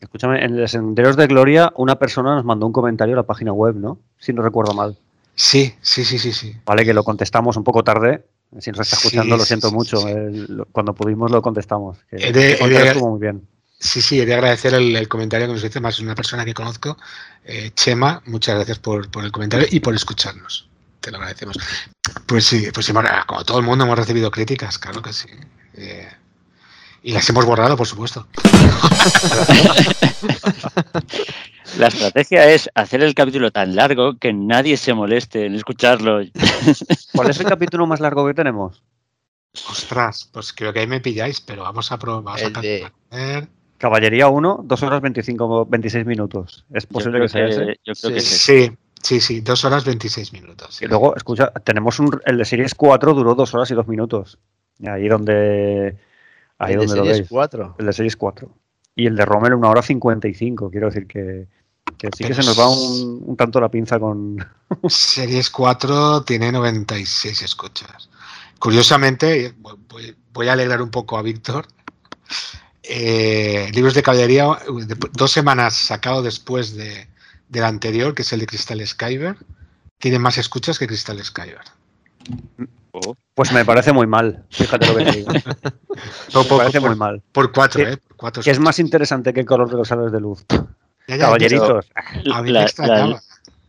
Escúchame, 0.00 0.44
en 0.44 0.58
el 0.58 0.68
Senderos 0.68 1.16
de 1.16 1.26
Gloria, 1.26 1.72
una 1.76 1.96
persona 1.98 2.34
nos 2.34 2.44
mandó 2.44 2.66
un 2.66 2.72
comentario 2.72 3.14
a 3.14 3.18
la 3.18 3.22
página 3.24 3.52
web, 3.52 3.74
¿no? 3.76 3.98
Si 4.18 4.32
no 4.32 4.42
recuerdo 4.42 4.74
mal. 4.74 4.96
Sí, 5.34 5.74
sí, 5.80 6.04
sí, 6.04 6.18
sí, 6.18 6.32
sí. 6.32 6.54
Vale, 6.64 6.84
que 6.84 6.94
lo 6.94 7.02
contestamos 7.04 7.56
un 7.56 7.64
poco 7.64 7.82
tarde. 7.82 8.24
Si 8.60 8.70
nos 8.70 8.80
está 8.80 8.96
Sí, 8.96 9.06
escuchando, 9.08 9.36
lo 9.36 9.42
sí, 9.42 9.48
siento 9.48 9.68
sí, 9.70 9.74
mucho. 9.74 9.96
sí. 9.98 10.06
eh, 10.08 10.46
cuando 10.70 10.94
pudimos 10.94 11.30
lo 11.30 11.42
contestamos. 11.42 11.98
Que 12.08 12.16
He 12.28 12.32
de- 12.32 12.52
he 12.52 12.86
estuvo 12.88 13.10
muy 13.10 13.20
bien. 13.20 13.46
Sí, 13.78 14.00
sí, 14.00 14.20
he 14.20 14.26
de 14.26 14.34
agradecer 14.34 14.72
el, 14.74 14.94
el 14.94 15.08
comentario 15.08 15.46
que 15.48 15.52
nos 15.54 15.62
dice, 15.62 15.80
más 15.80 15.98
una 16.00 16.14
persona 16.14 16.44
que 16.44 16.54
conozco, 16.54 16.96
eh, 17.44 17.70
Chema, 17.74 18.22
muchas 18.26 18.54
gracias 18.54 18.78
por, 18.78 19.10
por 19.10 19.24
el 19.24 19.32
comentario 19.32 19.66
y 19.70 19.80
por 19.80 19.94
escucharnos. 19.94 20.68
Te 21.00 21.10
lo 21.10 21.16
agradecemos. 21.18 21.58
Pues 22.26 22.44
sí, 22.46 22.68
pues 22.72 22.88
hemos- 22.88 23.04
como 23.26 23.44
todo 23.44 23.58
el 23.58 23.64
mundo 23.64 23.84
hemos 23.84 23.98
recibido 23.98 24.30
críticas, 24.30 24.78
claro 24.78 25.02
que 25.02 25.12
sí. 25.12 25.28
Eh, 25.74 26.08
y 27.04 27.12
las 27.12 27.28
hemos 27.28 27.44
borrado, 27.44 27.76
por 27.76 27.86
supuesto. 27.86 28.26
La 31.78 31.88
estrategia 31.88 32.48
es 32.50 32.70
hacer 32.74 33.02
el 33.02 33.14
capítulo 33.14 33.50
tan 33.50 33.74
largo 33.74 34.16
que 34.18 34.32
nadie 34.32 34.76
se 34.76 34.94
moleste 34.94 35.46
en 35.46 35.54
escucharlo. 35.54 36.20
¿Cuál 37.14 37.30
es 37.30 37.40
el 37.40 37.46
capítulo 37.46 37.86
más 37.86 38.00
largo 38.00 38.26
que 38.26 38.34
tenemos? 38.34 38.82
Ostras, 39.70 40.28
pues 40.32 40.52
creo 40.52 40.72
que 40.72 40.80
ahí 40.80 40.86
me 40.86 41.00
pilláis, 41.00 41.40
pero 41.40 41.62
vamos 41.62 41.90
a 41.92 41.98
probar. 41.98 42.40
El 42.40 42.52
de- 42.52 43.48
Caballería 43.78 44.28
1, 44.28 44.60
2 44.64 44.82
horas 44.82 45.00
25, 45.02 45.66
26 45.66 46.06
minutos. 46.06 46.64
Es 46.72 46.86
posible 46.86 47.20
que 47.20 47.28
sea 47.28 47.46
ese. 47.46 47.80
yo 47.84 47.92
creo 47.94 47.94
Sí. 47.94 48.12
que 48.14 48.20
sí. 48.20 48.38
Sí, 48.38 48.70
sí, 49.02 49.20
sí, 49.20 49.40
dos 49.40 49.64
horas 49.64 49.84
26 49.84 50.32
minutos. 50.32 50.74
sí. 50.76 50.84
Y 50.84 50.88
luego, 50.88 51.14
escucha, 51.16 51.50
tenemos 51.64 51.98
un, 51.98 52.20
el 52.24 52.38
de 52.38 52.44
Series 52.44 52.74
4 52.74 53.12
duró 53.14 53.34
2 53.34 53.52
horas 53.54 53.70
y 53.70 53.74
2 53.74 53.86
minutos. 53.88 54.38
Y 54.78 54.88
Ahí 54.88 55.08
donde, 55.08 55.96
ahí 56.58 56.74
El 56.74 56.80
de 56.80 56.86
lo 56.86 56.92
series 56.92 57.18
veis. 57.18 57.28
4. 57.28 57.76
El 57.78 57.86
de 57.86 57.92
Series 57.92 58.16
4. 58.16 58.50
Y 58.96 59.06
el 59.06 59.16
de 59.16 59.24
Rommel 59.24 59.54
una 59.54 59.70
hora 59.70 59.82
55. 59.82 60.70
Quiero 60.70 60.86
decir 60.86 61.06
que, 61.06 61.48
que 61.98 62.08
sí 62.16 62.24
que 62.24 62.34
se 62.34 62.42
nos 62.42 62.58
va 62.58 62.68
un, 62.68 63.22
un 63.26 63.36
tanto 63.36 63.60
la 63.60 63.70
pinza 63.70 63.98
con... 63.98 64.36
Series 64.88 65.50
4 65.50 66.24
tiene 66.24 66.52
96 66.52 67.42
escuchas. 67.42 68.08
Curiosamente, 68.58 69.54
voy, 69.58 70.16
voy 70.32 70.48
a 70.48 70.52
alegrar 70.52 70.80
un 70.80 70.90
poco 70.90 71.18
a 71.18 71.22
Víctor. 71.22 71.66
Eh, 72.82 73.70
libros 73.72 73.94
de 73.94 74.02
caballería, 74.02 74.46
dos 75.12 75.32
semanas 75.32 75.74
sacado 75.74 76.22
después 76.22 76.74
de, 76.76 77.08
del 77.48 77.64
anterior, 77.64 78.14
que 78.14 78.22
es 78.22 78.32
el 78.32 78.40
de 78.40 78.46
Crystal 78.46 78.86
Skyver, 78.86 79.36
tiene 79.98 80.18
más 80.18 80.36
escuchas 80.36 80.78
que 80.78 80.86
Crystal 80.86 81.22
Skyver. 81.24 81.62
Oh, 82.96 83.16
Pues 83.34 83.52
me 83.52 83.64
parece 83.64 83.92
muy 83.92 84.06
mal. 84.06 84.44
Fíjate 84.50 84.86
lo 84.86 84.94
que 84.96 85.04
te 85.04 85.12
digo. 85.18 85.32
Me 85.32 86.44
Por, 86.44 86.58
parece 86.58 86.80
por- 86.80 86.90
muy 86.90 86.98
mal. 86.98 87.22
por 87.32 87.50
cuatro, 87.52 87.84
Que- 87.84 87.92
¿eh? 87.92 87.96
Por 87.96 88.16
cuatro 88.16 88.42
Que 88.44 88.50
es 88.52 88.60
más 88.60 88.78
interesante 88.78 89.32
que 89.32 89.40
el 89.40 89.46
color 89.46 89.68
de 89.68 89.76
los 89.76 89.90
aros 89.90 90.12
de 90.12 90.20
luz. 90.20 90.44
Ya, 90.48 91.16
ya, 91.16 91.18
Caballeritos. 91.18 91.86
pero 92.22 92.34
A 92.34 92.42
mí 92.42 92.50
la- 92.52 92.60
me 92.60 92.64
extrañaba. 92.66 93.06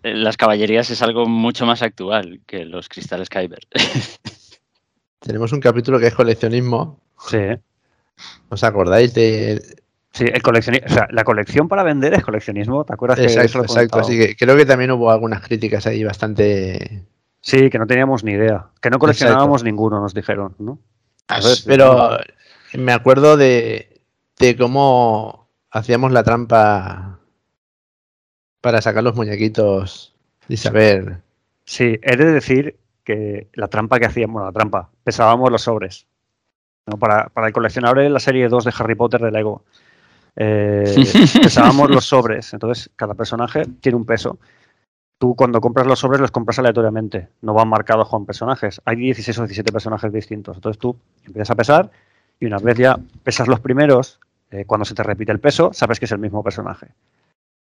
la- 0.04 0.14
las 0.14 0.38
caballerías 0.38 0.92
es 0.92 1.02
algo 1.02 1.26
mucho 1.26 1.66
más 1.66 1.82
actual 1.82 2.40
que 2.46 2.66
los 2.66 2.88
cristales 2.88 3.28
Kyber. 3.30 3.62
Tenemos 5.20 5.52
un 5.52 5.60
capítulo 5.60 6.00
que 6.00 6.08
es 6.08 6.14
coleccionismo. 6.14 7.00
Sí. 7.28 7.40
¿Os 8.50 8.64
acordáis 8.64 9.14
de...? 9.16 9.60
Sí, 10.12 10.26
el 10.32 10.42
coleccionismo, 10.44 10.88
o 10.88 10.94
sea, 10.94 11.08
la 11.12 11.24
colección 11.24 11.68
para 11.68 11.82
vender 11.84 12.14
es 12.14 12.24
coleccionismo, 12.24 12.86
¿te 12.86 12.94
acuerdas 12.94 13.20
que 13.20 13.26
eso 13.26 13.42
Exacto, 13.42 13.58
lo 13.58 13.64
exacto. 13.66 14.00
Así 14.00 14.18
que 14.18 14.36
creo 14.38 14.56
que 14.56 14.66
también 14.66 14.92
hubo 14.92 15.10
algunas 15.12 15.42
críticas 15.42 15.88
ahí 15.88 16.04
bastante... 16.04 17.04
Sí, 17.46 17.70
que 17.70 17.78
no 17.78 17.86
teníamos 17.86 18.24
ni 18.24 18.32
idea. 18.32 18.66
Que 18.82 18.90
no 18.90 18.98
coleccionábamos 18.98 19.64
ninguno, 19.64 20.02
nos 20.02 20.16
dijeron, 20.16 20.56
¿no? 20.58 20.80
Pero 21.68 22.18
me 22.74 22.92
acuerdo 22.92 23.38
de, 23.38 24.02
de 24.40 24.58
cómo 24.58 25.48
hacíamos 25.70 26.12
la 26.12 26.24
trampa 26.24 27.20
para 28.62 28.82
sacar 28.82 29.04
los 29.04 29.16
muñequitos 29.16 30.16
y 30.50 30.58
saber... 30.58 31.22
Sí, 31.66 32.00
he 32.02 32.18
de 32.18 32.32
decir 32.32 32.78
que 33.04 33.48
la 33.54 33.68
trampa 33.68 34.00
que 34.00 34.08
hacíamos, 34.08 34.34
bueno, 34.34 34.48
la 34.48 34.52
trampa, 34.52 34.90
pesábamos 35.04 35.52
los 35.52 35.62
sobres. 35.62 36.08
¿no? 36.88 36.98
Para, 36.98 37.30
para 37.30 37.46
el 37.46 37.54
coleccionable 37.54 38.10
la 38.10 38.20
serie 38.20 38.50
2 38.50 38.66
de 38.66 38.74
Harry 38.76 38.96
Potter 38.96 39.22
de 39.22 39.30
Lego. 39.30 39.66
eh, 40.36 40.96
pesábamos 41.44 41.92
los 41.92 42.06
sobres, 42.06 42.54
entonces 42.54 42.90
cada 42.96 43.14
personaje 43.14 43.66
tiene 43.82 43.98
un 43.98 44.06
peso. 44.06 44.40
Tú 45.18 45.36
cuando 45.36 45.62
compras 45.62 45.88
los 45.88 46.00
sobres 46.00 46.20
los 46.20 46.32
compras 46.32 46.60
aleatoriamente, 46.60 47.30
no 47.42 47.54
van 47.54 47.70
marcados 47.70 48.10
con 48.10 48.26
personajes. 48.26 48.82
Hay 48.86 48.98
16 48.98 49.38
o 49.40 49.42
17 49.44 49.72
personajes 49.72 50.12
distintos. 50.12 50.58
Entonces 50.58 50.80
tú 50.80 50.98
empiezas 51.26 51.52
a 51.52 51.56
pesar 51.56 51.92
y 52.40 52.46
una 52.46 52.58
vez 52.58 52.78
ya 52.78 52.98
pesas 53.24 53.48
los 53.48 53.60
primeros, 53.62 54.20
eh, 54.52 54.66
cuando 54.66 54.84
se 54.86 54.94
te 54.94 55.04
repite 55.04 55.32
el 55.32 55.40
peso, 55.40 55.72
sabes 55.74 56.00
que 56.00 56.06
es 56.06 56.12
el 56.12 56.20
mismo 56.20 56.44
personaje. 56.44 56.88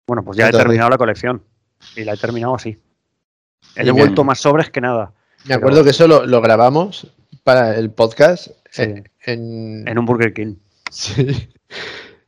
Bueno, 0.06 0.24
pues 0.24 0.38
ya 0.38 0.48
he 0.48 0.52
terminado 0.52 0.88
la 0.90 0.98
colección 0.98 1.42
y 1.94 2.04
la 2.04 2.14
he 2.14 2.16
terminado 2.16 2.54
así. 2.54 2.78
He 3.76 3.84
devuelto 3.84 4.24
más 4.24 4.40
sobres 4.40 4.70
que 4.70 4.80
nada. 4.80 5.12
Me 5.44 5.48
Pero- 5.48 5.58
acuerdo 5.58 5.84
que 5.84 5.90
eso 5.90 6.08
lo, 6.08 6.24
lo 6.26 6.40
grabamos 6.40 7.06
para 7.44 7.76
el 7.76 7.90
podcast 7.90 8.48
Sí. 8.70 8.82
en, 8.82 9.10
en- 9.26 9.88
En 9.88 9.98
un 9.98 10.06
Burger 10.06 10.32
King. 10.32 10.54
Sí. 10.90 11.48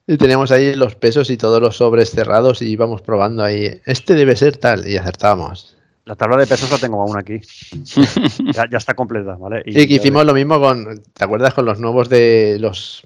Y 0.06 0.16
teníamos 0.18 0.50
ahí 0.50 0.74
los 0.74 0.94
pesos 0.96 1.30
y 1.30 1.36
todos 1.36 1.60
los 1.62 1.76
sobres 1.78 2.10
cerrados 2.10 2.60
y 2.60 2.66
íbamos 2.66 3.00
probando 3.02 3.42
ahí. 3.42 3.80
Este 3.86 4.14
debe 4.14 4.36
ser 4.36 4.56
tal 4.58 4.86
y 4.86 4.96
acertábamos. 4.96 5.76
La 6.04 6.14
tabla 6.14 6.36
de 6.36 6.46
pesos 6.46 6.70
la 6.70 6.76
tengo 6.78 7.00
aún 7.00 7.16
aquí. 7.16 7.40
Ya, 8.54 8.68
ya 8.70 8.76
está 8.78 8.94
completa, 8.94 9.36
¿vale? 9.36 9.62
Y 9.64 9.86
que 9.86 9.94
hicimos 9.94 10.26
lo 10.26 10.34
mismo 10.34 10.60
con, 10.60 11.02
¿te 11.14 11.24
acuerdas? 11.24 11.54
Con 11.54 11.64
los 11.64 11.80
nuevos 11.80 12.08
de 12.10 12.58
los 12.60 13.02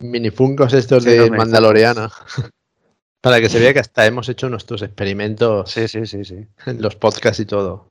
minifuncos 0.00 0.74
estos 0.74 1.02
Sí, 1.04 1.08
de 1.10 1.16
minifuncos. 1.16 1.38
Mandaloriana. 1.38 2.10
Para 3.22 3.40
que 3.40 3.48
se 3.48 3.58
vea 3.58 3.72
que 3.72 3.80
hasta 3.80 4.04
hemos 4.04 4.28
hecho 4.28 4.50
nuestros 4.50 4.82
experimentos 4.82 5.70
Sí, 5.70 5.88
sí, 5.88 6.04
sí, 6.04 6.26
sí. 6.26 6.46
en 6.66 6.82
los 6.82 6.96
podcasts 6.96 7.40
y 7.40 7.46
todo. 7.46 7.88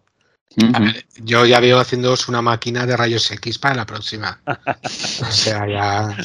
Yo 1.17 1.45
ya 1.45 1.59
veo 1.59 1.79
haciéndoos 1.79 2.27
una 2.27 2.41
máquina 2.41 2.85
de 2.85 2.95
rayos 2.95 3.29
X 3.31 3.57
para 3.59 3.75
la 3.75 3.85
próxima. 3.85 4.39
O 5.21 5.31
sea, 5.31 5.67
ya. 5.67 6.15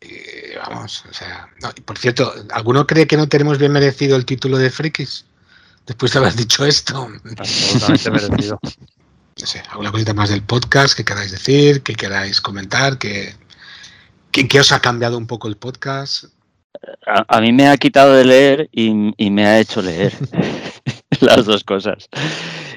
eh, 0.00 0.58
vamos, 0.68 1.04
o 1.08 1.12
sea. 1.14 1.48
no, 1.62 1.70
y 1.74 1.80
por 1.80 1.96
cierto, 1.98 2.32
¿alguno 2.52 2.86
cree 2.86 3.06
que 3.06 3.16
no 3.16 3.28
tenemos 3.28 3.58
bien 3.58 3.72
merecido 3.72 4.16
el 4.16 4.24
título 4.24 4.58
de 4.58 4.70
Frikis? 4.70 5.24
Después 5.86 6.12
de 6.12 6.18
haber 6.18 6.34
dicho 6.34 6.64
esto. 6.64 7.08
Absolutamente 7.36 8.10
merecido. 8.28 8.60
No 8.62 9.46
sé, 9.46 9.62
alguna 9.70 9.90
cosita 9.92 10.12
más 10.14 10.28
del 10.30 10.42
podcast 10.42 10.94
que 10.94 11.04
queráis 11.04 11.30
decir, 11.30 11.82
que 11.82 11.94
queráis 11.94 12.40
comentar, 12.40 12.98
que. 12.98 13.34
que- 14.30 14.46
que 14.48 14.60
os 14.60 14.70
ha 14.72 14.80
cambiado 14.80 15.16
un 15.18 15.26
poco 15.26 15.48
el 15.48 15.56
podcast? 15.56 16.24
A, 17.06 17.36
a 17.36 17.40
mí 17.40 17.52
me 17.52 17.68
ha 17.68 17.76
quitado 17.76 18.14
de 18.14 18.24
leer 18.24 18.68
y, 18.72 19.12
y 19.16 19.30
me 19.30 19.46
ha 19.46 19.58
hecho 19.60 19.82
leer. 19.82 20.12
Las 21.20 21.44
dos 21.44 21.64
cosas. 21.64 22.08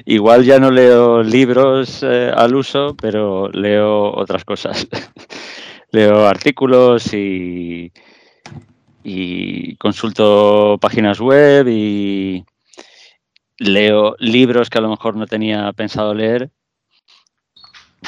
Igual 0.04 0.44
ya 0.44 0.58
no 0.58 0.70
leo 0.70 1.22
libros 1.22 2.02
eh, 2.02 2.30
al 2.34 2.54
uso, 2.54 2.96
pero 3.00 3.48
leo 3.50 4.14
otras 4.14 4.44
cosas. 4.44 4.86
leo 5.92 6.26
artículos 6.26 7.14
y, 7.14 7.92
y 9.02 9.76
consulto 9.76 10.78
páginas 10.80 11.20
web 11.20 11.68
y 11.68 12.44
leo 13.58 14.16
libros 14.18 14.68
que 14.68 14.78
a 14.78 14.82
lo 14.82 14.90
mejor 14.90 15.16
no 15.16 15.26
tenía 15.26 15.72
pensado 15.72 16.12
leer 16.12 16.50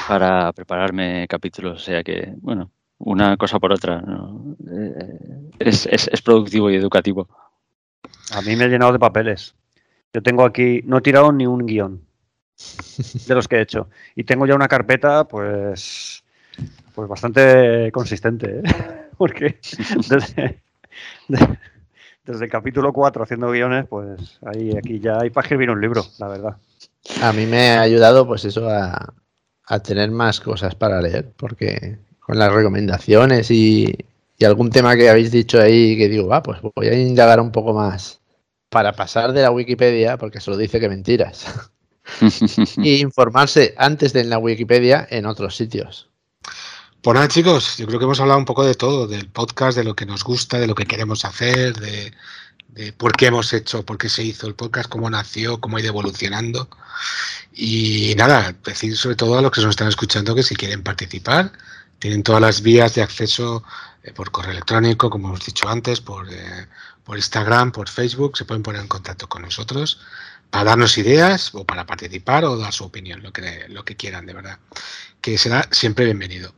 para 0.09 0.53
prepararme 0.53 1.27
capítulos. 1.29 1.83
O 1.83 1.85
sea 1.85 2.03
que, 2.03 2.33
bueno, 2.39 2.73
una 2.99 3.37
cosa 3.37 3.59
por 3.59 3.73
otra. 3.73 4.01
¿no? 4.01 4.57
Eh, 4.71 5.51
es, 5.59 5.87
es- 5.87 6.09
es 6.13 6.23
productivo 6.23 6.71
y 6.71 6.77
educativo. 6.77 7.29
A 8.33 8.43
mí 8.43 8.57
me 8.57 8.65
he 8.65 8.69
llenado 8.69 8.93
de 8.93 8.99
papeles. 8.99 9.55
Yo 10.13 10.23
tengo 10.23 10.45
aquí, 10.45 10.81
no 10.85 10.99
he 10.99 11.03
tirado 11.03 11.33
ni 11.33 11.47
un 11.47 11.67
guion 11.67 12.01
de 13.27 13.35
los 13.35 13.47
que 13.49 13.57
he 13.57 13.61
hecho. 13.63 13.89
Y 14.15 14.25
tengo 14.25 14.47
ya 14.47 14.55
una 14.55 14.69
carpeta, 14.69 15.25
pues, 15.25 16.25
pues 16.95 17.09
bastante 17.09 17.91
consistente, 17.93 18.61
¿eh? 18.61 18.63
Porque 19.19 19.59
desde, 20.09 20.63
de- 21.29 21.59
desde 22.25 22.45
el 22.45 22.51
capítulo 22.51 22.93
4 22.93 23.23
haciendo 23.23 23.51
guiones, 23.51 23.87
pues 23.89 24.39
ahí, 24.45 24.77
aquí 24.77 24.99
ya 25.01 25.19
hay 25.21 25.31
para 25.31 25.45
escribir 25.47 25.71
un 25.71 25.81
libro, 25.81 26.03
la 26.19 26.29
verdad. 26.29 26.57
A 27.23 27.33
mí 27.33 27.47
me 27.47 27.71
ha 27.71 27.83
ayudado, 27.83 28.27
pues 28.27 28.45
eso, 28.45 28.69
a, 28.69 29.15
a 29.67 29.79
tener 29.81 30.11
más 30.11 30.41
cosas 30.41 30.75
para 30.75 31.01
leer, 31.01 31.31
porque 31.37 31.99
con 32.27 32.39
las 32.39 32.53
recomendaciones 32.53 33.51
y, 33.53 33.97
y 34.37 34.45
algún 34.45 34.71
tema 34.71 34.97
que 34.97 35.09
habéis 35.09 35.31
dicho 35.31 35.61
ahí 35.61 35.97
que 35.97 36.09
digo, 36.09 36.27
va, 36.27 36.43
pues 36.43 36.61
voy 36.61 36.89
a 36.89 36.95
indagar 36.95 37.41
un 37.41 37.53
poco 37.53 37.73
más 37.73 38.21
para 38.69 38.93
pasar 38.93 39.33
de 39.33 39.43
la 39.43 39.53
Wikipedia, 39.53 40.19
porque 40.19 40.41
se 40.41 40.51
lo 40.51 40.57
dice 40.57 40.81
que 40.81 40.89
mentiras, 40.89 41.47
e 42.83 42.97
informarse 42.97 43.75
antes 43.79 44.13
de 44.13 44.21
en 44.23 44.31
la 44.31 44.39
Wikipedia 44.39 45.07
en 45.09 45.25
otros 45.27 45.57
sitios. 45.57 46.09
Pues 47.01 47.15
nada, 47.15 47.29
chicos, 47.29 47.77
yo 47.77 47.87
creo 47.87 48.01
que 48.01 48.05
hemos 48.05 48.19
hablado 48.19 48.41
un 48.41 48.45
poco 48.45 48.65
de 48.65 48.75
todo, 48.75 49.07
del 49.07 49.29
podcast, 49.29 49.79
de 49.79 49.85
lo 49.85 49.95
que 49.95 50.07
nos 50.07 50.25
gusta, 50.25 50.59
de 50.59 50.67
lo 50.67 50.75
que 50.75 50.87
queremos 50.87 51.25
hacer, 51.25 51.79
de, 51.79 52.13
de 52.71 52.93
por 52.93 53.13
qué 53.13 53.27
hemos 53.27 53.53
hecho, 53.53 53.85
por 53.85 53.99
qué 53.99 54.09
se 54.09 54.25
hizo 54.25 54.49
el 54.49 54.57
podcast, 54.57 54.89
cómo 54.89 55.09
nació, 55.09 55.61
cómo 55.61 55.77
ha 55.77 55.81
ido 55.81 55.91
evolucionando. 55.91 56.69
Y 57.55 58.15
nada, 58.17 58.57
decir 58.65 58.97
sobre 58.97 59.15
todo 59.15 59.39
a 59.39 59.43
los 59.43 59.53
que 59.53 59.61
nos 59.61 59.71
están 59.71 59.87
escuchando 59.87 60.35
que 60.35 60.43
si 60.43 60.57
quieren 60.57 60.83
participar, 60.83 61.53
tienen 61.99 62.23
todas 62.23 62.41
las 62.41 62.63
vías 62.63 62.95
de 62.95 63.03
acceso 63.03 63.65
eh, 64.03 64.13
por 64.13 64.31
correo 64.31 64.53
electrónico, 64.53 65.11
como 65.11 65.29
hemos 65.29 65.45
dicho 65.45 65.69
antes, 65.69 66.01
por, 66.01 66.33
eh, 66.33 66.69
por 67.05 67.17
Instagram, 67.17 67.73
por 67.73 67.89
Facebook, 67.89 68.37
se 68.37 68.45
pueden 68.45 68.63
poner 68.63 68.83
en 68.83 68.89
contacto 68.89 69.29
con 69.29 69.43
nosotros 69.43 70.01
para 70.51 70.65
darnos 70.65 70.97
ideas 70.99 71.55
o 71.55 71.65
para 71.65 71.87
participar 71.87 72.45
o 72.45 72.57
dar 72.57 72.73
su 72.73 72.85
opinión, 72.85 73.23
lo 73.23 73.33
que, 73.33 73.67
lo 73.69 73.85
que 73.85 73.97
quieran, 73.97 74.27
de 74.27 74.35
verdad, 74.35 74.59
que 75.21 75.39
será 75.39 75.69
siempre 75.71 76.05
bienvenido. 76.05 76.55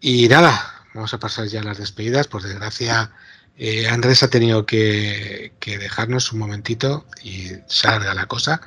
Y 0.00 0.28
nada, 0.28 0.84
vamos 0.94 1.14
a 1.14 1.18
pasar 1.18 1.46
ya 1.46 1.60
a 1.60 1.64
las 1.64 1.78
despedidas. 1.78 2.26
Por 2.26 2.42
desgracia, 2.42 3.12
eh, 3.56 3.88
Andrés 3.88 4.22
ha 4.22 4.28
tenido 4.28 4.66
que, 4.66 5.52
que, 5.60 5.78
dejarnos 5.78 6.32
un 6.32 6.40
momentito 6.40 7.06
y 7.22 7.52
salga 7.66 8.12
la 8.14 8.26
cosa. 8.26 8.60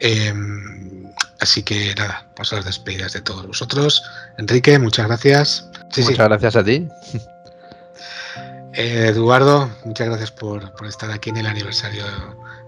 Eh, 0.00 0.32
así 1.40 1.62
que 1.62 1.94
nada, 1.96 2.26
paso 2.36 2.56
a 2.56 2.58
las 2.58 2.66
despedidas 2.66 3.12
de 3.12 3.20
todos 3.20 3.46
vosotros. 3.46 4.02
Enrique, 4.38 4.78
muchas 4.78 5.06
gracias. 5.06 5.70
Sí, 5.90 6.02
muchas 6.02 6.16
sí. 6.16 6.22
gracias 6.22 6.56
a 6.56 6.64
ti. 6.64 6.88
Eh, 8.76 9.06
Eduardo, 9.10 9.70
muchas 9.84 10.08
gracias 10.08 10.32
por, 10.32 10.72
por, 10.72 10.88
estar 10.88 11.08
aquí 11.12 11.30
en 11.30 11.36
el 11.36 11.46
aniversario 11.46 12.02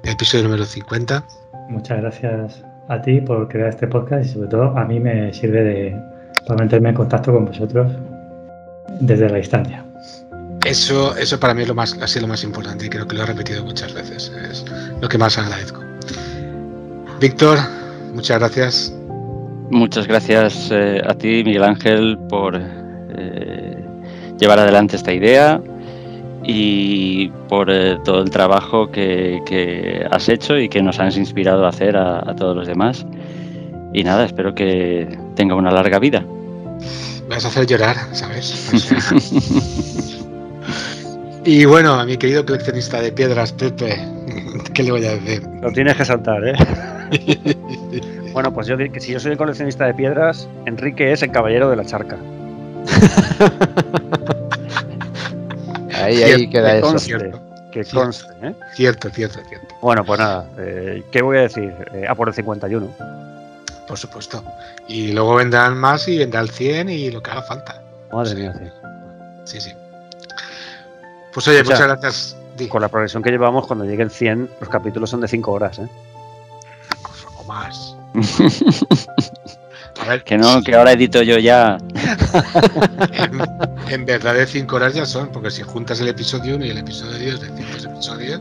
del 0.04 0.12
episodio 0.12 0.44
número 0.44 0.64
50. 0.64 1.24
Muchas 1.68 2.00
gracias 2.00 2.62
a 2.88 3.02
ti 3.02 3.20
por 3.20 3.48
crear 3.48 3.70
este 3.70 3.88
podcast 3.88 4.24
y 4.24 4.28
sobre 4.28 4.48
todo 4.48 4.78
a 4.78 4.84
mí 4.84 5.00
me 5.00 5.32
sirve 5.34 5.64
de, 5.64 6.00
para 6.46 6.62
meterme 6.62 6.90
en 6.90 6.94
contacto 6.94 7.32
con 7.32 7.46
vosotros 7.46 7.90
desde 9.00 9.28
la 9.28 9.38
distancia. 9.38 9.84
Eso, 10.64 11.16
eso 11.16 11.38
para 11.38 11.54
mí 11.54 11.62
es 11.62 11.68
lo 11.68 11.74
más, 11.74 11.96
ha 12.00 12.06
sido 12.06 12.22
lo 12.22 12.28
más 12.28 12.42
importante 12.42 12.86
y 12.86 12.88
creo 12.88 13.06
que 13.06 13.16
lo 13.16 13.22
he 13.22 13.26
repetido 13.26 13.64
muchas 13.64 13.92
veces. 13.92 14.32
Es 14.50 14.64
lo 15.00 15.08
que 15.08 15.18
más 15.18 15.38
agradezco. 15.38 15.85
Víctor, 17.20 17.58
muchas 18.14 18.38
gracias. 18.38 18.92
Muchas 19.70 20.06
gracias 20.06 20.68
eh, 20.70 21.00
a 21.04 21.14
ti, 21.14 21.42
Miguel 21.44 21.64
Ángel, 21.64 22.18
por 22.28 22.54
eh, 22.56 23.84
llevar 24.38 24.58
adelante 24.58 24.96
esta 24.96 25.12
idea 25.12 25.60
y 26.44 27.28
por 27.48 27.70
eh, 27.70 27.98
todo 28.04 28.22
el 28.22 28.30
trabajo 28.30 28.90
que, 28.90 29.40
que, 29.46 30.06
has 30.10 30.28
hecho 30.28 30.58
y 30.58 30.68
que 30.68 30.82
nos 30.82 31.00
has 31.00 31.16
inspirado 31.16 31.64
a 31.64 31.70
hacer 31.70 31.96
a, 31.96 32.18
a, 32.18 32.36
todos 32.36 32.54
los 32.54 32.66
demás. 32.68 33.06
Y 33.92 34.04
nada, 34.04 34.26
espero 34.26 34.54
que 34.54 35.18
tenga 35.34 35.54
una 35.54 35.70
larga 35.70 35.98
vida. 35.98 36.20
Me 37.28 37.34
vas 37.34 37.44
a 37.46 37.48
hacer 37.48 37.66
llorar, 37.66 37.96
¿sabes? 38.12 38.70
y 41.44 41.64
bueno, 41.64 41.94
a 41.94 42.04
mi 42.04 42.18
querido 42.18 42.44
coleccionista 42.44 43.00
de 43.00 43.10
piedras, 43.10 43.52
Pepe, 43.52 43.98
¿qué 44.74 44.82
le 44.82 44.92
voy 44.92 45.04
a 45.06 45.12
decir? 45.12 45.42
Lo 45.62 45.72
tienes 45.72 45.96
que 45.96 46.04
saltar, 46.04 46.46
¿eh? 46.46 46.54
bueno, 48.32 48.52
pues 48.52 48.66
yo 48.66 48.76
que 48.76 49.00
si 49.00 49.12
yo 49.12 49.20
soy 49.20 49.32
el 49.32 49.38
coleccionista 49.38 49.86
de 49.86 49.94
piedras, 49.94 50.48
Enrique 50.66 51.12
es 51.12 51.22
el 51.22 51.30
caballero 51.30 51.70
de 51.70 51.76
la 51.76 51.84
charca. 51.84 52.16
Ahí, 55.94 56.22
ahí 56.22 56.48
queda 56.50 56.72
que 56.72 56.78
eso. 56.78 56.88
Conste, 56.88 57.32
que 57.72 57.84
conste, 57.84 58.32
¿eh? 58.42 58.54
Cierto, 58.74 59.10
cierto, 59.10 59.40
cierto. 59.48 59.74
Bueno, 59.80 60.04
pues 60.04 60.20
nada, 60.20 60.46
eh, 60.58 61.02
¿qué 61.10 61.22
voy 61.22 61.38
a 61.38 61.40
decir? 61.42 61.74
Eh, 61.94 62.06
a 62.08 62.14
por 62.14 62.28
el 62.28 62.34
51. 62.34 62.88
Por 63.88 63.98
supuesto. 63.98 64.44
Y 64.88 65.12
luego 65.12 65.36
vendrán 65.36 65.76
más 65.76 66.06
y 66.08 66.18
vendrá 66.18 66.40
el 66.40 66.50
100 66.50 66.88
y 66.90 67.10
lo 67.10 67.22
que 67.22 67.30
haga 67.30 67.42
falta. 67.42 67.82
Madre 68.12 68.34
mía, 68.34 68.52
sí. 68.52 68.70
Sí, 69.44 69.60
sí. 69.60 69.72
Pues 71.32 71.46
oye, 71.48 71.60
o 71.60 71.64
sea, 71.64 71.74
muchas 71.74 71.88
gracias. 71.88 72.36
Di. 72.56 72.68
Con 72.68 72.82
la 72.82 72.88
progresión 72.88 73.22
que 73.22 73.30
llevamos, 73.30 73.66
cuando 73.66 73.84
llegue 73.84 74.02
el 74.02 74.10
100, 74.10 74.50
los 74.60 74.68
capítulos 74.68 75.10
son 75.10 75.20
de 75.20 75.28
5 75.28 75.52
horas, 75.52 75.78
¿eh? 75.78 75.88
Más. 77.46 77.96
A 80.00 80.04
ver, 80.08 80.24
que 80.24 80.36
no, 80.36 80.62
que 80.62 80.74
ahora 80.74 80.92
edito 80.92 81.22
yo 81.22 81.38
ya. 81.38 81.78
en, 83.12 83.40
en, 83.88 84.04
verdad 84.04 84.34
de 84.34 84.46
5 84.46 84.76
horas 84.76 84.94
ya 84.94 85.06
son, 85.06 85.32
porque 85.32 85.50
si 85.50 85.62
juntas 85.62 86.00
el 86.00 86.08
episodio 86.08 86.56
1 86.56 86.66
y 86.66 86.70
el 86.70 86.78
episodio 86.78 87.18
10 87.18 87.40
de 87.40 87.46
5 87.46 87.94
episodios, 87.94 88.40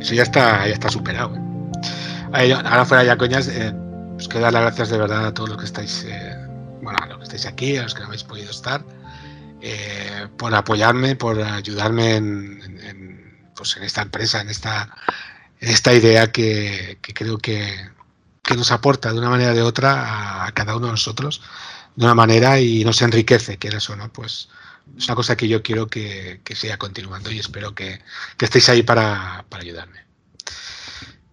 eso 0.00 0.14
ya 0.14 0.22
está, 0.22 0.66
ya 0.66 0.74
está 0.74 0.88
superado. 0.88 1.36
¿eh? 1.36 1.40
Ahora 2.32 2.84
fuera 2.84 3.04
ya 3.04 3.16
coñas, 3.16 3.48
eh, 3.48 3.72
os 4.16 4.28
quiero 4.28 4.42
dar 4.42 4.52
las 4.52 4.62
gracias 4.62 4.90
de 4.90 4.98
verdad 4.98 5.26
a 5.26 5.34
todos 5.34 5.50
los 5.50 5.58
que 5.58 5.64
estáis, 5.64 6.04
eh, 6.08 6.36
bueno, 6.82 6.98
a 7.00 7.06
los 7.06 7.18
que 7.18 7.24
estáis 7.24 7.46
aquí, 7.46 7.76
a 7.76 7.82
los 7.82 7.94
que 7.94 8.00
no 8.00 8.06
habéis 8.06 8.24
podido 8.24 8.50
estar, 8.50 8.84
eh, 9.60 10.26
por 10.36 10.54
apoyarme, 10.54 11.14
por 11.16 11.40
ayudarme 11.40 12.16
en, 12.16 12.60
en, 12.64 12.80
en, 12.80 13.50
pues 13.54 13.76
en 13.76 13.84
esta 13.84 14.02
empresa, 14.02 14.40
en 14.40 14.48
esta, 14.48 14.88
en 15.60 15.68
esta 15.70 15.92
idea 15.92 16.32
que, 16.32 16.98
que 17.00 17.14
creo 17.14 17.38
que, 17.38 17.90
que 18.42 18.56
nos 18.56 18.70
aporta 18.72 19.12
de 19.12 19.18
una 19.18 19.30
manera 19.30 19.52
o 19.52 19.54
de 19.54 19.62
otra 19.62 20.46
a, 20.46 20.52
cada 20.52 20.76
uno 20.76 20.86
de 20.86 20.92
nosotros, 20.92 21.42
de 21.96 22.04
una 22.04 22.14
manera 22.14 22.60
y 22.60 22.84
nos 22.84 23.02
enriquece, 23.02 23.58
que 23.58 23.68
eso, 23.68 23.96
¿no? 23.96 24.12
Pues 24.12 24.48
es 24.96 25.06
una 25.06 25.14
cosa 25.14 25.36
que 25.36 25.48
yo 25.48 25.62
quiero 25.62 25.86
que, 25.86 26.40
que 26.44 26.54
siga 26.54 26.76
continuando 26.76 27.30
y 27.30 27.38
espero 27.38 27.74
que, 27.74 28.02
que 28.36 28.44
estéis 28.44 28.68
ahí 28.68 28.82
para, 28.82 29.44
para, 29.48 29.62
ayudarme. 29.62 30.00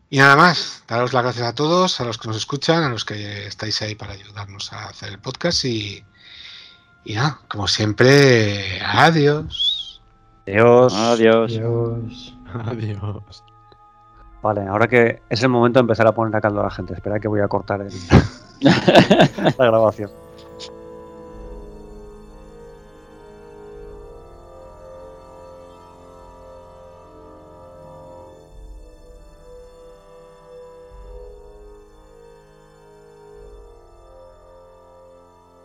Y 0.09 0.19
nada 0.19 0.35
más, 0.35 0.83
daros 0.87 1.13
las 1.13 1.23
gracias 1.23 1.47
a 1.47 1.55
todos, 1.55 1.99
a 1.99 2.05
los 2.05 2.17
que 2.17 2.27
nos 2.27 2.37
escuchan, 2.37 2.83
a 2.83 2.89
los 2.89 3.03
que 3.03 3.47
estáis 3.47 3.81
ahí 3.81 3.95
para 3.95 4.13
ayudarnos 4.13 4.71
a 4.71 4.85
hacer 4.87 5.09
el 5.09 5.19
podcast 5.19 5.65
y, 5.65 6.03
y 7.03 7.15
nada, 7.15 7.41
como 7.49 7.67
siempre, 7.67 8.81
adiós. 8.81 10.01
Adiós. 10.45 10.93
Adiós. 10.93 11.51
Adiós. 11.53 12.33
Adiós. 12.53 13.43
Vale, 14.47 14.65
ahora 14.65 14.87
que 14.87 15.19
es 15.29 15.43
el 15.43 15.49
momento 15.49 15.77
de 15.77 15.81
empezar 15.81 16.07
a 16.07 16.13
poner 16.13 16.33
a 16.33 16.39
caldo 16.39 16.61
a 16.61 16.63
la 16.63 16.71
gente. 16.71 16.93
Espera 16.93 17.19
que 17.19 17.27
voy 17.27 17.41
a 17.41 17.49
cortar 17.49 17.81
el... 17.81 17.91
la 18.61 19.65
grabación. 19.65 20.09